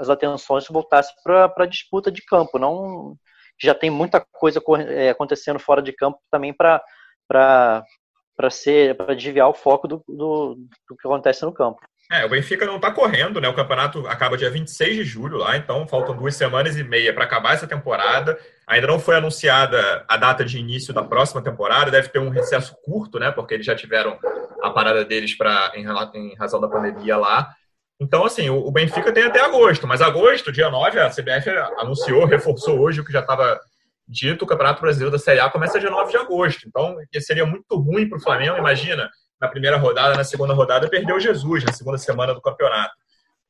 as 0.00 0.08
atenções 0.08 0.66
voltassem 0.68 1.14
para 1.22 1.52
a 1.56 1.66
disputa 1.66 2.10
de 2.10 2.22
campo, 2.24 2.58
não 2.58 3.16
já 3.60 3.74
tem 3.74 3.90
muita 3.90 4.20
coisa 4.32 4.60
é, 4.88 5.10
acontecendo 5.10 5.58
fora 5.58 5.80
de 5.80 5.92
campo 5.92 6.18
também 6.30 6.52
para 6.52 6.82
para 7.28 8.50
ser 8.50 8.96
para 8.96 9.14
desviar 9.14 9.48
o 9.48 9.54
foco 9.54 9.86
do, 9.86 10.04
do, 10.08 10.56
do, 10.88 10.96
que 10.96 11.06
acontece 11.06 11.44
no 11.44 11.52
campo. 11.52 11.78
É, 12.10 12.24
o 12.24 12.28
Benfica 12.28 12.66
não 12.66 12.76
está 12.76 12.90
correndo, 12.90 13.40
né? 13.40 13.48
O 13.48 13.54
campeonato 13.54 14.06
acaba 14.06 14.36
dia 14.36 14.50
26 14.50 14.96
de 14.96 15.04
julho 15.04 15.38
lá, 15.38 15.56
então 15.56 15.86
faltam 15.88 16.14
duas 16.14 16.36
semanas 16.36 16.76
e 16.76 16.84
meia 16.84 17.14
para 17.14 17.24
acabar 17.24 17.54
essa 17.54 17.66
temporada. 17.66 18.38
Ainda 18.66 18.86
não 18.86 18.98
foi 18.98 19.16
anunciada 19.16 20.04
a 20.06 20.16
data 20.16 20.44
de 20.44 20.58
início 20.58 20.92
da 20.92 21.02
próxima 21.02 21.42
temporada, 21.42 21.90
deve 21.90 22.08
ter 22.08 22.18
um 22.18 22.28
recesso 22.28 22.76
curto, 22.84 23.18
né? 23.18 23.30
Porque 23.30 23.54
eles 23.54 23.66
já 23.66 23.74
tiveram 23.74 24.18
a 24.62 24.70
parada 24.70 25.04
deles 25.04 25.34
para 25.36 25.72
em, 25.74 25.86
em 26.14 26.34
razão 26.34 26.60
da 26.60 26.68
pandemia 26.68 27.16
lá. 27.16 27.50
Então, 27.98 28.24
assim, 28.24 28.50
o 28.50 28.70
Benfica 28.70 29.12
tem 29.12 29.24
até 29.24 29.40
agosto, 29.40 29.86
mas 29.86 30.02
agosto, 30.02 30.52
dia 30.52 30.68
9, 30.68 30.98
a 30.98 31.10
CBF 31.10 31.48
anunciou, 31.78 32.26
reforçou 32.26 32.80
hoje 32.80 33.00
o 33.00 33.04
que 33.04 33.12
já 33.12 33.20
estava 33.20 33.58
dito, 34.06 34.44
o 34.44 34.46
Campeonato 34.46 34.82
Brasileiro 34.82 35.12
da 35.12 35.18
Série 35.18 35.40
A 35.40 35.48
começa 35.48 35.80
dia 35.80 35.90
9 35.90 36.10
de 36.10 36.16
agosto. 36.18 36.66
Então, 36.66 36.96
seria 37.20 37.46
muito 37.46 37.76
ruim 37.76 38.08
para 38.08 38.18
o 38.18 38.20
Flamengo, 38.20 38.58
imagina, 38.58 39.08
na 39.40 39.48
primeira 39.48 39.76
rodada, 39.76 40.14
na 40.16 40.24
segunda 40.24 40.54
rodada, 40.54 40.88
perdeu 40.88 41.20
Jesus 41.20 41.64
na 41.64 41.72
segunda 41.72 41.98
semana 41.98 42.34
do 42.34 42.40
campeonato. 42.40 42.94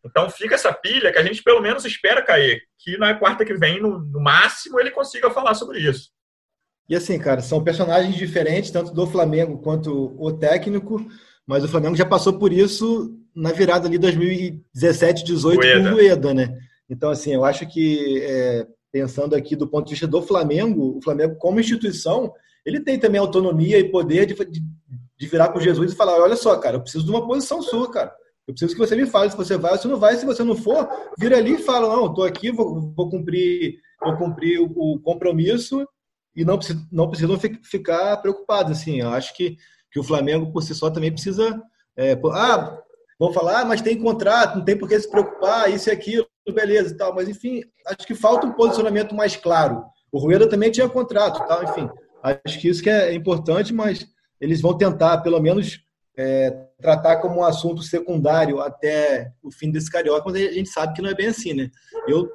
Então, 0.04 0.28
fica 0.28 0.54
essa 0.54 0.72
pilha 0.72 1.10
que 1.12 1.18
a 1.18 1.22
gente 1.22 1.42
pelo 1.42 1.62
menos 1.62 1.84
espera 1.84 2.22
cair, 2.22 2.62
que 2.78 2.98
na 2.98 3.14
quarta 3.14 3.44
que 3.44 3.54
vem, 3.54 3.80
no, 3.80 3.98
no 3.98 4.20
máximo, 4.20 4.78
ele 4.78 4.90
consiga 4.90 5.30
falar 5.30 5.54
sobre 5.54 5.80
isso. 5.80 6.10
E 6.88 6.94
assim, 6.94 7.18
cara, 7.18 7.40
são 7.40 7.64
personagens 7.64 8.14
diferentes, 8.14 8.70
tanto 8.70 8.92
do 8.92 9.06
Flamengo 9.06 9.58
quanto 9.58 10.14
o 10.18 10.32
técnico, 10.32 11.04
mas 11.46 11.64
o 11.64 11.68
Flamengo 11.68 11.96
já 11.96 12.04
passou 12.04 12.38
por 12.38 12.52
isso 12.52 13.18
na 13.34 13.52
virada 13.52 13.88
ali 13.88 13.98
2017, 13.98 15.24
18 15.24 15.56
Rueda. 15.56 15.80
com 15.80 15.88
o 15.88 15.92
Rueda, 15.92 16.34
né? 16.34 16.58
Então, 16.88 17.10
assim, 17.10 17.32
eu 17.32 17.44
acho 17.44 17.66
que, 17.66 18.20
é, 18.22 18.66
pensando 18.92 19.34
aqui 19.34 19.56
do 19.56 19.66
ponto 19.66 19.86
de 19.86 19.92
vista 19.92 20.06
do 20.06 20.22
Flamengo, 20.22 20.98
o 20.98 21.02
Flamengo, 21.02 21.36
como 21.36 21.58
instituição, 21.58 22.32
ele 22.64 22.80
tem 22.80 22.98
também 22.98 23.18
autonomia 23.18 23.78
e 23.78 23.90
poder 23.90 24.26
de, 24.26 24.34
de, 24.34 24.62
de 25.24 25.30
virar 25.30 25.48
para 25.48 25.62
Jesus 25.62 25.92
e 25.92 25.96
falar: 25.96 26.20
olha 26.20 26.36
só, 26.36 26.56
cara, 26.58 26.76
eu 26.76 26.80
preciso 26.80 27.04
de 27.04 27.10
uma 27.10 27.26
posição 27.26 27.62
sua, 27.62 27.90
cara. 27.90 28.14
Eu 28.46 28.52
preciso 28.52 28.74
que 28.74 28.78
você 28.78 28.94
me 28.94 29.06
fale 29.06 29.30
se 29.30 29.36
você 29.36 29.56
vai 29.56 29.72
ou 29.72 29.78
se 29.78 29.88
não 29.88 29.98
vai. 29.98 30.16
Se 30.16 30.26
você 30.26 30.44
não 30.44 30.56
for, 30.56 30.88
vira 31.18 31.38
ali 31.38 31.54
e 31.54 31.62
fala: 31.62 31.88
não, 31.88 32.06
estou 32.06 32.24
aqui, 32.24 32.50
vou, 32.50 32.92
vou, 32.94 33.08
cumprir, 33.08 33.78
vou 34.02 34.16
cumprir 34.16 34.60
o, 34.60 34.66
o 34.66 35.00
compromisso 35.00 35.86
e 36.36 36.44
não, 36.44 36.58
não 36.92 37.08
precisam 37.08 37.38
ficar 37.62 38.18
preocupados. 38.18 38.78
Assim, 38.78 39.00
eu 39.00 39.08
acho 39.10 39.34
que, 39.34 39.56
que 39.90 39.98
o 39.98 40.04
Flamengo, 40.04 40.52
por 40.52 40.62
si 40.62 40.74
só, 40.74 40.90
também 40.90 41.12
precisa. 41.12 41.60
É, 41.96 42.18
ah, 42.32 42.78
vão 43.18 43.32
falar, 43.32 43.60
ah, 43.60 43.64
mas 43.64 43.80
tem 43.80 44.00
contrato, 44.00 44.58
não 44.58 44.64
tem 44.64 44.76
por 44.76 44.88
que 44.88 44.98
se 44.98 45.08
preocupar, 45.08 45.72
isso 45.72 45.88
e 45.88 45.92
aquilo, 45.92 46.26
beleza 46.52 46.92
e 46.92 46.96
tal. 46.96 47.14
Mas, 47.14 47.28
enfim, 47.28 47.62
acho 47.86 48.06
que 48.06 48.14
falta 48.14 48.46
um 48.46 48.52
posicionamento 48.52 49.14
mais 49.14 49.36
claro. 49.36 49.84
O 50.12 50.18
Rueda 50.18 50.48
também 50.48 50.70
tinha 50.70 50.88
contrato, 50.88 51.46
tal, 51.46 51.64
enfim. 51.64 51.88
Acho 52.22 52.60
que 52.60 52.68
isso 52.68 52.82
que 52.82 52.90
é 52.90 53.14
importante, 53.14 53.72
mas 53.72 54.06
eles 54.40 54.60
vão 54.60 54.76
tentar, 54.76 55.18
pelo 55.18 55.40
menos, 55.40 55.80
é, 56.16 56.50
tratar 56.80 57.16
como 57.16 57.40
um 57.40 57.44
assunto 57.44 57.82
secundário 57.82 58.60
até 58.60 59.32
o 59.42 59.50
fim 59.50 59.70
desse 59.70 59.90
carioca, 59.90 60.22
mas 60.26 60.34
a 60.34 60.52
gente 60.52 60.68
sabe 60.68 60.94
que 60.94 61.02
não 61.02 61.10
é 61.10 61.14
bem 61.14 61.28
assim, 61.28 61.54
né? 61.54 61.70
Eu 62.06 62.30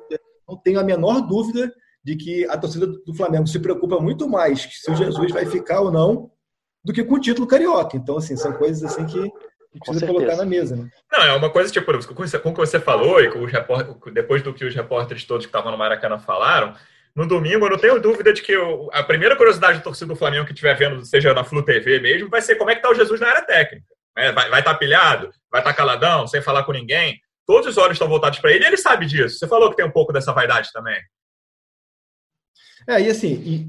não 0.47 0.57
tenho 0.57 0.79
a 0.79 0.83
menor 0.83 1.21
dúvida 1.21 1.73
de 2.03 2.15
que 2.15 2.45
a 2.45 2.57
torcida 2.57 2.88
do 2.88 3.13
Flamengo 3.13 3.47
se 3.47 3.59
preocupa 3.59 3.99
muito 3.99 4.27
mais 4.27 4.62
se 4.62 4.91
o 4.91 4.95
Jesus 4.95 5.31
vai 5.31 5.45
ficar 5.45 5.81
ou 5.81 5.91
não 5.91 6.31
do 6.83 6.93
que 6.93 7.03
com 7.03 7.15
o 7.15 7.19
título 7.19 7.47
carioca. 7.47 7.95
Então, 7.95 8.17
assim, 8.17 8.35
são 8.35 8.53
coisas 8.53 8.83
assim 8.83 9.05
que 9.05 9.31
precisa 9.79 10.07
colocar 10.07 10.35
na 10.35 10.45
mesa, 10.45 10.75
né? 10.75 10.89
Não, 11.12 11.21
é 11.21 11.35
uma 11.35 11.49
coisa, 11.49 11.71
tipo, 11.71 11.85
com 11.85 12.49
o 12.49 12.53
que 12.53 12.59
você 12.59 12.79
falou 12.79 13.21
e 13.21 13.29
com 13.29 13.43
os 13.43 13.51
repórter, 13.51 14.13
depois 14.13 14.41
do 14.41 14.53
que 14.53 14.65
os 14.65 14.73
repórteres 14.73 15.25
todos 15.25 15.45
que 15.45 15.49
estavam 15.49 15.71
no 15.71 15.77
Maracanã 15.77 16.17
falaram, 16.17 16.73
no 17.19 17.27
domingo, 17.27 17.65
eu 17.65 17.71
não 17.71 17.77
tenho 17.77 17.99
dúvida 17.99 18.32
de 18.32 18.41
que 18.41 18.53
eu, 18.53 18.89
a 18.93 19.03
primeira 19.03 19.36
curiosidade 19.36 19.79
do 19.79 19.84
torcedor 19.84 20.15
do 20.15 20.17
Flamengo 20.17 20.45
que 20.45 20.53
estiver 20.53 20.73
vendo, 20.77 21.03
seja 21.03 21.34
na 21.34 21.43
Flu 21.43 21.62
TV 21.62 21.99
mesmo, 21.99 22.29
vai 22.29 22.41
ser 22.41 22.55
como 22.55 22.71
é 22.71 22.75
que 22.75 22.82
tá 22.82 22.89
o 22.89 22.95
Jesus 22.95 23.19
na 23.19 23.27
área 23.27 23.41
técnica. 23.41 23.86
É, 24.17 24.32
vai 24.32 24.45
estar 24.45 24.63
tá 24.63 24.73
pilhado? 24.75 25.29
Vai 25.51 25.60
estar 25.60 25.71
tá 25.71 25.77
caladão, 25.77 26.25
sem 26.27 26.41
falar 26.41 26.63
com 26.63 26.71
ninguém? 26.71 27.19
Todos 27.45 27.67
os 27.67 27.77
olhos 27.77 27.95
estão 27.95 28.08
voltados 28.08 28.39
para 28.39 28.53
ele 28.53 28.63
e 28.63 28.67
ele 28.67 28.77
sabe 28.77 29.05
disso. 29.05 29.38
Você 29.38 29.49
falou 29.49 29.69
que 29.69 29.75
tem 29.75 29.86
um 29.86 29.91
pouco 29.91 30.13
dessa 30.13 30.32
vaidade 30.32 30.71
também. 30.71 30.97
É, 32.88 33.01
e 33.01 33.10
assim, 33.10 33.34
e, 33.34 33.67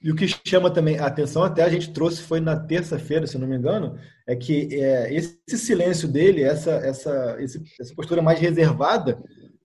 e 0.00 0.12
o 0.12 0.14
que 0.14 0.28
chama 0.46 0.70
também 0.70 0.96
a 1.00 1.06
atenção, 1.06 1.42
até 1.42 1.64
a 1.64 1.68
gente 1.68 1.92
trouxe, 1.92 2.22
foi 2.22 2.38
na 2.38 2.54
terça-feira, 2.54 3.26
se 3.26 3.36
não 3.36 3.48
me 3.48 3.56
engano, 3.56 3.98
é 4.24 4.36
que 4.36 4.68
é, 4.72 5.12
esse 5.12 5.58
silêncio 5.58 6.06
dele, 6.06 6.44
essa, 6.44 6.70
essa, 6.76 7.36
essa 7.40 7.94
postura 7.96 8.22
mais 8.22 8.38
reservada, 8.38 9.20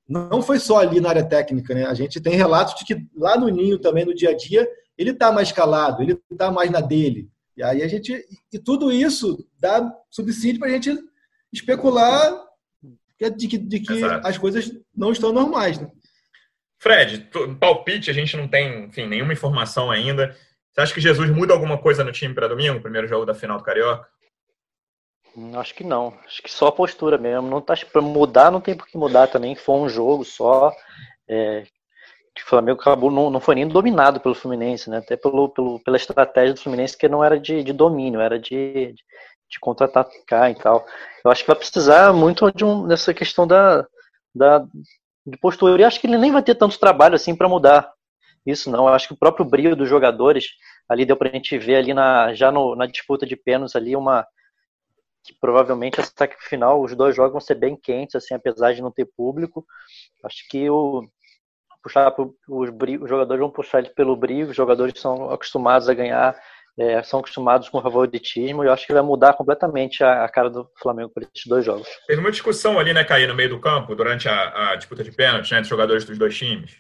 não 0.10 0.42
foi 0.42 0.60
só 0.60 0.80
ali 0.80 1.00
na 1.00 1.10
área 1.10 1.24
técnica, 1.24 1.76
né? 1.76 1.86
A 1.86 1.94
gente 1.94 2.20
tem 2.20 2.36
relatos 2.36 2.74
de 2.74 2.84
que 2.84 3.06
lá 3.16 3.38
no 3.38 3.48
Ninho 3.48 3.78
também, 3.78 4.04
no 4.04 4.16
dia 4.16 4.32
a 4.32 4.36
dia, 4.36 4.68
ele 4.98 5.12
está 5.12 5.32
mais 5.32 5.52
calado, 5.52 6.02
ele 6.02 6.20
está 6.32 6.50
mais 6.50 6.72
na 6.72 6.82
dele. 6.82 7.30
E 7.56 7.62
aí 7.62 7.84
a 7.84 7.88
gente. 7.88 8.26
E 8.52 8.58
tudo 8.58 8.92
isso 8.92 9.48
dá 9.60 9.88
subsídio 10.10 10.60
para 10.60 10.70
a 10.70 10.72
gente 10.72 10.98
especular 11.54 12.44
de 13.38 13.48
que, 13.48 13.58
de 13.58 13.80
que 13.82 14.04
as 14.24 14.38
coisas 14.38 14.72
não 14.96 15.12
estão 15.12 15.32
normais. 15.32 15.78
Né? 15.78 15.92
Fred, 16.80 17.30
palpite, 17.60 18.10
a 18.10 18.14
gente 18.14 18.36
não 18.36 18.48
tem, 18.48 18.86
enfim, 18.86 19.06
nenhuma 19.06 19.34
informação 19.34 19.92
ainda. 19.92 20.36
Você 20.72 20.82
acha 20.82 20.94
que 20.94 21.02
Jesus 21.02 21.30
muda 21.30 21.54
alguma 21.54 21.78
coisa 21.78 22.04
no 22.04 22.12
time 22.12 22.34
para 22.34 22.48
domingo, 22.48 22.82
primeiro 22.82 23.08
jogo 23.08 23.26
da 23.26 23.34
final 23.34 23.58
do 23.58 23.64
Carioca? 23.64 24.08
Hum, 25.40 25.58
acho 25.58 25.74
que 25.74 25.84
não. 25.84 26.14
Acho 26.26 26.42
que 26.44 26.52
só 26.52 26.68
a 26.68 26.72
postura 26.72 27.18
mesmo. 27.18 27.48
Não 27.50 27.62
tá 27.62 27.74
para 27.92 28.02
mudar, 28.02 28.52
não 28.52 28.60
tem 28.60 28.76
por 28.76 28.88
que 28.88 28.98
mudar 28.98 29.28
também. 29.28 29.56
Foi 29.56 29.76
um 29.76 29.88
jogo 29.90 30.26
só. 30.26 30.74
É, 31.28 31.64
o 32.38 32.50
Flamengo 32.50 32.80
acabou 32.82 33.12
não, 33.12 33.30
não 33.30 33.40
foi 33.40 33.56
nem 33.56 33.68
dominado 33.68 34.20
pelo 34.20 34.36
Fluminense, 34.36 34.90
né? 34.90 34.98
Até 34.98 35.16
pelo, 35.18 35.50
pelo, 35.50 35.80
pela 35.82 35.98
estratégia 35.98 36.54
do 36.54 36.62
Fluminense 36.62 36.98
que 36.98 37.08
não 37.08 37.24
era 37.24 37.40
de, 37.40 37.64
de 37.64 37.74
domínio, 37.74 38.22
era 38.22 38.40
de, 38.40 38.94
de, 38.94 39.04
de 39.50 39.60
contra-atacar 39.60 40.52
e 40.52 40.56
tal. 40.56 40.86
Eu 41.24 41.32
acho 41.32 41.44
que 41.44 41.48
vai 41.48 41.56
precisar 41.58 42.14
muito 42.14 42.52
de 42.52 42.66
um, 42.66 42.88
dessa 42.88 43.14
questão 43.14 43.46
da, 43.48 43.86
da 44.36 44.60
de 45.26 45.38
postura. 45.40 45.82
E 45.82 45.86
acho 45.86 46.00
que 46.02 46.08
ele 46.08 46.18
nem 46.18 46.32
vai 46.32 46.44
ter 46.44 46.56
tanto 46.56 46.80
trabalho 46.80 47.16
assim 47.16 47.36
para 47.36 47.50
mudar 47.50 47.92
isso, 48.46 48.70
não. 48.72 48.88
Eu 48.88 48.94
acho 48.94 49.08
que 49.08 49.14
o 49.14 49.18
próprio 49.18 49.46
brilho 49.46 49.76
dos 49.76 49.90
jogadores 49.90 50.46
ali 50.88 51.06
deu 51.06 51.18
para 51.18 51.30
a 51.30 51.32
gente 51.32 51.58
ver 51.58 51.76
ali 51.76 51.94
na, 51.94 52.34
já 52.34 52.52
no, 52.52 52.76
na 52.76 52.86
disputa 52.86 53.26
de 53.26 53.36
pênaltis 53.36 53.76
ali 53.76 53.96
uma 53.96 54.26
que 55.24 55.34
provavelmente 55.40 56.00
ataque 56.00 56.36
final 56.40 56.82
os 56.82 56.96
dois 56.96 57.16
jogos 57.16 57.34
vão 57.34 57.42
ser 57.42 57.56
bem 57.56 57.76
quentes, 57.76 58.16
assim, 58.16 58.34
apesar 58.34 58.74
de 58.74 58.82
não 58.82 58.92
ter 58.92 59.06
público. 59.06 59.66
Acho 60.24 60.48
que 60.50 60.70
o 60.70 61.08
puxar 61.82 62.14
os, 62.20 62.70
os 62.70 63.10
jogadores 63.10 63.40
vão 63.40 63.50
puxar 63.50 63.80
ele 63.80 63.90
pelo 63.90 64.16
brilho, 64.16 64.50
os 64.50 64.56
jogadores 64.56 65.00
são 65.00 65.32
acostumados 65.32 65.88
a 65.88 65.94
ganhar 65.94 66.36
é, 66.80 67.04
são 67.04 67.20
acostumados 67.20 67.68
com 67.68 67.82
favoritismo 67.82 68.64
e 68.64 68.68
eu 68.68 68.74
acho 68.74 68.88
que 68.88 68.94
vai 68.94 69.02
mudar 69.02 69.34
completamente 69.34 70.02
a, 70.02 70.24
a 70.24 70.30
cara 70.30 70.50
do 70.50 70.70
Flamengo 70.82 71.10
por 71.10 71.24
esses 71.24 71.46
dois 71.46 71.66
jogos. 71.66 71.88
Teve 72.08 72.22
uma 72.22 72.32
discussão 72.32 72.80
ali, 72.80 72.94
né, 72.94 73.04
Caí, 73.04 73.28
no 73.28 73.36
meio 73.36 73.50
do 73.50 73.60
campo, 73.60 73.94
durante 73.94 74.30
a, 74.30 74.72
a 74.72 74.76
disputa 74.76 75.04
de 75.04 75.12
pênalti, 75.12 75.52
né, 75.52 75.60
os 75.60 75.68
jogadores 75.68 76.06
dos 76.06 76.18
dois 76.18 76.38
times. 76.38 76.78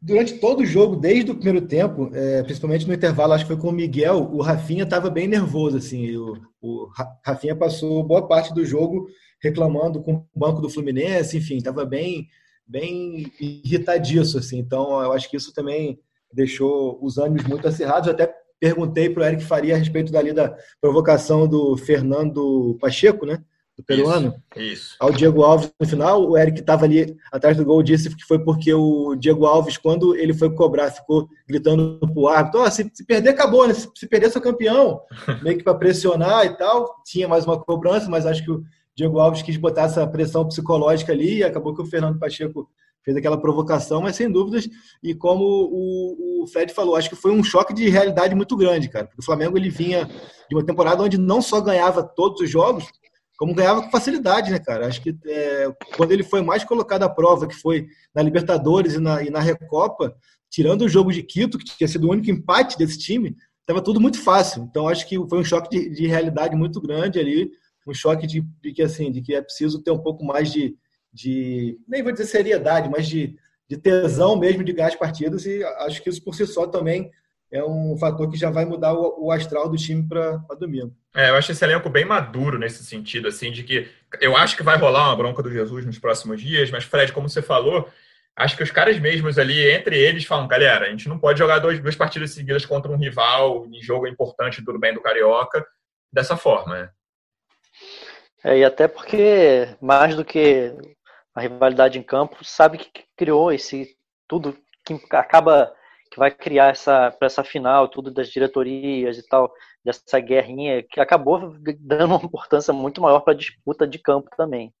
Durante 0.00 0.34
todo 0.34 0.60
o 0.60 0.66
jogo, 0.66 0.96
desde 0.96 1.30
o 1.30 1.34
primeiro 1.34 1.66
tempo, 1.66 2.10
é, 2.12 2.42
principalmente 2.42 2.86
no 2.86 2.94
intervalo, 2.94 3.32
acho 3.32 3.44
que 3.44 3.52
foi 3.52 3.60
com 3.60 3.70
o 3.70 3.72
Miguel, 3.72 4.28
o 4.32 4.42
Rafinha 4.42 4.84
estava 4.84 5.10
bem 5.10 5.26
nervoso. 5.26 5.78
Assim, 5.78 6.14
o, 6.16 6.36
o 6.60 6.88
Rafinha 7.24 7.56
passou 7.56 8.04
boa 8.04 8.26
parte 8.26 8.54
do 8.54 8.64
jogo 8.64 9.06
reclamando 9.42 10.02
com 10.02 10.14
o 10.14 10.26
banco 10.34 10.60
do 10.60 10.68
Fluminense, 10.68 11.38
enfim, 11.38 11.56
estava 11.56 11.84
bem, 11.84 12.26
bem 12.66 13.32
irritadiço. 13.40 14.38
Assim, 14.38 14.58
então, 14.58 15.00
eu 15.02 15.12
acho 15.12 15.30
que 15.30 15.36
isso 15.36 15.52
também 15.52 15.98
deixou 16.32 16.98
os 17.02 17.18
ânimos 17.18 17.44
muito 17.44 17.66
acirrados. 17.66 18.08
Até 18.08 18.32
perguntei 18.60 19.10
para 19.10 19.22
o 19.22 19.26
Eric 19.26 19.44
Faria 19.44 19.74
a 19.74 19.78
respeito 19.78 20.12
dali 20.12 20.32
da 20.32 20.56
provocação 20.80 21.46
do 21.46 21.76
Fernando 21.76 22.76
Pacheco, 22.80 23.26
né? 23.26 23.42
Do 23.76 23.84
peruano. 23.84 24.34
Isso, 24.56 24.72
isso. 24.72 24.96
Ao 24.98 25.12
Diego 25.12 25.42
Alves 25.42 25.70
no 25.78 25.86
final. 25.86 26.26
O 26.26 26.36
Eric 26.36 26.60
estava 26.60 26.86
ali 26.86 27.16
atrás 27.30 27.56
do 27.56 27.64
gol 27.64 27.82
disse 27.82 28.14
que 28.14 28.24
foi 28.24 28.38
porque 28.38 28.72
o 28.72 29.14
Diego 29.14 29.44
Alves, 29.44 29.76
quando 29.76 30.16
ele 30.16 30.32
foi 30.32 30.50
cobrar, 30.54 30.90
ficou 30.90 31.28
gritando 31.46 31.98
pro 32.12 32.28
árbitro: 32.28 32.62
oh, 32.62 32.70
se, 32.70 32.90
se 32.94 33.04
perder, 33.04 33.30
acabou, 33.30 33.68
né? 33.68 33.74
Se, 33.74 33.88
se 33.94 34.06
perder, 34.06 34.30
sou 34.30 34.40
campeão. 34.40 35.00
Meio 35.42 35.58
que 35.58 35.64
para 35.64 35.74
pressionar 35.74 36.46
e 36.46 36.56
tal. 36.56 37.02
Tinha 37.04 37.28
mais 37.28 37.44
uma 37.44 37.60
cobrança, 37.60 38.08
mas 38.08 38.24
acho 38.24 38.42
que 38.42 38.50
o 38.50 38.64
Diego 38.94 39.18
Alves 39.18 39.42
quis 39.42 39.58
botar 39.58 39.82
essa 39.82 40.06
pressão 40.06 40.46
psicológica 40.48 41.12
ali 41.12 41.38
e 41.38 41.44
acabou 41.44 41.74
que 41.74 41.82
o 41.82 41.86
Fernando 41.86 42.18
Pacheco 42.18 42.68
fez 43.06 43.16
aquela 43.16 43.40
provocação, 43.40 44.02
mas 44.02 44.16
sem 44.16 44.28
dúvidas, 44.28 44.68
e 45.00 45.14
como 45.14 45.44
o, 45.44 46.42
o 46.42 46.46
Fred 46.48 46.74
falou, 46.74 46.96
acho 46.96 47.08
que 47.08 47.14
foi 47.14 47.30
um 47.30 47.44
choque 47.44 47.72
de 47.72 47.88
realidade 47.88 48.34
muito 48.34 48.56
grande, 48.56 48.88
cara. 48.88 49.06
Porque 49.06 49.20
o 49.20 49.24
Flamengo 49.24 49.56
ele 49.56 49.70
vinha 49.70 50.06
de 50.50 50.56
uma 50.56 50.66
temporada 50.66 51.04
onde 51.04 51.16
não 51.16 51.40
só 51.40 51.60
ganhava 51.60 52.02
todos 52.02 52.40
os 52.40 52.50
jogos, 52.50 52.84
como 53.36 53.54
ganhava 53.54 53.82
com 53.82 53.90
facilidade, 53.90 54.50
né, 54.50 54.58
cara? 54.58 54.86
Acho 54.86 55.02
que 55.02 55.16
é, 55.26 55.70
quando 55.96 56.12
ele 56.12 56.22
foi 56.22 56.42
mais 56.42 56.64
colocado 56.64 57.02
à 57.02 57.08
prova, 57.08 57.46
que 57.46 57.54
foi 57.54 57.86
na 58.14 58.22
Libertadores 58.22 58.94
e 58.94 58.98
na, 58.98 59.22
e 59.22 59.30
na 59.30 59.40
Recopa, 59.40 60.16
tirando 60.50 60.82
o 60.82 60.88
jogo 60.88 61.12
de 61.12 61.22
Quito, 61.22 61.58
que 61.58 61.64
tinha 61.64 61.88
sido 61.88 62.06
o 62.06 62.10
único 62.10 62.30
empate 62.30 62.78
desse 62.78 62.98
time, 62.98 63.36
estava 63.60 63.82
tudo 63.82 64.00
muito 64.00 64.22
fácil. 64.22 64.62
Então 64.62 64.88
acho 64.88 65.06
que 65.06 65.16
foi 65.28 65.38
um 65.38 65.44
choque 65.44 65.68
de, 65.68 65.90
de 65.90 66.06
realidade 66.06 66.56
muito 66.56 66.80
grande 66.80 67.18
ali, 67.18 67.50
um 67.86 67.94
choque 67.94 68.26
de, 68.26 68.44
de, 68.62 68.72
que 68.72 68.82
assim, 68.82 69.12
de 69.12 69.20
que 69.20 69.34
é 69.34 69.42
preciso 69.42 69.82
ter 69.82 69.90
um 69.90 69.98
pouco 69.98 70.24
mais 70.24 70.50
de, 70.50 70.76
de 71.12 71.78
nem 71.86 72.02
vou 72.02 72.12
dizer 72.12 72.26
seriedade, 72.26 72.88
mas 72.88 73.06
de, 73.06 73.36
de 73.68 73.76
tesão 73.76 74.36
mesmo 74.36 74.64
de 74.64 74.72
ganhar 74.72 74.88
as 74.88 74.96
partidas, 74.96 75.44
e 75.46 75.62
acho 75.80 76.02
que 76.02 76.08
isso 76.08 76.22
por 76.22 76.34
si 76.34 76.46
só 76.46 76.66
também 76.66 77.10
é 77.50 77.62
um 77.64 77.96
fator 77.96 78.30
que 78.30 78.36
já 78.36 78.50
vai 78.50 78.64
mudar 78.64 78.92
o, 78.94 79.26
o 79.26 79.32
astral 79.32 79.68
do 79.68 79.76
time 79.76 80.06
para 80.06 80.36
domingo. 80.58 80.94
É, 81.14 81.30
eu 81.30 81.36
acho 81.36 81.52
esse 81.52 81.64
elenco 81.64 81.88
bem 81.88 82.04
maduro 82.04 82.58
nesse 82.58 82.84
sentido, 82.84 83.28
assim, 83.28 83.50
de 83.50 83.62
que 83.62 83.88
eu 84.20 84.36
acho 84.36 84.56
que 84.56 84.62
vai 84.62 84.76
rolar 84.76 85.08
uma 85.08 85.16
bronca 85.16 85.42
do 85.42 85.52
Jesus 85.52 85.86
nos 85.86 85.98
próximos 85.98 86.40
dias, 86.40 86.70
mas 86.70 86.84
Fred, 86.84 87.12
como 87.12 87.28
você 87.28 87.40
falou, 87.40 87.88
acho 88.36 88.56
que 88.56 88.62
os 88.62 88.70
caras 88.70 88.98
mesmos 88.98 89.38
ali, 89.38 89.70
entre 89.70 89.98
eles, 89.98 90.24
falam, 90.24 90.48
galera, 90.48 90.86
a 90.86 90.90
gente 90.90 91.08
não 91.08 91.18
pode 91.18 91.38
jogar 91.38 91.58
dois, 91.58 91.80
duas 91.80 91.96
partidas 91.96 92.32
seguidas 92.32 92.66
contra 92.66 92.90
um 92.90 92.98
rival 92.98 93.66
em 93.66 93.80
jogo 93.80 94.06
importante, 94.06 94.64
tudo 94.64 94.78
bem, 94.78 94.92
do 94.92 95.00
Carioca, 95.00 95.66
dessa 96.12 96.36
forma, 96.36 96.74
né? 96.74 96.90
É, 98.44 98.58
e 98.58 98.64
até 98.64 98.86
porque, 98.86 99.68
mais 99.80 100.14
do 100.14 100.24
que 100.24 100.72
a 101.34 101.40
rivalidade 101.40 101.98
em 101.98 102.02
campo, 102.02 102.44
sabe 102.44 102.78
que 102.78 103.04
criou 103.16 103.52
esse 103.52 103.96
tudo 104.28 104.56
que 104.84 104.98
acaba 105.12 105.74
que 106.16 106.18
vai 106.18 106.30
criar 106.30 106.68
essa 106.68 107.10
para 107.10 107.26
essa 107.26 107.44
final, 107.44 107.88
tudo 107.88 108.10
das 108.10 108.28
diretorias 108.30 109.18
e 109.18 109.28
tal, 109.28 109.52
dessa 109.84 110.18
guerrinha 110.18 110.82
que 110.82 110.98
acabou 110.98 111.54
dando 111.78 112.06
uma 112.06 112.24
importância 112.24 112.72
muito 112.72 113.02
maior 113.02 113.20
para 113.20 113.34
a 113.34 113.36
disputa 113.36 113.86
de 113.86 113.98
campo 113.98 114.30
também. 114.34 114.72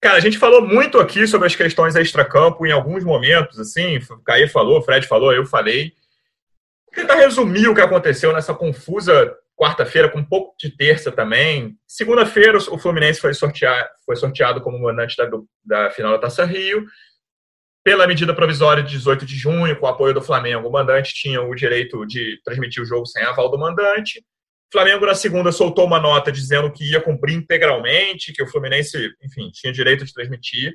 Cara, 0.00 0.16
a 0.16 0.20
gente 0.20 0.38
falou 0.38 0.60
muito 0.60 0.98
aqui 0.98 1.26
sobre 1.26 1.46
as 1.46 1.54
questões 1.54 1.94
extra-campo 1.94 2.66
em 2.66 2.72
alguns 2.72 3.04
momentos, 3.04 3.58
assim, 3.58 3.98
o 3.98 4.22
Caí 4.22 4.48
falou, 4.48 4.78
o 4.78 4.82
Fred 4.82 5.06
falou, 5.06 5.32
eu 5.32 5.46
falei. 5.46 5.92
Vou 6.86 7.02
tentar 7.02 7.14
resumir 7.14 7.68
o 7.68 7.74
que 7.74 7.80
aconteceu 7.80 8.32
nessa 8.32 8.54
confusa 8.54 9.32
quarta-feira, 9.56 10.08
com 10.08 10.18
um 10.18 10.24
pouco 10.24 10.54
de 10.58 10.70
terça 10.70 11.10
também. 11.10 11.76
Segunda-feira, 11.86 12.58
o 12.58 12.78
Fluminense 12.78 13.20
foi 13.20 13.34
sorteado, 13.34 13.88
foi 14.06 14.14
sorteado 14.16 14.60
como 14.60 14.80
mandante 14.80 15.16
da, 15.16 15.28
da 15.64 15.90
final 15.90 16.12
da 16.12 16.18
Taça 16.18 16.44
Rio. 16.44 16.84
Pela 17.84 18.06
medida 18.06 18.34
provisória 18.34 18.82
de 18.82 18.90
18 18.90 19.24
de 19.24 19.36
junho, 19.36 19.78
com 19.78 19.86
o 19.86 19.88
apoio 19.88 20.12
do 20.12 20.20
Flamengo, 20.20 20.68
o 20.68 20.72
mandante 20.72 21.14
tinha 21.14 21.40
o 21.40 21.54
direito 21.54 22.04
de 22.06 22.40
transmitir 22.44 22.82
o 22.82 22.86
jogo 22.86 23.06
sem 23.06 23.22
aval 23.22 23.50
do 23.50 23.58
mandante. 23.58 24.18
O 24.18 24.72
Flamengo, 24.72 25.06
na 25.06 25.14
segunda, 25.14 25.50
soltou 25.50 25.86
uma 25.86 25.98
nota 25.98 26.30
dizendo 26.30 26.70
que 26.70 26.90
ia 26.90 27.00
cumprir 27.00 27.34
integralmente, 27.34 28.32
que 28.32 28.42
o 28.42 28.46
Fluminense, 28.46 29.10
enfim, 29.22 29.50
tinha 29.50 29.72
direito 29.72 30.04
de 30.04 30.12
transmitir. 30.12 30.74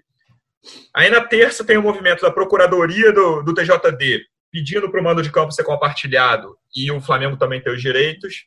Aí, 0.96 1.10
na 1.10 1.22
terça, 1.22 1.64
tem 1.64 1.78
o 1.78 1.82
movimento 1.82 2.22
da 2.22 2.32
Procuradoria 2.32 3.12
do, 3.12 3.44
do 3.44 3.54
TJD 3.54 4.26
pedindo 4.52 4.90
para 4.90 5.02
o 5.02 5.04
mando 5.04 5.24
de 5.24 5.32
campo 5.32 5.52
ser 5.52 5.64
compartilhado 5.64 6.56
e 6.76 6.92
o 6.92 7.02
Flamengo 7.02 7.36
também 7.36 7.60
ter 7.60 7.72
os 7.72 7.82
direitos. 7.82 8.46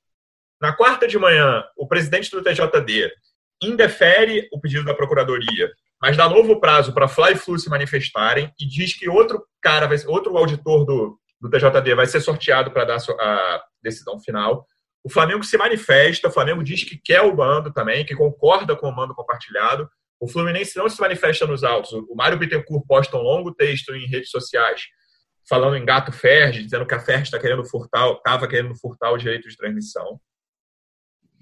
Na 0.61 0.73
quarta 0.73 1.09
de 1.09 1.19
manhã, 1.19 1.65
o 1.77 1.87
presidente 1.87 2.31
do 2.31 2.43
TJD 2.43 3.13
indefere 3.61 4.49
o 4.53 4.61
pedido 4.61 4.85
da 4.85 4.95
Procuradoria, 4.95 5.71
mas 6.01 6.17
dá 6.17 6.29
novo 6.29 6.61
prazo 6.61 6.93
para 6.93 7.09
Fly 7.09 7.33
e 7.33 7.37
Flu 7.37 7.59
se 7.59 7.69
manifestarem 7.69 8.53
e 8.61 8.67
diz 8.67 8.97
que 8.97 9.09
outro 9.09 9.45
cara, 9.63 9.87
vai, 9.87 9.99
outro 10.07 10.37
auditor 10.37 10.85
do, 10.85 11.19
do 11.41 11.51
TJD 11.51 11.95
vai 11.95 12.07
ser 12.07 12.21
sorteado 12.21 12.71
para 12.71 12.85
dar 12.85 12.99
a 13.21 13.63
decisão 13.83 14.21
final. 14.21 14.67
O 15.03 15.11
Flamengo 15.11 15.45
se 15.45 15.57
manifesta, 15.57 16.29
o 16.29 16.33
Flamengo 16.33 16.63
diz 16.63 16.85
que 16.85 16.99
quer 16.99 17.23
o 17.23 17.37
mando 17.37 17.73
também, 17.73 18.05
que 18.05 18.15
concorda 18.15 18.77
com 18.77 18.89
o 18.89 18.95
mando 18.95 19.15
compartilhado. 19.15 19.89
O 20.21 20.29
Fluminense 20.29 20.77
não 20.77 20.89
se 20.89 21.01
manifesta 21.01 21.47
nos 21.47 21.63
autos. 21.63 21.93
O 21.93 22.15
Mário 22.15 22.39
Bittencourt 22.39 22.85
posta 22.87 23.17
um 23.17 23.23
longo 23.23 23.55
texto 23.55 23.95
em 23.95 24.07
redes 24.07 24.31
sociais 24.31 24.83
falando 25.49 25.77
em 25.77 25.85
gato 25.85 26.13
Ferdi, 26.13 26.65
dizendo 26.65 26.87
que 26.87 26.95
a 26.95 27.01
Ferdi 27.01 27.25
está 27.25 27.39
querendo 27.39 27.65
furtar, 27.65 28.11
estava 28.11 28.49
querendo 28.49 28.75
furtar 28.77 29.13
o 29.13 29.17
direito 29.17 29.49
de 29.49 29.57
transmissão. 29.57 30.21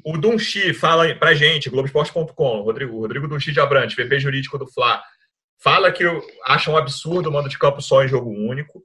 O 0.04 0.18
Dunchi 0.18 0.74
fala 0.74 1.14
pra 1.14 1.34
gente, 1.34 1.70
Globoesporte.com, 1.70 2.60
Rodrigo, 2.60 3.00
Rodrigo 3.00 3.26
Dunchi 3.26 3.52
de 3.52 3.60
Abrantes, 3.60 3.96
VP 3.96 4.20
jurídico 4.20 4.58
do 4.58 4.66
Fla, 4.66 5.02
fala 5.58 5.90
que 5.90 6.04
acha 6.44 6.70
um 6.70 6.76
absurdo 6.76 7.30
o 7.30 7.32
mando 7.32 7.48
de 7.48 7.58
campo 7.58 7.80
só 7.80 8.04
em 8.04 8.08
jogo 8.08 8.28
único. 8.28 8.84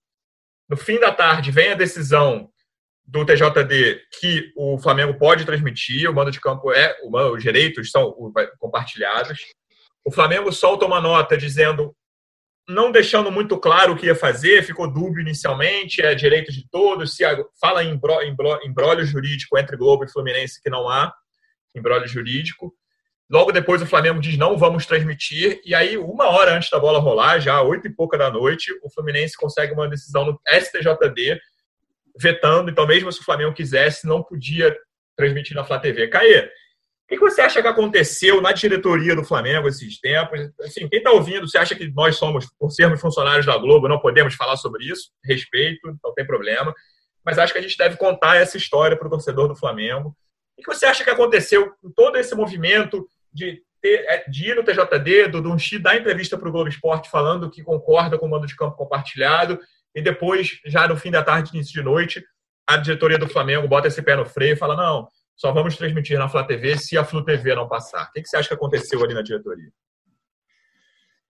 No 0.69 0.77
fim 0.77 0.97
da 0.97 1.11
tarde 1.11 1.51
vem 1.51 1.71
a 1.71 1.75
decisão 1.75 2.49
do 3.05 3.25
TJD 3.25 4.01
que 4.19 4.53
o 4.55 4.77
Flamengo 4.77 5.17
pode 5.17 5.43
transmitir, 5.43 6.09
o 6.09 6.13
mando 6.13 6.31
de 6.31 6.39
campo 6.39 6.71
é, 6.71 6.95
os 7.03 7.43
direitos 7.43 7.91
são 7.91 8.15
compartilhados. 8.57 9.39
O 10.05 10.11
Flamengo 10.11 10.53
solta 10.53 10.85
uma 10.85 11.01
nota 11.01 11.35
dizendo 11.35 11.93
não 12.69 12.91
deixando 12.91 13.31
muito 13.31 13.57
claro 13.57 13.93
o 13.93 13.97
que 13.97 14.05
ia 14.05 14.15
fazer, 14.15 14.63
ficou 14.63 14.87
dúbio 14.87 15.21
inicialmente, 15.21 16.03
é 16.03 16.13
direito 16.13 16.51
de 16.51 16.69
todos, 16.69 17.15
se 17.15 17.23
fala 17.59 17.83
em 17.83 17.99
embrólio 18.63 19.05
jurídico 19.05 19.57
entre 19.57 19.75
Globo 19.75 20.05
e 20.05 20.11
Fluminense 20.11 20.61
que 20.61 20.69
não 20.69 20.87
há 20.87 21.11
embrólio 21.75 22.07
jurídico. 22.07 22.71
Logo 23.27 23.51
depois 23.51 23.81
o 23.81 23.87
Flamengo 23.87 24.21
diz 24.21 24.37
não 24.37 24.55
vamos 24.55 24.85
transmitir, 24.85 25.59
e 25.65 25.73
aí 25.73 25.97
uma 25.97 26.29
hora 26.29 26.55
antes 26.55 26.69
da 26.69 26.79
bola 26.79 26.99
rolar, 26.99 27.39
já 27.39 27.59
oito 27.61 27.87
e 27.87 27.93
pouca 27.93 28.17
da 28.17 28.29
noite, 28.29 28.71
o 28.83 28.89
Fluminense 28.91 29.35
consegue 29.35 29.73
uma 29.73 29.89
decisão 29.89 30.25
no 30.25 30.39
STJD 30.47 31.39
vetando, 32.19 32.69
então 32.69 32.85
mesmo 32.85 33.11
se 33.11 33.19
o 33.19 33.23
Flamengo 33.23 33.53
quisesse, 33.53 34.07
não 34.07 34.21
podia 34.21 34.75
transmitir 35.15 35.55
na 35.55 35.63
Flá 35.63 35.79
TV. 35.79 36.07
Caê, 36.07 36.49
O 37.09 37.15
que 37.15 37.19
você 37.19 37.41
acha 37.41 37.59
que 37.59 37.67
aconteceu 37.67 38.39
na 38.39 38.51
diretoria 38.51 39.15
do 39.15 39.23
Flamengo 39.23 39.67
esses 39.67 39.99
tempos? 39.99 40.51
Assim, 40.61 40.87
quem 40.87 40.99
está 40.99 41.09
ouvindo, 41.09 41.47
você 41.47 41.57
acha 41.57 41.73
que 41.73 41.91
nós 41.91 42.17
somos, 42.17 42.47
por 42.59 42.69
sermos 42.69 43.01
funcionários 43.01 43.47
da 43.47 43.57
Globo, 43.57 43.87
não 43.87 43.99
podemos 43.99 44.35
falar 44.35 44.55
sobre 44.57 44.85
isso? 44.85 45.09
Respeito, 45.25 45.97
não 46.03 46.13
tem 46.13 46.25
problema. 46.25 46.73
Mas 47.25 47.39
acho 47.39 47.51
que 47.51 47.57
a 47.57 47.61
gente 47.61 47.77
deve 47.77 47.97
contar 47.97 48.35
essa 48.35 48.57
história 48.57 48.95
para 48.95 49.07
o 49.07 49.09
torcedor 49.09 49.47
do 49.47 49.55
Flamengo. 49.55 50.15
O 50.55 50.61
que 50.61 50.67
você 50.67 50.85
acha 50.85 51.03
que 51.03 51.09
aconteceu 51.09 51.71
com 51.81 51.89
todo 51.89 52.15
esse 52.15 52.35
movimento 52.35 53.07
de, 53.33 53.59
ter, 53.81 54.05
é, 54.07 54.29
de 54.29 54.51
ir 54.51 54.55
no 54.55 54.63
TJD, 54.63 55.29
do 55.29 55.41
Dunchi 55.41 55.79
dar 55.79 55.97
entrevista 55.97 56.37
para 56.37 56.47
o 56.47 56.51
Globo 56.51 56.69
Esporte 56.69 57.09
falando 57.09 57.49
que 57.49 57.63
concorda 57.63 58.19
com 58.19 58.27
o 58.27 58.29
mando 58.29 58.45
de 58.45 58.55
campo 58.55 58.77
compartilhado, 58.77 59.59
e 59.95 60.01
depois, 60.01 60.59
já 60.65 60.87
no 60.87 60.95
fim 60.95 61.09
da 61.09 61.23
tarde, 61.23 61.55
início 61.55 61.73
de 61.73 61.81
noite, 61.81 62.23
a 62.67 62.77
diretoria 62.77 63.17
do 63.17 63.27
Flamengo 63.27 63.67
bota 63.67 63.87
esse 63.87 64.01
pé 64.01 64.15
no 64.15 64.25
freio 64.25 64.53
e 64.53 64.57
fala: 64.57 64.75
não, 64.75 65.07
só 65.39 65.53
vamos 65.53 65.77
transmitir 65.77 66.19
na 66.19 66.27
Flá 66.27 66.43
TV 66.43 66.77
se 66.77 66.97
a 66.97 67.05
Flu 67.05 67.23
TV 67.23 67.55
não 67.55 67.65
passar. 67.65 68.09
O 68.09 68.11
que 68.11 68.27
você 68.27 68.35
acha 68.35 68.49
que 68.49 68.53
aconteceu 68.53 69.01
ali 69.01 69.13
na 69.13 69.21
diretoria? 69.21 69.71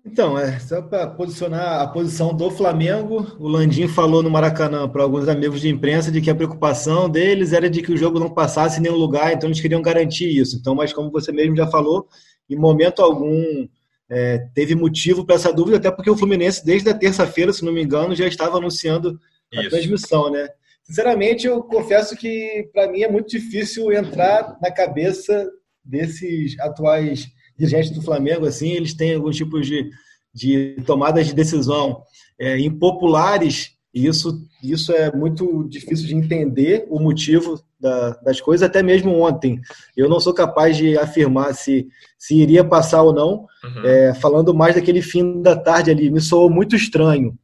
Então, 0.04 0.36
é, 0.36 0.58
só 0.58 0.82
para 0.82 1.06
posicionar 1.06 1.80
a 1.80 1.88
posição 1.88 2.36
do 2.36 2.50
Flamengo, 2.50 3.36
o 3.38 3.48
Landim 3.48 3.88
falou 3.88 4.24
no 4.24 4.30
Maracanã 4.32 4.90
para 4.90 5.04
alguns 5.04 5.28
amigos 5.28 5.62
de 5.62 5.70
imprensa 5.70 6.12
de 6.12 6.22
que 6.22 6.30
a 6.32 6.34
preocupação 6.34 7.08
deles 7.08 7.54
era 7.54 7.70
de 7.70 7.84
que 7.84 7.92
o 7.92 7.98
jogo 7.98 8.20
não 8.20 8.34
passasse 8.34 8.80
em 8.80 8.82
nenhum 8.82 8.96
lugar, 8.96 9.32
então 9.32 9.48
eles 9.48 9.62
queriam 9.62 9.82
garantir 9.82 10.28
isso. 10.28 10.58
Então, 10.58 10.74
mas 10.74 10.92
como 10.92 11.12
você 11.12 11.32
mesmo 11.32 11.56
já 11.56 11.68
falou, 11.68 12.08
em 12.50 12.56
momento 12.56 13.04
algum 13.04 13.68
é, 14.10 14.40
teve 14.56 14.74
motivo 14.74 15.24
para 15.24 15.36
essa 15.36 15.54
dúvida, 15.54 15.78
até 15.78 15.92
porque 15.92 16.10
o 16.10 16.18
Fluminense, 16.18 16.66
desde 16.66 16.90
a 16.90 16.98
terça-feira, 16.98 17.54
se 17.54 17.64
não 17.64 17.72
me 17.72 17.84
engano, 17.84 18.16
já 18.16 18.26
estava 18.26 18.58
anunciando 18.58 19.20
a 19.54 19.62
isso. 19.62 19.70
transmissão, 19.70 20.32
né? 20.32 20.50
Sinceramente, 20.90 21.46
eu 21.46 21.62
confesso 21.62 22.16
que 22.16 22.68
para 22.74 22.92
mim 22.92 23.02
é 23.02 23.12
muito 23.12 23.30
difícil 23.30 23.92
entrar 23.92 24.58
na 24.60 24.72
cabeça 24.72 25.48
desses 25.86 26.60
atuais 26.60 27.28
dirigentes 27.56 27.92
do 27.92 28.02
Flamengo. 28.02 28.48
Assim, 28.48 28.72
eles 28.72 28.96
têm 28.96 29.14
alguns 29.14 29.36
tipos 29.36 29.68
de, 29.68 29.88
de 30.34 30.78
tomadas 30.88 31.28
de 31.28 31.36
decisão 31.36 32.02
é, 32.40 32.60
impopulares 32.60 33.78
e 33.94 34.08
isso, 34.08 34.48
isso 34.64 34.92
é 34.92 35.16
muito 35.16 35.68
difícil 35.68 36.08
de 36.08 36.16
entender 36.16 36.88
o 36.90 37.00
motivo 37.00 37.60
da, 37.80 38.12
das 38.24 38.42
coisas, 38.42 38.68
até 38.68 38.82
mesmo 38.82 39.12
ontem. 39.20 39.60
Eu 39.96 40.10
não 40.10 40.20
sou 40.20 40.34
capaz 40.34 40.76
de 40.76 40.98
afirmar 40.98 41.54
se, 41.54 41.88
se 42.18 42.36
iria 42.36 42.64
passar 42.64 43.04
ou 43.04 43.14
não, 43.14 43.46
uhum. 43.64 43.86
é, 43.86 44.14
falando 44.16 44.54
mais 44.54 44.74
daquele 44.74 45.02
fim 45.02 45.42
da 45.42 45.56
tarde 45.56 45.92
ali. 45.92 46.10
Me 46.10 46.22
soou 46.22 46.50
muito 46.50 46.76
estranho 46.76 47.38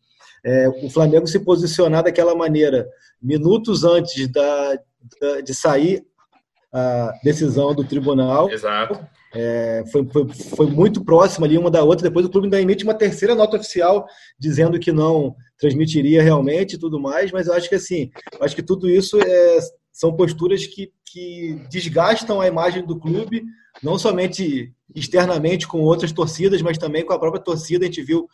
é, 0.45 0.69
o 0.69 0.89
Flamengo 0.91 1.25
se 1.25 1.39
posicionar 1.39 2.03
daquela 2.03 2.35
maneira, 2.35 2.87
minutos 3.19 3.83
antes 3.83 4.31
da, 4.31 4.79
da 5.19 5.41
de 5.41 5.53
sair 5.55 6.05
a 6.71 7.11
decisão 7.23 7.73
do 7.73 7.83
tribunal. 7.83 8.51
Exato. 8.51 8.99
É, 9.33 9.83
foi, 9.91 10.05
foi, 10.07 10.27
foi, 10.29 10.67
muito 10.67 11.03
próximo 11.03 11.45
ali 11.45 11.57
uma 11.57 11.71
da 11.71 11.83
outra. 11.83 12.07
Depois 12.07 12.25
o 12.25 12.29
clube 12.29 12.45
ainda 12.45 12.61
emite 12.61 12.83
uma 12.83 12.93
terceira 12.93 13.33
nota 13.33 13.57
oficial 13.57 14.05
dizendo 14.39 14.79
que 14.79 14.91
não 14.91 15.35
transmitiria 15.57 16.21
realmente 16.21 16.75
e 16.75 16.79
tudo 16.79 16.99
mais. 16.99 17.31
Mas 17.31 17.47
eu 17.47 17.53
acho 17.53 17.67
que 17.67 17.75
assim, 17.75 18.11
acho 18.39 18.55
que 18.55 18.63
tudo 18.63 18.89
isso 18.89 19.19
é, 19.19 19.57
são 19.95 20.13
posturas 20.13 20.67
que, 20.67 20.91
que 21.05 21.57
desgastam 21.69 22.41
a 22.41 22.47
imagem 22.47 22.85
do 22.85 22.99
clube, 22.99 23.45
não 23.81 23.97
somente 23.97 24.73
externamente 24.93 25.65
com 25.65 25.79
outras 25.79 26.11
torcidas, 26.11 26.61
mas 26.61 26.77
também 26.77 27.05
com 27.05 27.13
a 27.13 27.17
própria 27.17 27.41
torcida. 27.41 27.85
A 27.85 27.87
gente 27.87 28.03
viu 28.03 28.27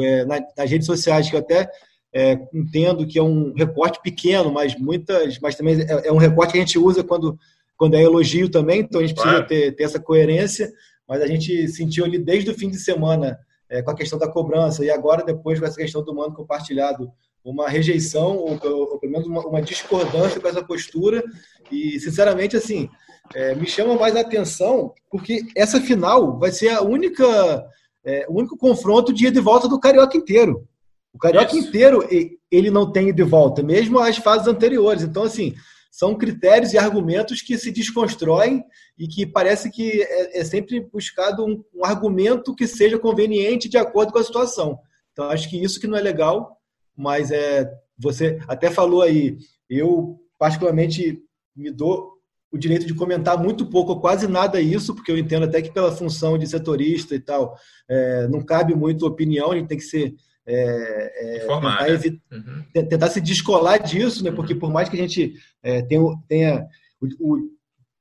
é, 0.00 0.24
nas 0.24 0.70
redes 0.70 0.86
sociais, 0.86 1.28
que 1.28 1.34
eu 1.34 1.40
até 1.40 1.68
é, 2.14 2.38
entendo 2.54 3.04
que 3.04 3.18
é 3.18 3.22
um 3.24 3.52
recorte 3.54 4.00
pequeno, 4.00 4.52
mas 4.52 4.78
muitas, 4.78 5.36
mas 5.40 5.56
também 5.56 5.80
é, 5.80 6.06
é, 6.06 6.12
um 6.12 6.16
recorte 6.16 6.52
que 6.52 6.58
a 6.58 6.62
gente 6.62 6.78
usa 6.78 7.02
quando, 7.02 7.36
quando 7.76 7.96
é 7.96 8.02
elogio 8.02 8.48
também, 8.48 8.82
então 8.82 9.00
a 9.00 9.04
gente 9.04 9.20
precisa 9.20 9.42
ter, 9.42 9.72
ter 9.72 9.82
essa 9.82 9.98
coerência, 9.98 10.72
mas 11.08 11.20
a 11.20 11.26
gente 11.26 11.66
sentiu 11.66 12.04
ali 12.04 12.18
desde 12.18 12.52
o 12.52 12.54
fim 12.54 12.70
de 12.70 12.78
semana 12.78 13.36
é, 13.70 13.80
com 13.82 13.90
a 13.90 13.96
questão 13.96 14.18
da 14.18 14.28
cobrança 14.28 14.84
e 14.84 14.90
agora 14.90 15.24
depois 15.24 15.58
com 15.58 15.64
essa 15.64 15.76
questão 15.76 16.02
do 16.02 16.14
mando 16.14 16.34
compartilhado 16.34 17.10
uma 17.42 17.68
rejeição 17.68 18.36
ou, 18.36 18.58
ou, 18.62 18.98
pelo 18.98 19.12
menos 19.12 19.26
uma, 19.26 19.40
uma, 19.46 19.62
discordância 19.62 20.40
com 20.40 20.48
essa 20.48 20.62
postura 20.62 21.22
e 21.70 21.98
sinceramente 21.98 22.56
assim 22.56 22.88
é, 23.34 23.54
me 23.54 23.66
chama 23.66 23.94
mais 23.94 24.14
a 24.16 24.20
atenção 24.20 24.92
porque 25.10 25.46
essa 25.56 25.80
final 25.80 26.38
vai 26.38 26.50
ser 26.50 26.68
a 26.70 26.82
única 26.82 27.64
é, 28.04 28.26
o 28.28 28.38
único 28.38 28.56
confronto 28.56 29.12
de 29.12 29.26
ida 29.26 29.38
e 29.38 29.42
volta 29.42 29.68
do 29.68 29.78
Carioca 29.78 30.16
inteiro. 30.16 30.66
O 31.12 31.18
Carioca 31.18 31.56
Isso. 31.56 31.68
inteiro 31.68 32.06
ele 32.50 32.70
não 32.70 32.90
tem 32.90 33.12
de 33.12 33.22
volta, 33.22 33.62
mesmo 33.62 33.98
as 33.98 34.16
fases 34.16 34.46
anteriores. 34.46 35.02
Então, 35.02 35.24
assim, 35.24 35.54
são 35.90 36.16
critérios 36.16 36.72
e 36.72 36.78
argumentos 36.78 37.42
que 37.42 37.58
se 37.58 37.72
desconstroem 37.72 38.62
e 38.98 39.08
que 39.08 39.26
parece 39.26 39.70
que 39.70 40.02
é, 40.02 40.40
é 40.40 40.44
sempre 40.44 40.80
buscado 40.80 41.44
um, 41.44 41.64
um, 41.74 41.84
argumento 41.84 42.54
que 42.54 42.66
seja 42.66 42.98
conveniente 42.98 43.68
de 43.68 43.76
acordo 43.76 44.12
com 44.12 44.18
a 44.18 44.24
situação. 44.24 44.78
Então, 45.12 45.28
acho 45.30 45.50
que 45.50 45.62
isso 45.62 45.80
que 45.80 45.86
não 45.86 45.98
é 45.98 46.00
legal, 46.00 46.56
mas 46.96 47.30
é 47.30 47.70
você 47.98 48.38
até 48.48 48.70
falou 48.70 49.02
aí, 49.02 49.36
eu 49.68 50.18
particularmente 50.38 51.22
me 51.54 51.70
dou 51.70 52.20
o 52.52 52.58
direito 52.58 52.86
de 52.86 52.94
comentar 52.94 53.38
muito 53.38 53.66
pouco 53.66 53.92
ou 53.92 54.00
quase 54.00 54.26
nada 54.26 54.60
isso, 54.60 54.94
porque 54.94 55.12
eu 55.12 55.18
entendo 55.18 55.44
até 55.44 55.62
que 55.62 55.72
pela 55.72 55.92
função 55.92 56.36
de 56.36 56.46
setorista 56.46 57.14
e 57.14 57.20
tal, 57.20 57.56
é, 57.88 58.26
não 58.28 58.42
cabe 58.42 58.74
muito 58.74 59.06
opinião, 59.06 59.52
a 59.52 59.56
gente 59.56 59.68
tem 59.68 59.78
que 59.78 59.84
ser. 59.84 60.14
É, 60.46 61.36
é, 61.36 61.38
tentar, 61.40 61.60
né? 61.60 62.18
uhum. 62.32 62.88
tentar, 62.88 63.10
se 63.10 63.20
descolar 63.20 63.78
disso, 63.78 64.24
né? 64.24 64.32
porque 64.32 64.54
por 64.54 64.70
mais 64.70 64.88
que 64.88 64.96
a 64.96 64.98
gente 64.98 65.34
é, 65.62 65.82
tenha, 65.82 66.02
tenha 66.26 66.66
o, 67.00 67.34
o, 67.34 67.50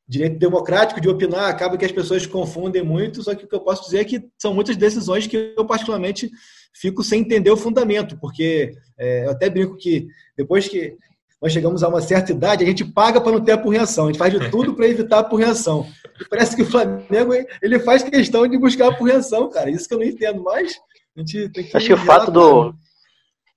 direito 0.07 0.39
democrático 0.39 0.99
de 0.99 1.07
opinar, 1.07 1.49
acaba 1.49 1.77
que 1.77 1.85
as 1.85 1.91
pessoas 1.91 2.25
confundem 2.25 2.81
muito, 2.81 3.21
só 3.21 3.35
que 3.35 3.45
o 3.45 3.47
que 3.47 3.53
eu 3.53 3.59
posso 3.59 3.83
dizer 3.83 3.99
é 3.99 4.03
que 4.03 4.27
são 4.39 4.55
muitas 4.55 4.75
decisões 4.75 5.27
que 5.27 5.53
eu 5.55 5.65
particularmente 5.65 6.31
fico 6.73 7.03
sem 7.03 7.21
entender 7.21 7.51
o 7.51 7.57
fundamento, 7.57 8.17
porque 8.19 8.73
é, 8.97 9.25
eu 9.25 9.29
até 9.29 9.49
brinco 9.49 9.77
que 9.77 10.07
depois 10.35 10.67
que 10.67 10.97
nós 11.41 11.53
chegamos 11.53 11.83
a 11.83 11.87
uma 11.87 12.01
certa 12.01 12.31
idade, 12.31 12.63
a 12.63 12.67
gente 12.67 12.83
paga 12.83 13.21
para 13.21 13.31
não 13.31 13.39
ter 13.39 13.53
apurreação, 13.53 14.05
a 14.05 14.07
gente 14.07 14.17
faz 14.17 14.33
de 14.33 14.49
tudo 14.49 14.73
para 14.73 14.87
evitar 14.87 15.17
a 15.17 15.19
apurreação. 15.19 15.87
E 16.19 16.27
parece 16.27 16.55
que 16.55 16.63
o 16.63 16.65
Flamengo 16.65 17.33
ele 17.61 17.79
faz 17.79 18.03
questão 18.03 18.45
de 18.47 18.57
buscar 18.57 18.87
a 18.87 18.89
apurreação, 18.89 19.49
cara. 19.49 19.69
Isso 19.69 19.87
que 19.87 19.93
eu 19.93 19.99
não 19.99 20.05
entendo 20.05 20.43
mais. 20.43 20.73
A 21.15 21.19
gente 21.19 21.49
tem 21.49 21.63
que 21.65 21.75
Acho 21.75 21.87
que 21.87 21.93
o 21.93 21.97
fato 21.97 22.31
do 22.31 22.73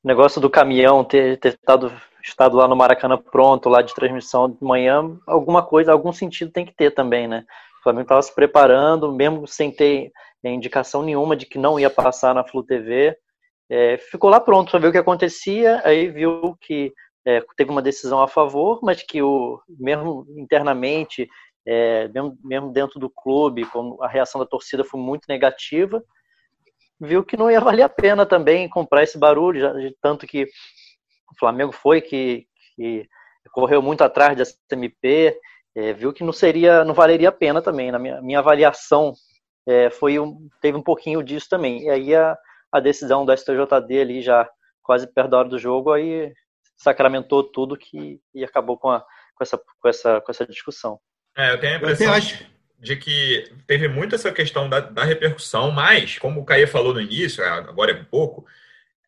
negócio 0.03 0.41
do 0.41 0.51
caminhão 0.51 1.05
ter, 1.05 1.39
ter 1.39 1.51
estado, 1.51 1.93
estado 2.23 2.57
lá 2.57 2.67
no 2.67 2.77
Maracanã 2.77 3.17
pronto, 3.17 3.69
lá 3.69 3.83
de 3.83 3.95
transmissão 3.95 4.51
de 4.51 4.59
manhã, 4.61 5.17
alguma 5.27 5.63
coisa, 5.63 5.93
algum 5.93 6.13
sentido 6.13 6.51
tem 6.51 6.65
que 6.65 6.75
ter 6.75 6.91
também, 6.93 7.29
né? 7.29 7.45
O 7.81 7.83
Flamengo 7.83 8.03
estava 8.03 8.23
se 8.23 8.35
preparando, 8.35 9.13
mesmo 9.13 9.47
sem 9.47 9.71
ter 9.71 10.13
indicação 10.45 11.03
nenhuma 11.03 11.37
de 11.37 11.47
que 11.47 11.59
não 11.59 11.79
ia 11.79 11.91
passar 11.91 12.35
na 12.35 12.45
Flu 12.45 12.63
TV. 12.63 13.17
É, 13.71 13.97
ficou 13.97 14.29
lá 14.29 14.41
pronto 14.41 14.71
para 14.71 14.81
ver 14.81 14.89
o 14.89 14.93
que 14.93 14.99
acontecia, 14.99 15.81
aí 15.85 16.09
viu 16.09 16.57
que 16.61 16.93
é, 17.25 17.43
teve 17.57 17.71
uma 17.71 17.83
decisão 17.83 18.21
a 18.21 18.29
favor, 18.29 18.81
mas 18.83 19.03
que 19.03 19.23
o 19.23 19.61
mesmo 19.69 20.27
internamente, 20.37 21.29
é, 21.67 22.09
mesmo, 22.09 22.37
mesmo 22.43 22.73
dentro 22.73 22.99
do 22.99 23.09
clube, 23.09 23.65
como 23.67 24.03
a 24.03 24.09
reação 24.09 24.41
da 24.41 24.47
torcida 24.47 24.85
foi 24.85 25.01
muito 25.01 25.27
negativa, 25.29 26.03
viu 27.03 27.25
que 27.25 27.37
não 27.37 27.51
ia 27.51 27.61
valer 27.61 27.83
a 27.83 27.89
pena 27.89 28.25
também 28.25 28.69
comprar 28.69 29.03
esse 29.03 29.19
barulho, 29.19 29.61
já, 29.61 29.73
tanto 30.01 30.27
que 30.27 30.45
o 30.45 31.39
Flamengo 31.39 31.73
foi 31.73 32.01
que, 32.01 32.47
que 32.77 33.09
correu 33.51 33.83
muito 33.83 34.03
atrás 34.03 34.37
dessa 34.37 34.55
MP, 34.71 35.39
é, 35.75 35.93
viu 35.93 36.13
que 36.13 36.23
não 36.23 36.33
seria, 36.33 36.85
não 36.85 36.95
valeria 36.95 37.31
a 37.31 37.33
pena 37.33 37.61
também. 37.61 37.91
Na 37.91 37.99
minha, 37.99 38.23
minha 38.23 38.39
avaliação 38.39 39.13
é, 39.67 39.91
foi 39.91 40.19
um, 40.19 40.49
teve 40.61 40.79
um 40.79 40.83
pouquinho 40.83 41.23
disso 41.23 41.49
também. 41.49 41.83
E 41.83 41.91
aí 41.91 42.15
a, 42.15 42.37
a 42.71 42.81
decisão 42.81 43.27
do 43.27 43.37
STJD 43.37 44.01
ali 44.01 44.23
já 44.23 44.49
quase 44.83 45.07
perto 45.13 45.31
da 45.31 45.39
hora 45.39 45.49
do 45.49 45.59
jogo, 45.59 45.93
aí 45.93 46.33
sacramentou 46.77 47.43
tudo 47.45 47.77
que 47.77 48.21
e 48.35 48.45
acabou 48.45 48.77
com, 48.77 48.91
a, 48.91 49.01
com, 49.01 49.43
essa, 49.43 49.59
com, 49.59 49.89
essa, 49.89 50.21
com 50.21 50.31
essa 50.31 50.47
discussão. 50.47 50.99
É, 51.37 51.53
eu 51.53 51.61
tenho 51.61 51.75
a 51.75 51.77
impressão 51.77 52.07
eu 52.07 52.13
acho... 52.13 52.47
de 52.83 52.97
que 52.97 53.45
teve 53.65 53.87
muito 53.87 54.17
essa 54.17 54.33
questão 54.33 54.69
da, 54.69 54.81
da 54.81 55.05
repercussão, 55.05 55.71
mas, 55.71 56.19
como 56.19 56.41
o 56.41 56.45
Caia 56.45 56.67
falou 56.67 56.93
no 56.93 57.01
início, 57.01 57.43
é, 57.43 57.49
agora 57.49 57.93
é 57.93 57.95
pouco, 57.95 58.45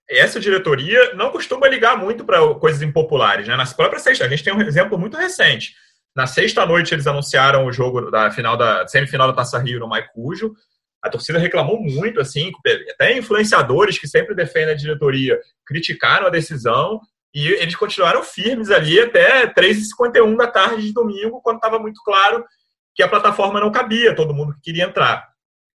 essa 0.09 0.39
diretoria 0.39 1.13
não 1.15 1.31
costuma 1.31 1.67
ligar 1.67 1.99
muito 1.99 2.25
para 2.25 2.55
coisas 2.55 2.81
impopulares. 2.83 3.49
Né? 3.49 3.57
Na 3.57 3.67
própria 3.67 3.99
sexta, 3.99 4.25
a 4.25 4.29
gente 4.29 4.45
tem 4.45 4.55
um 4.55 4.63
exemplo 4.63 4.97
muito 4.97 5.17
recente. 5.17 5.75
Na 6.15 6.25
sexta 6.25 6.65
noite, 6.65 6.95
eles 6.95 7.09
anunciaram 7.09 7.67
o 7.67 7.73
jogo 7.73 8.13
da 8.13 8.31
final 8.31 8.57
da 8.57 8.87
semifinal 8.87 9.27
da 9.27 9.35
Taça 9.35 9.59
Rio 9.59 9.81
no 9.81 9.89
Maicujo. 9.89 10.55
A 11.03 11.11
torcida 11.11 11.41
reclamou 11.41 11.81
muito, 11.81 12.21
assim, 12.21 12.53
até 12.93 13.19
influenciadores 13.19 13.99
que 13.99 14.07
sempre 14.07 14.37
defendem 14.37 14.71
a 14.71 14.77
diretoria 14.77 15.37
criticaram 15.67 16.29
a 16.29 16.31
decisão 16.31 17.01
e 17.35 17.49
eles 17.49 17.75
continuaram 17.75 18.23
firmes 18.23 18.71
ali 18.71 19.01
até 19.01 19.49
3h51 19.49 20.37
da 20.37 20.47
tarde 20.47 20.83
de 20.83 20.93
domingo, 20.93 21.41
quando 21.43 21.57
estava 21.57 21.81
muito 21.81 22.01
claro 22.05 22.45
que 22.95 23.03
a 23.03 23.09
plataforma 23.09 23.61
não 23.61 23.73
cabia 23.73 24.15
todo 24.15 24.35
mundo 24.35 24.55
que 24.55 24.61
queria 24.63 24.85
entrar. 24.85 25.29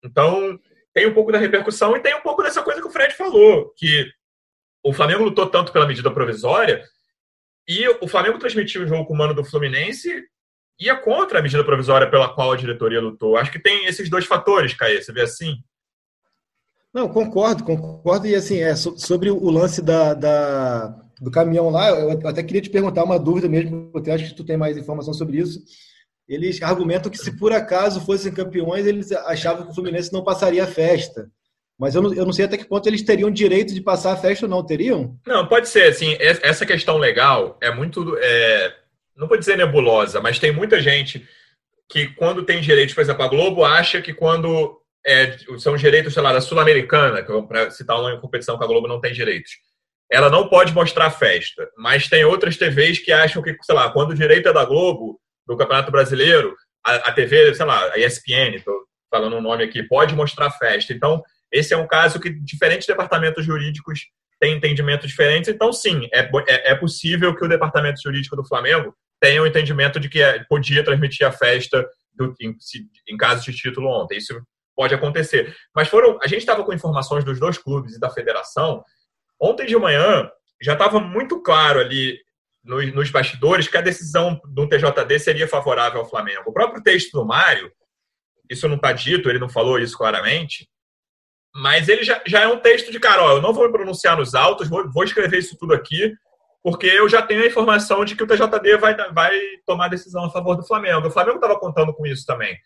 Então, 0.04 0.58
tem 0.94 1.08
um 1.08 1.14
pouco 1.14 1.32
da 1.32 1.38
repercussão 1.38 1.96
e 1.96 2.00
tem 2.00 2.16
um 2.16 2.22
pouco 2.22 2.42
dessa 2.42 2.64
coisa 2.64 2.82
que 2.82 2.88
o 2.88 2.92
Fred 2.92 3.14
falou, 3.14 3.74
que 3.76 4.10
o 4.84 4.94
Flamengo 4.94 5.24
lutou 5.24 5.48
tanto 5.48 5.72
pela 5.72 5.88
medida 5.88 6.12
provisória 6.12 6.84
e 7.68 7.88
o 8.02 8.08
Flamengo 8.08 8.40
transmitiu 8.40 8.84
o 8.84 8.88
jogo 8.88 9.06
com 9.06 9.14
o 9.14 9.18
mano 9.18 9.34
do 9.34 9.44
Fluminense 9.44 10.26
ia 10.80 10.96
contra 10.96 11.40
a 11.40 11.42
medida 11.42 11.64
provisória 11.64 12.10
pela 12.10 12.34
qual 12.34 12.54
a 12.54 12.56
diretoria 12.56 13.02
lutou. 13.02 13.36
Acho 13.36 13.52
que 13.52 13.60
tem 13.60 13.86
esses 13.86 14.10
dois 14.10 14.26
fatores, 14.26 14.74
Caê, 14.74 15.02
você 15.02 15.12
vê 15.12 15.24
assim? 15.24 15.58
Não, 16.94 17.10
concordo, 17.10 17.64
concordo. 17.64 18.26
E 18.26 18.34
assim, 18.34 18.60
é, 18.60 18.76
sobre 18.76 19.30
o 19.30 19.50
lance 19.52 19.82
da, 19.82 20.14
da, 20.14 20.88
do 21.20 21.30
caminhão 21.30 21.70
lá, 21.70 21.90
eu 21.90 22.28
até 22.28 22.42
queria 22.42 22.62
te 22.62 22.70
perguntar 22.70 23.04
uma 23.04 23.20
dúvida 23.20 23.50
mesmo, 23.50 23.92
porque 23.92 24.10
eu 24.10 24.14
acho 24.14 24.30
que 24.30 24.36
tu 24.36 24.46
tem 24.46 24.58
mais 24.58 24.78
informação 24.78 25.14
sobre 25.14 25.38
isso. 25.38 25.60
Eles 26.30 26.62
argumentam 26.62 27.12
que 27.12 27.18
se 27.18 27.36
por 27.36 27.52
acaso 27.52 28.06
fossem 28.06 28.32
campeões, 28.32 28.86
eles 28.86 29.12
achavam 29.12 29.66
que 29.66 29.72
o 29.72 29.74
Fluminense 29.76 30.14
não 30.14 30.24
passaria 30.24 30.64
a 30.64 30.68
festa. 30.68 31.28
Mas 31.78 31.96
eu 31.96 32.04
não, 32.04 32.14
eu 32.14 32.26
não 32.26 32.34
sei 32.34 32.46
até 32.46 32.56
que 32.56 32.66
ponto 32.66 32.86
eles 32.88 33.02
teriam 33.02 33.32
direito 33.32 33.74
de 33.74 33.82
passar 33.82 34.12
a 34.14 34.18
festa 34.18 34.46
ou 34.46 34.50
não, 34.50 34.64
teriam? 34.64 35.18
Não, 35.26 35.48
pode 35.48 35.68
ser, 35.68 35.88
assim, 35.88 36.16
essa 36.20 36.66
questão 36.66 36.98
legal 36.98 37.58
é 37.62 37.72
muito, 37.72 38.16
é, 38.22 38.76
não 39.18 39.28
vou 39.28 39.40
dizer 39.40 39.58
nebulosa, 39.58 40.22
mas 40.22 40.38
tem 40.38 40.52
muita 40.52 40.80
gente 40.80 41.28
que 41.90 42.10
quando 42.10 42.44
tem 42.44 42.62
direito, 42.62 42.94
por 42.94 43.02
exemplo, 43.02 43.24
a 43.24 43.28
Globo 43.28 43.66
acha 43.66 44.02
que 44.02 44.14
quando 44.14 44.80
é, 45.04 45.36
são 45.58 45.76
direitos, 45.76 46.14
sei 46.14 46.22
lá, 46.22 46.32
da 46.32 46.42
Sul-Americana, 46.42 47.24
para 47.48 47.72
citar 47.72 48.00
uma 48.00 48.20
competição 48.20 48.58
que 48.58 48.64
a 48.64 48.68
Globo 48.68 48.88
não 48.88 49.02
tem 49.02 49.14
direitos. 49.14 49.54
Ela 50.12 50.30
não 50.30 50.48
pode 50.48 50.74
mostrar 50.74 51.08
a 51.08 51.12
festa, 51.12 51.68
mas 51.78 52.08
tem 52.08 52.24
outras 52.24 52.58
TVs 52.58 53.00
que 53.00 53.12
acham 53.12 53.42
que, 53.42 53.56
sei 53.64 53.74
lá, 53.74 53.90
quando 53.92 54.12
o 54.12 54.16
direito 54.16 54.50
é 54.50 54.54
da 54.54 54.66
Globo, 54.66 55.20
do 55.50 55.58
Campeonato 55.58 55.92
Brasileiro, 55.92 56.56
a, 56.86 56.96
a 56.96 57.12
TV, 57.12 57.56
sei 57.56 57.66
lá, 57.66 57.92
a 57.92 57.98
ESPN, 57.98 58.56
estou 58.56 58.84
falando 59.10 59.34
o 59.34 59.38
um 59.38 59.42
nome 59.42 59.64
aqui, 59.64 59.82
pode 59.82 60.16
mostrar 60.16 60.52
festa. 60.52 60.94
Então, 60.94 61.24
esse 61.52 61.74
é 61.74 61.78
um 61.78 61.88
caso 61.88 62.20
que 62.20 62.30
diferentes 62.30 62.86
departamentos 62.86 63.44
jurídicos 63.44 64.02
têm 64.40 64.56
entendimentos 64.56 65.10
diferentes. 65.10 65.50
Então, 65.50 65.74
sim, 65.74 66.08
é, 66.14 66.20
é, 66.48 66.72
é 66.72 66.76
possível 66.76 67.36
que 67.36 67.44
o 67.44 67.48
departamento 67.48 68.00
jurídico 68.00 68.36
do 68.36 68.46
Flamengo 68.46 68.96
tenha 69.20 69.42
o 69.42 69.44
um 69.44 69.48
entendimento 69.48 70.00
de 70.00 70.08
que 70.08 70.22
é, 70.22 70.44
podia 70.48 70.84
transmitir 70.84 71.26
a 71.26 71.32
festa 71.32 71.84
do, 72.14 72.36
em, 72.40 72.56
em 73.08 73.18
caso 73.18 73.44
de 73.44 73.58
título 73.58 73.90
ontem. 73.90 74.20
Isso 74.20 74.40
pode 74.76 74.94
acontecer. 74.94 75.56
Mas 75.76 75.88
foram, 75.88 76.20
a 76.22 76.28
gente 76.28 76.42
estava 76.42 76.64
com 76.64 76.72
informações 76.72 77.24
dos 77.24 77.40
dois 77.40 77.58
clubes 77.58 77.96
e 77.96 78.00
da 78.00 78.12
federação. 78.12 78.84
Ontem 79.42 79.66
de 79.66 79.76
manhã 79.76 80.30
já 80.62 80.74
estava 80.74 81.00
muito 81.00 81.42
claro 81.42 81.80
ali 81.80 82.20
nos, 82.64 82.94
nos, 82.94 83.10
bastidores 83.10 83.68
que 83.68 83.78
a 83.78 83.82
decisão 83.82 84.40
do 84.46 84.68
TJD 84.68 85.20
seria 85.20 85.48
favorável 85.48 86.02
ao 86.02 86.10
Flamengo. 86.10 86.44
O 86.48 86.54
próprio 86.54 86.84
texto 86.84 87.12
do 87.12 87.26
Mário, 87.26 87.72
isso 88.50 88.68
não 88.68 88.76
está 88.76 88.92
dito, 88.92 89.30
ele 89.30 89.40
não 89.40 89.50
falou 89.50 89.80
isso 89.80 89.98
claramente, 89.98 90.68
mas 91.54 91.90
ele 91.90 92.04
já, 92.04 92.22
já 92.28 92.42
é 92.42 92.48
um 92.48 92.60
texto 92.60 92.92
de 92.92 93.00
cara, 93.00 93.22
eu 93.24 93.42
não 93.42 93.54
vou 93.54 93.66
me 93.66 93.72
pronunciar 93.72 94.18
nos 94.18 94.36
autos, 94.36 94.70
vou, 94.70 94.90
vou 94.92 95.04
escrever 95.04 95.40
isso 95.40 95.58
tudo 95.58 95.74
aqui, 95.74 96.14
porque 96.62 96.88
eu 96.88 97.08
já 97.08 97.22
tenho 97.22 97.44
a 97.44 97.48
informação 97.48 98.04
de 98.04 98.16
que 98.16 98.24
o 98.24 98.28
TJD 98.28 98.78
vai, 98.78 98.96
vai 99.12 99.40
tomar 99.66 99.88
decisão 99.88 100.26
a 100.26 100.30
favor 100.30 100.56
do 100.56 100.66
Flamengo. 100.66 101.08
O 101.08 101.12
Flamengo 101.12 101.38
estava 101.38 101.58
contando 101.60 101.94
com 101.94 102.06
isso 102.06 102.26
também. 102.26 102.58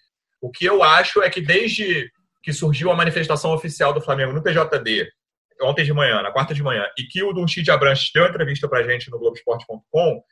O 0.41 0.49
que 0.49 0.65
eu 0.65 0.83
acho 0.83 1.21
é 1.21 1.29
que 1.29 1.39
desde 1.39 2.11
que 2.41 2.51
surgiu 2.51 2.91
a 2.91 2.95
manifestação 2.95 3.53
oficial 3.53 3.93
do 3.93 4.01
Flamengo 4.01 4.33
no 4.33 4.41
TJD, 4.41 5.09
ontem 5.61 5.83
de 5.83 5.93
manhã, 5.93 6.21
na 6.21 6.31
quarta 6.31 6.53
de 6.53 6.63
manhã, 6.63 6.85
e 6.97 7.03
que 7.03 7.23
o 7.23 7.33
Dunchid 7.33 7.69
Abranches 7.69 8.11
deu 8.13 8.25
entrevista 8.25 8.67
para 8.67 8.79
a 8.79 8.83
gente 8.83 9.09
no 9.09 9.19
Globoesporte.com, 9.19 10.23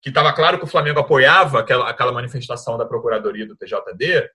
que 0.00 0.08
estava 0.08 0.32
claro 0.32 0.58
que 0.58 0.64
o 0.64 0.68
Flamengo 0.68 1.00
apoiava 1.00 1.60
aquela, 1.60 1.88
aquela 1.88 2.12
manifestação 2.12 2.76
da 2.76 2.84
Procuradoria 2.84 3.46
do 3.46 3.56
TJD, 3.56 4.28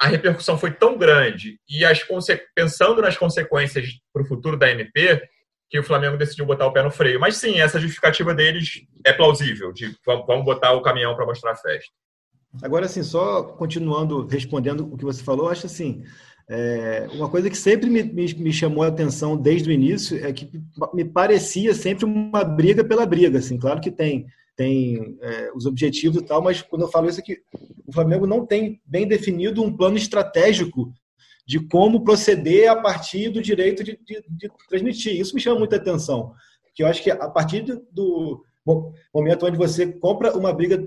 a 0.00 0.06
repercussão 0.06 0.56
foi 0.56 0.70
tão 0.70 0.96
grande 0.96 1.58
e 1.68 1.84
as 1.84 2.00
pensando 2.54 3.02
nas 3.02 3.16
consequências 3.16 3.88
para 4.12 4.22
o 4.22 4.26
futuro 4.26 4.56
da 4.56 4.70
MP, 4.70 5.20
que 5.68 5.78
o 5.78 5.82
Flamengo 5.82 6.16
decidiu 6.16 6.46
botar 6.46 6.66
o 6.66 6.72
pé 6.72 6.82
no 6.82 6.90
freio. 6.90 7.18
Mas 7.18 7.36
sim, 7.36 7.60
essa 7.60 7.80
justificativa 7.80 8.32
deles 8.34 8.82
é 9.04 9.12
plausível, 9.12 9.72
de 9.72 9.94
vamos 10.06 10.44
botar 10.44 10.72
o 10.72 10.82
caminhão 10.82 11.14
para 11.14 11.26
mostrar 11.26 11.52
a 11.52 11.56
festa. 11.56 11.92
Agora, 12.62 12.86
assim, 12.86 13.02
só 13.02 13.42
continuando 13.42 14.26
respondendo 14.26 14.90
o 14.92 14.96
que 14.96 15.04
você 15.04 15.22
falou, 15.22 15.48
acho 15.48 15.66
assim, 15.66 16.02
é, 16.50 17.06
uma 17.12 17.28
coisa 17.28 17.50
que 17.50 17.56
sempre 17.56 17.90
me, 17.90 18.02
me, 18.02 18.34
me, 18.34 18.52
chamou 18.52 18.82
a 18.82 18.88
atenção 18.88 19.36
desde 19.36 19.68
o 19.68 19.72
início 19.72 20.24
é 20.24 20.32
que 20.32 20.50
me 20.94 21.04
parecia 21.04 21.74
sempre 21.74 22.06
uma 22.06 22.42
briga 22.42 22.82
pela 22.82 23.04
briga, 23.04 23.38
assim, 23.38 23.58
claro 23.58 23.80
que 23.80 23.90
tem 23.90 24.26
tem 24.56 25.16
é, 25.22 25.52
os 25.54 25.66
objetivos 25.66 26.20
e 26.20 26.24
tal, 26.24 26.42
mas 26.42 26.60
quando 26.60 26.82
eu 26.82 26.88
falo 26.88 27.08
isso 27.08 27.20
aqui, 27.20 27.38
o 27.86 27.92
Flamengo 27.92 28.26
não 28.26 28.44
tem 28.44 28.80
bem 28.84 29.06
definido 29.06 29.62
um 29.62 29.72
plano 29.72 29.96
estratégico 29.96 30.92
de 31.46 31.60
como 31.60 32.02
proceder 32.02 32.68
a 32.68 32.74
partir 32.74 33.28
do 33.28 33.40
direito 33.40 33.84
de, 33.84 33.96
de, 34.04 34.20
de 34.28 34.50
transmitir. 34.68 35.18
Isso 35.18 35.32
me 35.32 35.40
chama 35.40 35.60
muita 35.60 35.76
atenção, 35.76 36.34
porque 36.64 36.82
eu 36.82 36.88
acho 36.88 37.00
que 37.04 37.10
a 37.10 37.28
partir 37.28 37.62
do 37.92 38.42
momento 39.14 39.46
onde 39.46 39.56
você 39.56 39.86
compra 39.92 40.36
uma 40.36 40.52
briga 40.52 40.84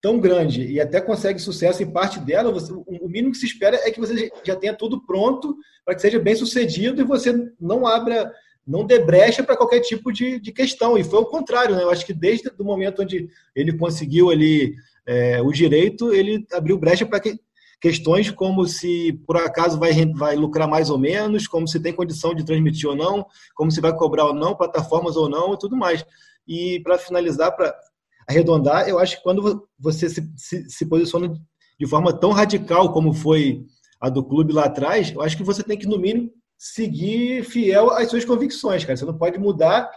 tão 0.00 0.18
grande 0.18 0.64
e 0.64 0.80
até 0.80 1.00
consegue 1.00 1.38
sucesso 1.38 1.82
em 1.82 1.90
parte 1.90 2.20
dela, 2.20 2.52
você, 2.52 2.72
o 2.72 3.08
mínimo 3.08 3.32
que 3.32 3.38
se 3.38 3.46
espera 3.46 3.76
é 3.82 3.90
que 3.90 3.98
você 3.98 4.30
já 4.44 4.54
tenha 4.54 4.74
tudo 4.74 5.04
pronto 5.04 5.56
para 5.84 5.94
que 5.94 6.02
seja 6.02 6.18
bem 6.18 6.36
sucedido 6.36 7.00
e 7.00 7.04
você 7.04 7.34
não 7.60 7.86
abra, 7.86 8.32
não 8.66 8.86
dê 8.86 9.00
brecha 9.00 9.42
para 9.42 9.56
qualquer 9.56 9.80
tipo 9.80 10.12
de, 10.12 10.38
de, 10.38 10.52
questão. 10.52 10.96
E 10.96 11.02
foi 11.02 11.18
o 11.18 11.26
contrário, 11.26 11.74
né? 11.74 11.82
Eu 11.82 11.90
acho 11.90 12.06
que 12.06 12.12
desde 12.12 12.50
o 12.58 12.64
momento 12.64 13.02
onde 13.02 13.28
ele 13.56 13.76
conseguiu 13.76 14.30
ali 14.30 14.74
é, 15.06 15.42
o 15.42 15.50
direito, 15.50 16.12
ele 16.12 16.46
abriu 16.52 16.78
brecha 16.78 17.04
para 17.04 17.18
que, 17.18 17.40
questões 17.80 18.30
como 18.30 18.66
se 18.66 19.12
por 19.26 19.36
acaso 19.36 19.78
vai, 19.78 19.92
vai 20.06 20.36
lucrar 20.36 20.68
mais 20.68 20.90
ou 20.90 20.98
menos, 20.98 21.46
como 21.46 21.66
se 21.66 21.80
tem 21.80 21.92
condição 21.92 22.34
de 22.34 22.44
transmitir 22.44 22.88
ou 22.88 22.96
não, 22.96 23.26
como 23.54 23.70
se 23.70 23.80
vai 23.80 23.94
cobrar 23.96 24.26
ou 24.26 24.34
não, 24.34 24.54
plataformas 24.54 25.16
ou 25.16 25.28
não 25.28 25.54
e 25.54 25.58
tudo 25.58 25.76
mais. 25.76 26.04
E 26.46 26.80
para 26.80 26.98
finalizar, 26.98 27.54
para 27.54 27.74
arredondar, 28.28 28.88
eu 28.88 28.98
acho 28.98 29.16
que 29.16 29.22
quando 29.22 29.66
você 29.78 30.08
se, 30.08 30.30
se, 30.36 30.68
se, 30.68 30.86
posiciona 30.86 31.32
de 31.80 31.86
forma 31.86 32.12
tão 32.12 32.30
radical 32.30 32.92
como 32.92 33.14
foi 33.14 33.62
a 34.00 34.10
do 34.10 34.22
clube 34.22 34.52
lá 34.52 34.66
atrás, 34.66 35.10
eu 35.10 35.22
acho 35.22 35.36
que 35.36 35.42
você 35.42 35.62
tem 35.62 35.78
que, 35.78 35.86
no 35.86 35.98
mínimo, 35.98 36.30
seguir 36.58 37.42
fiel 37.44 37.90
às 37.90 38.08
suas 38.08 38.24
convicções, 38.24 38.84
cara. 38.84 38.96
Você 38.96 39.04
não 39.04 39.16
pode 39.16 39.38
mudar 39.38 39.90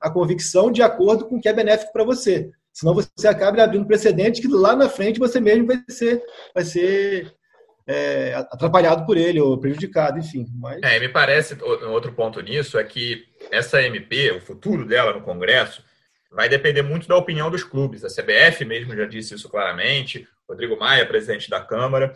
a 0.00 0.10
convicção 0.10 0.70
de 0.70 0.82
acordo 0.82 1.26
com 1.26 1.36
o 1.36 1.40
que 1.40 1.48
é 1.48 1.52
benéfico 1.52 1.92
para 1.92 2.04
você. 2.04 2.50
Senão 2.72 2.94
você 2.94 3.26
acaba 3.26 3.62
abrindo 3.62 3.86
precedente 3.86 4.40
que 4.40 4.48
lá 4.48 4.76
na 4.76 4.88
frente 4.88 5.18
você 5.18 5.40
mesmo 5.40 5.66
vai 5.66 5.82
ser, 5.88 6.22
vai 6.54 6.64
ser 6.64 7.34
é, 7.86 8.34
atrapalhado 8.34 9.06
por 9.06 9.16
ele 9.16 9.40
ou 9.40 9.58
prejudicado, 9.58 10.18
enfim. 10.18 10.46
Mas... 10.54 10.80
É, 10.82 11.00
me 11.00 11.08
parece, 11.08 11.56
outro 11.86 12.12
ponto 12.12 12.40
nisso 12.40 12.78
é 12.78 12.84
que 12.84 13.24
essa 13.50 13.82
MP, 13.82 14.30
o 14.32 14.40
futuro 14.40 14.86
dela 14.86 15.14
no 15.14 15.22
Congresso, 15.22 15.82
vai 16.30 16.48
depender 16.48 16.82
muito 16.82 17.08
da 17.08 17.16
opinião 17.16 17.50
dos 17.50 17.64
clubes. 17.64 18.04
A 18.04 18.08
CBF 18.08 18.64
mesmo 18.64 18.94
já 18.94 19.06
disse 19.06 19.34
isso 19.34 19.48
claramente, 19.48 20.26
Rodrigo 20.48 20.78
Maia, 20.78 21.06
presidente 21.06 21.48
da 21.48 21.60
Câmara. 21.60 22.12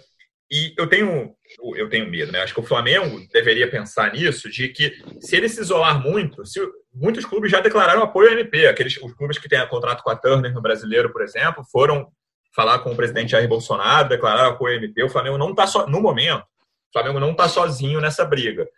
E 0.50 0.74
eu 0.76 0.86
tenho, 0.86 1.34
eu 1.76 1.88
tenho 1.88 2.10
medo, 2.10 2.30
né? 2.30 2.42
Acho 2.42 2.52
que 2.52 2.60
o 2.60 2.64
Flamengo 2.64 3.26
deveria 3.32 3.70
pensar 3.70 4.12
nisso, 4.12 4.50
de 4.50 4.68
que 4.68 4.92
se 5.20 5.34
ele 5.34 5.48
se 5.48 5.60
isolar 5.60 5.98
muito, 6.02 6.44
se 6.44 6.60
muitos 6.92 7.24
clubes 7.24 7.50
já 7.50 7.60
declararam 7.60 8.02
apoio 8.02 8.28
ao 8.28 8.34
MP, 8.34 8.66
aqueles 8.66 8.98
os 8.98 9.14
clubes 9.14 9.38
que 9.38 9.48
têm 9.48 9.66
contrato 9.68 10.02
com 10.02 10.10
a 10.10 10.16
Turner 10.16 10.52
no 10.52 10.60
Brasileiro, 10.60 11.10
por 11.10 11.22
exemplo, 11.22 11.64
foram 11.72 12.06
falar 12.54 12.80
com 12.80 12.92
o 12.92 12.96
presidente 12.96 13.30
Jair 13.30 13.48
Bolsonaro, 13.48 14.10
declararam 14.10 14.50
apoio 14.50 14.76
ao 14.76 14.82
MP. 14.82 15.02
O 15.02 15.08
Flamengo 15.08 15.38
não 15.38 15.50
está 15.50 15.66
só 15.66 15.86
no 15.86 16.02
momento. 16.02 16.42
O 16.42 16.92
Flamengo 16.92 17.18
não 17.18 17.30
está 17.30 17.48
sozinho 17.48 18.00
nessa 18.00 18.22
briga. 18.22 18.68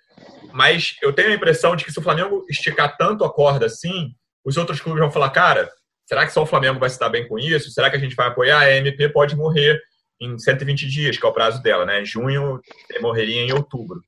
Mas 0.53 0.97
eu 1.03 1.12
tenho 1.12 1.30
a 1.30 1.35
impressão 1.35 1.74
de 1.74 1.85
que 1.85 1.91
se 1.91 1.99
o 1.99 2.03
Flamengo 2.03 2.47
esticar 2.49 2.97
tanto 2.97 3.24
a 3.24 3.32
corda 3.32 3.66
assim, 3.66 4.14
os 4.45 4.57
outros 4.57 4.80
clubes 4.80 5.01
vão 5.01 5.11
falar, 5.11 5.30
cara, 5.30 5.70
será 6.07 6.26
que 6.26 6.32
só 6.32 6.42
o 6.42 6.47
Flamengo 6.47 6.78
vai 6.78 6.90
se 6.90 6.99
dar 6.99 7.09
bem 7.09 7.26
com 7.26 7.38
isso? 7.38 7.70
Será 7.70 7.90
que 7.90 7.97
a 7.97 8.01
gente 8.01 8.14
vai 8.14 8.28
apoiar? 8.28 8.61
A 8.61 8.76
MP 8.76 9.09
pode 9.09 9.34
morrer 9.36 9.80
em 10.20 10.38
120 10.38 10.88
dias, 10.88 11.16
que 11.16 11.24
é 11.24 11.28
o 11.28 11.32
prazo 11.32 11.62
dela, 11.62 11.84
né? 11.84 12.05
Junho, 12.05 12.61
morreria 13.01 13.42
em 13.42 13.53
outubro. 13.53 14.01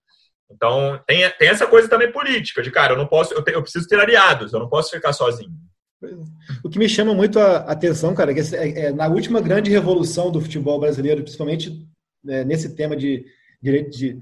Então, 0.51 1.01
tem, 1.07 1.29
tem 1.39 1.49
essa 1.49 1.67
coisa 1.67 1.89
também 1.89 2.13
política, 2.13 2.63
de 2.63 2.71
cara, 2.71 2.93
eu 2.93 2.97
não 2.97 3.07
posso, 3.07 3.35
eu, 3.35 3.43
te, 3.43 3.53
eu 3.53 3.63
preciso 3.63 3.89
ter 3.89 3.99
aliados, 3.99 4.53
eu 4.53 4.61
não 4.61 4.69
posso 4.69 4.91
ficar 4.91 5.13
sozinho. 5.13 5.51
O 6.63 6.69
que 6.69 6.79
me 6.79 6.89
chama 6.89 7.15
muito 7.15 7.39
a 7.39 7.57
atenção, 7.59 8.15
cara, 8.15 8.31
é 8.31 8.35
que 8.35 8.55
é, 8.55 8.87
é, 8.87 8.93
na 8.93 9.09
última 9.09 9.41
grande 9.41 9.71
revolução 9.71 10.31
do 10.31 10.41
futebol 10.41 10.79
brasileiro, 10.79 11.23
principalmente 11.23 11.85
é, 12.29 12.45
nesse 12.45 12.77
tema 12.77 12.97
de 12.97 13.25
direito 13.61 13.91
de 13.91 14.19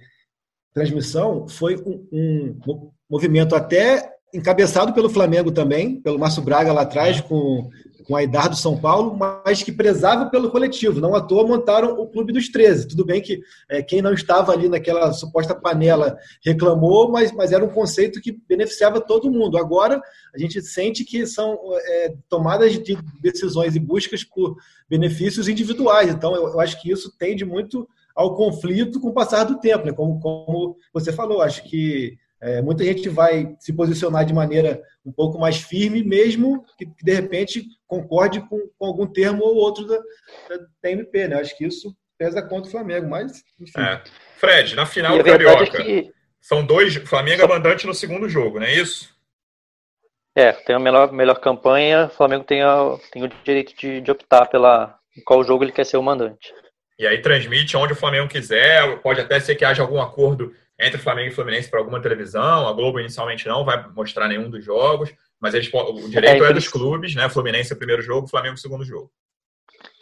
transmissão, 0.72 1.46
foi 1.46 1.76
um, 1.76 2.08
um 2.12 2.90
movimento 3.10 3.54
até 3.54 4.13
encabeçado 4.34 4.92
pelo 4.92 5.08
Flamengo 5.08 5.52
também, 5.52 6.00
pelo 6.00 6.18
Márcio 6.18 6.42
Braga 6.42 6.72
lá 6.72 6.82
atrás, 6.82 7.20
com, 7.20 7.70
com 8.04 8.16
a 8.16 8.22
Idar 8.22 8.50
do 8.50 8.56
São 8.56 8.76
Paulo, 8.76 9.16
mas 9.16 9.62
que 9.62 9.70
prezava 9.70 10.26
pelo 10.26 10.50
coletivo. 10.50 11.00
Não 11.00 11.14
à 11.14 11.20
toa 11.20 11.46
montaram 11.46 11.92
o 11.92 12.08
Clube 12.08 12.32
dos 12.32 12.48
13. 12.48 12.88
Tudo 12.88 13.04
bem 13.04 13.22
que 13.22 13.40
é, 13.70 13.80
quem 13.80 14.02
não 14.02 14.12
estava 14.12 14.52
ali 14.52 14.68
naquela 14.68 15.12
suposta 15.12 15.54
panela 15.54 16.18
reclamou, 16.44 17.10
mas, 17.10 17.30
mas 17.30 17.52
era 17.52 17.64
um 17.64 17.68
conceito 17.68 18.20
que 18.20 18.36
beneficiava 18.48 19.00
todo 19.00 19.30
mundo. 19.30 19.56
Agora, 19.56 20.02
a 20.34 20.38
gente 20.38 20.60
sente 20.60 21.04
que 21.04 21.24
são 21.26 21.56
é, 21.72 22.14
tomadas 22.28 22.72
de 22.72 22.98
decisões 23.20 23.76
e 23.76 23.80
buscas 23.80 24.24
por 24.24 24.56
benefícios 24.90 25.48
individuais. 25.48 26.10
Então, 26.10 26.34
eu, 26.34 26.48
eu 26.48 26.60
acho 26.60 26.80
que 26.82 26.90
isso 26.90 27.14
tende 27.16 27.44
muito 27.44 27.88
ao 28.16 28.34
conflito 28.34 29.00
com 29.00 29.08
o 29.08 29.14
passar 29.14 29.44
do 29.44 29.58
tempo, 29.58 29.86
né? 29.86 29.92
como, 29.92 30.20
como 30.20 30.76
você 30.92 31.12
falou. 31.12 31.40
Acho 31.40 31.62
que 31.64 32.16
é, 32.44 32.60
muita 32.60 32.84
gente 32.84 33.08
vai 33.08 33.56
se 33.58 33.72
posicionar 33.72 34.22
de 34.26 34.34
maneira 34.34 34.82
um 35.04 35.10
pouco 35.10 35.38
mais 35.38 35.56
firme, 35.62 36.04
mesmo 36.04 36.62
que, 36.76 36.84
que 36.84 37.02
de 37.02 37.14
repente 37.14 37.64
concorde 37.86 38.40
com, 38.46 38.68
com, 38.78 38.86
algum 38.86 39.06
termo 39.06 39.42
ou 39.42 39.56
outro 39.56 39.86
da, 39.86 39.98
da, 40.82 40.90
MP, 40.90 41.26
né? 41.26 41.40
Acho 41.40 41.56
que 41.56 41.64
isso 41.64 41.96
pesa 42.18 42.42
contra 42.42 42.68
o 42.68 42.70
Flamengo, 42.70 43.08
mas 43.08 43.42
enfim. 43.58 43.80
É. 43.80 44.02
Fred, 44.36 44.76
na 44.76 44.84
final 44.84 45.16
do 45.16 45.24
Carioca, 45.24 45.62
é 45.62 45.84
que... 45.84 46.12
são 46.38 46.64
dois, 46.66 46.94
Flamengo 46.96 47.42
é 47.42 47.48
mandante 47.48 47.86
no 47.86 47.94
segundo 47.94 48.28
jogo, 48.28 48.60
não 48.60 48.66
é 48.66 48.74
isso? 48.74 49.14
É, 50.36 50.52
tem 50.52 50.76
a 50.76 50.78
melhor, 50.78 51.12
melhor 51.12 51.40
campanha, 51.40 52.06
o 52.06 52.10
Flamengo 52.10 52.44
tem, 52.44 52.60
a, 52.60 52.98
tem 53.10 53.24
o 53.24 53.28
direito 53.42 53.74
de, 53.74 54.02
de 54.02 54.10
optar 54.10 54.46
pela 54.46 54.98
qual 55.24 55.42
jogo 55.44 55.64
ele 55.64 55.72
quer 55.72 55.86
ser 55.86 55.96
o 55.96 56.02
mandante. 56.02 56.52
E 56.98 57.06
aí 57.06 57.22
transmite 57.22 57.74
onde 57.74 57.94
o 57.94 57.96
Flamengo 57.96 58.28
quiser, 58.28 59.00
pode 59.00 59.22
até 59.22 59.40
ser 59.40 59.54
que 59.54 59.64
haja 59.64 59.82
algum 59.82 60.00
acordo 60.00 60.54
entre 60.78 60.98
Flamengo 60.98 61.28
e 61.28 61.34
Fluminense 61.34 61.70
para 61.70 61.78
alguma 61.80 62.00
televisão. 62.00 62.66
A 62.66 62.72
Globo 62.72 63.00
inicialmente 63.00 63.46
não 63.46 63.64
vai 63.64 63.86
mostrar 63.90 64.28
nenhum 64.28 64.50
dos 64.50 64.64
jogos, 64.64 65.14
mas 65.40 65.54
eles, 65.54 65.70
o 65.72 66.08
direito 66.08 66.44
é, 66.44 66.50
é 66.50 66.52
dos 66.52 66.68
clubes, 66.68 67.14
né? 67.14 67.28
Fluminense 67.28 67.72
é 67.72 67.76
o 67.76 67.78
primeiro 67.78 68.02
jogo, 68.02 68.28
Flamengo 68.28 68.54
é 68.54 68.58
o 68.58 68.60
segundo 68.60 68.84
jogo. 68.84 69.10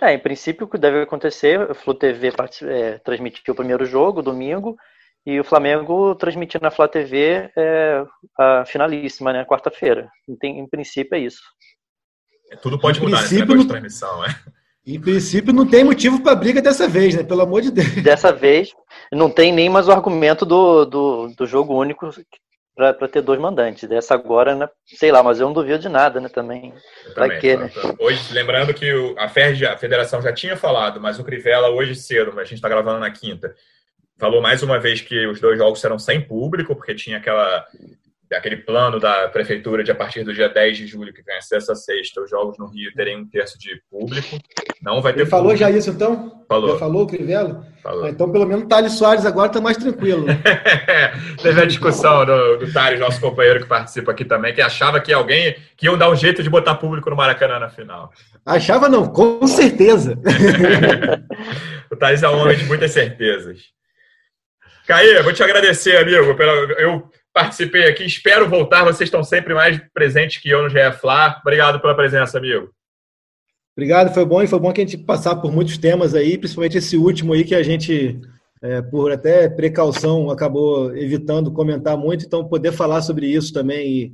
É, 0.00 0.12
em 0.14 0.18
princípio 0.18 0.66
o 0.66 0.68
que 0.68 0.78
deve 0.78 1.02
acontecer, 1.02 1.70
o 1.70 1.74
Flu 1.74 1.94
TV 1.94 2.32
é, 2.62 2.98
transmitiu 2.98 3.52
o 3.52 3.56
primeiro 3.56 3.84
jogo, 3.84 4.22
domingo, 4.22 4.76
e 5.24 5.38
o 5.38 5.44
Flamengo 5.44 6.14
transmitir 6.16 6.60
na 6.60 6.70
Flá 6.70 6.88
TV 6.88 7.50
é, 7.56 8.04
a 8.38 8.64
finalíssima, 8.64 9.32
né? 9.32 9.44
Quarta-feira. 9.44 10.10
Em, 10.28 10.60
em 10.60 10.66
princípio 10.68 11.14
é 11.14 11.20
isso. 11.20 11.42
É, 12.50 12.56
tudo 12.56 12.78
pode 12.78 12.98
em 12.98 13.02
mudar 13.02 13.22
nesse 13.22 13.34
negócio 13.34 13.56
no... 13.56 13.62
de 13.62 13.68
transmissão, 13.68 14.20
né? 14.22 14.28
Em 14.84 15.00
princípio, 15.00 15.52
não 15.52 15.64
tem 15.66 15.84
motivo 15.84 16.20
para 16.20 16.34
briga 16.34 16.60
dessa 16.60 16.88
vez, 16.88 17.14
né? 17.14 17.22
Pelo 17.22 17.42
amor 17.42 17.62
de 17.62 17.70
Deus. 17.70 17.94
Dessa 18.02 18.32
vez, 18.32 18.72
não 19.12 19.30
tem 19.30 19.52
nem 19.52 19.68
mais 19.68 19.86
o 19.86 19.92
argumento 19.92 20.44
do, 20.44 20.84
do, 20.84 21.28
do 21.36 21.46
jogo 21.46 21.78
único 21.78 22.10
para 22.74 23.08
ter 23.08 23.22
dois 23.22 23.38
mandantes. 23.38 23.88
Dessa 23.88 24.14
agora, 24.14 24.56
né? 24.56 24.68
sei 24.84 25.12
lá, 25.12 25.22
mas 25.22 25.38
eu 25.38 25.46
não 25.46 25.54
duvido 25.54 25.78
de 25.78 25.88
nada, 25.88 26.20
né? 26.20 26.28
Também. 26.28 26.74
Vai 27.14 27.38
que, 27.38 27.56
né? 27.56 27.70
Hoje, 28.00 28.34
lembrando 28.34 28.74
que 28.74 28.90
a, 29.16 29.28
FERJ, 29.28 29.66
a 29.66 29.78
federação 29.78 30.20
já 30.20 30.32
tinha 30.32 30.56
falado, 30.56 31.00
mas 31.00 31.16
o 31.16 31.24
Crivella 31.24 31.70
hoje 31.70 31.94
cedo, 31.94 32.38
a 32.40 32.44
gente 32.44 32.54
está 32.54 32.68
gravando 32.68 32.98
na 32.98 33.10
quinta, 33.10 33.54
falou 34.18 34.42
mais 34.42 34.64
uma 34.64 34.80
vez 34.80 35.00
que 35.00 35.26
os 35.28 35.40
dois 35.40 35.58
jogos 35.58 35.80
serão 35.80 35.98
sem 35.98 36.20
público, 36.20 36.74
porque 36.74 36.92
tinha 36.92 37.18
aquela 37.18 37.64
aquele 38.34 38.56
plano 38.56 38.98
da 38.98 39.28
prefeitura 39.28 39.82
de 39.84 39.90
a 39.90 39.94
partir 39.94 40.24
do 40.24 40.32
dia 40.32 40.48
10 40.48 40.76
de 40.76 40.86
julho, 40.86 41.12
que 41.12 41.22
vem 41.22 41.36
essa 41.36 41.74
sexta, 41.74 42.20
os 42.20 42.30
jogos 42.30 42.58
no 42.58 42.66
Rio 42.66 42.92
terem 42.94 43.16
um 43.16 43.26
terço 43.26 43.58
de 43.58 43.82
público. 43.90 44.38
Não 44.82 45.00
vai 45.00 45.12
ter 45.12 45.20
Ele 45.20 45.30
falou 45.30 45.56
já 45.56 45.70
isso, 45.70 45.90
então? 45.90 46.44
Falou. 46.48 46.72
Já 46.72 46.78
falou, 46.78 47.06
Crivella? 47.06 47.66
Falou. 47.82 48.04
Ah, 48.04 48.10
então, 48.10 48.30
pelo 48.30 48.46
menos 48.46 48.64
o 48.64 48.68
Thales 48.68 48.92
Soares 48.92 49.26
agora 49.26 49.48
está 49.48 49.60
mais 49.60 49.76
tranquilo. 49.76 50.24
Né? 50.24 50.40
Teve 51.42 51.62
a 51.62 51.66
discussão 51.66 52.24
do, 52.24 52.58
do 52.58 52.72
Thales, 52.72 53.00
nosso 53.00 53.20
companheiro 53.20 53.60
que 53.60 53.66
participa 53.66 54.12
aqui 54.12 54.24
também, 54.24 54.54
que 54.54 54.60
achava 54.60 55.00
que 55.00 55.12
alguém 55.12 55.56
que 55.76 55.86
iam 55.86 55.98
dar 55.98 56.10
um 56.10 56.16
jeito 56.16 56.42
de 56.42 56.50
botar 56.50 56.74
público 56.76 57.10
no 57.10 57.16
Maracanã 57.16 57.58
na 57.58 57.68
final. 57.68 58.12
Achava 58.44 58.88
não, 58.88 59.06
com 59.08 59.46
certeza. 59.46 60.18
o 61.90 61.96
Thales 61.96 62.22
é 62.22 62.28
um 62.28 62.38
homem 62.40 62.56
de 62.56 62.64
muitas 62.64 62.92
certezas. 62.92 63.60
Caê, 64.86 65.22
vou 65.22 65.32
te 65.32 65.42
agradecer, 65.42 65.96
amigo. 65.96 66.34
Pela, 66.34 66.52
eu 66.80 67.08
participei 67.32 67.88
aqui. 67.88 68.04
Espero 68.04 68.48
voltar. 68.48 68.84
Vocês 68.84 69.08
estão 69.08 69.22
sempre 69.24 69.54
mais 69.54 69.80
presentes 69.92 70.40
que 70.40 70.48
eu 70.48 70.62
no 70.62 70.68
GF 70.68 71.00
Fla. 71.00 71.38
Obrigado 71.40 71.80
pela 71.80 71.94
presença, 71.94 72.38
amigo. 72.38 72.70
Obrigado, 73.74 74.12
foi 74.12 74.24
bom 74.24 74.42
e 74.42 74.46
foi 74.46 74.58
bom 74.58 74.70
que 74.70 74.82
a 74.82 74.84
gente 74.84 74.98
passar 74.98 75.36
por 75.36 75.50
muitos 75.50 75.78
temas 75.78 76.14
aí, 76.14 76.36
principalmente 76.36 76.76
esse 76.76 76.94
último 76.94 77.32
aí 77.32 77.42
que 77.42 77.54
a 77.54 77.62
gente, 77.62 78.20
é, 78.60 78.82
por 78.82 79.10
até 79.10 79.48
precaução, 79.48 80.30
acabou 80.30 80.94
evitando 80.94 81.50
comentar 81.50 81.96
muito. 81.96 82.26
Então, 82.26 82.46
poder 82.46 82.72
falar 82.72 83.00
sobre 83.00 83.26
isso 83.26 83.50
também 83.50 83.88
e, 83.88 84.12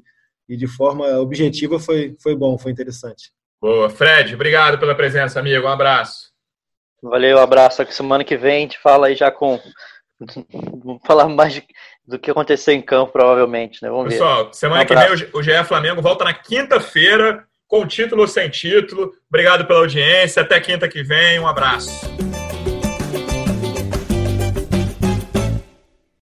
e 0.48 0.56
de 0.56 0.68
forma 0.68 1.18
objetiva 1.18 1.80
foi, 1.80 2.16
foi 2.22 2.36
bom, 2.36 2.56
foi 2.56 2.70
interessante. 2.70 3.32
Boa. 3.60 3.90
Fred, 3.90 4.32
obrigado 4.34 4.78
pela 4.78 4.94
presença, 4.94 5.40
amigo. 5.40 5.66
Um 5.66 5.70
abraço. 5.70 6.28
Valeu, 7.02 7.38
abraço. 7.38 7.84
Semana 7.90 8.22
que 8.22 8.36
vem 8.36 8.58
a 8.58 8.60
gente 8.60 8.78
fala 8.78 9.08
aí 9.08 9.16
já 9.16 9.30
com. 9.30 9.60
Vamos 10.84 11.02
falar 11.04 11.28
mais 11.28 11.54
de, 11.54 11.64
do 12.08 12.18
que 12.18 12.30
aconteceu 12.30 12.72
em 12.72 12.80
campo, 12.80 13.12
provavelmente, 13.12 13.82
né? 13.82 13.90
Vamos 13.90 14.14
Pessoal, 14.14 14.46
ver. 14.46 14.54
semana 14.54 14.82
um 14.82 14.86
que 14.86 14.94
vem 14.94 15.30
o 15.34 15.42
GE 15.42 15.64
Flamengo 15.64 16.00
volta 16.00 16.24
na 16.24 16.32
quinta-feira, 16.32 17.44
com 17.66 17.86
título 17.86 18.22
ou 18.22 18.28
sem 18.28 18.48
título. 18.48 19.12
Obrigado 19.28 19.66
pela 19.66 19.80
audiência. 19.80 20.40
Até 20.40 20.58
quinta 20.58 20.88
que 20.88 21.02
vem. 21.02 21.38
Um 21.38 21.46
abraço. 21.46 22.08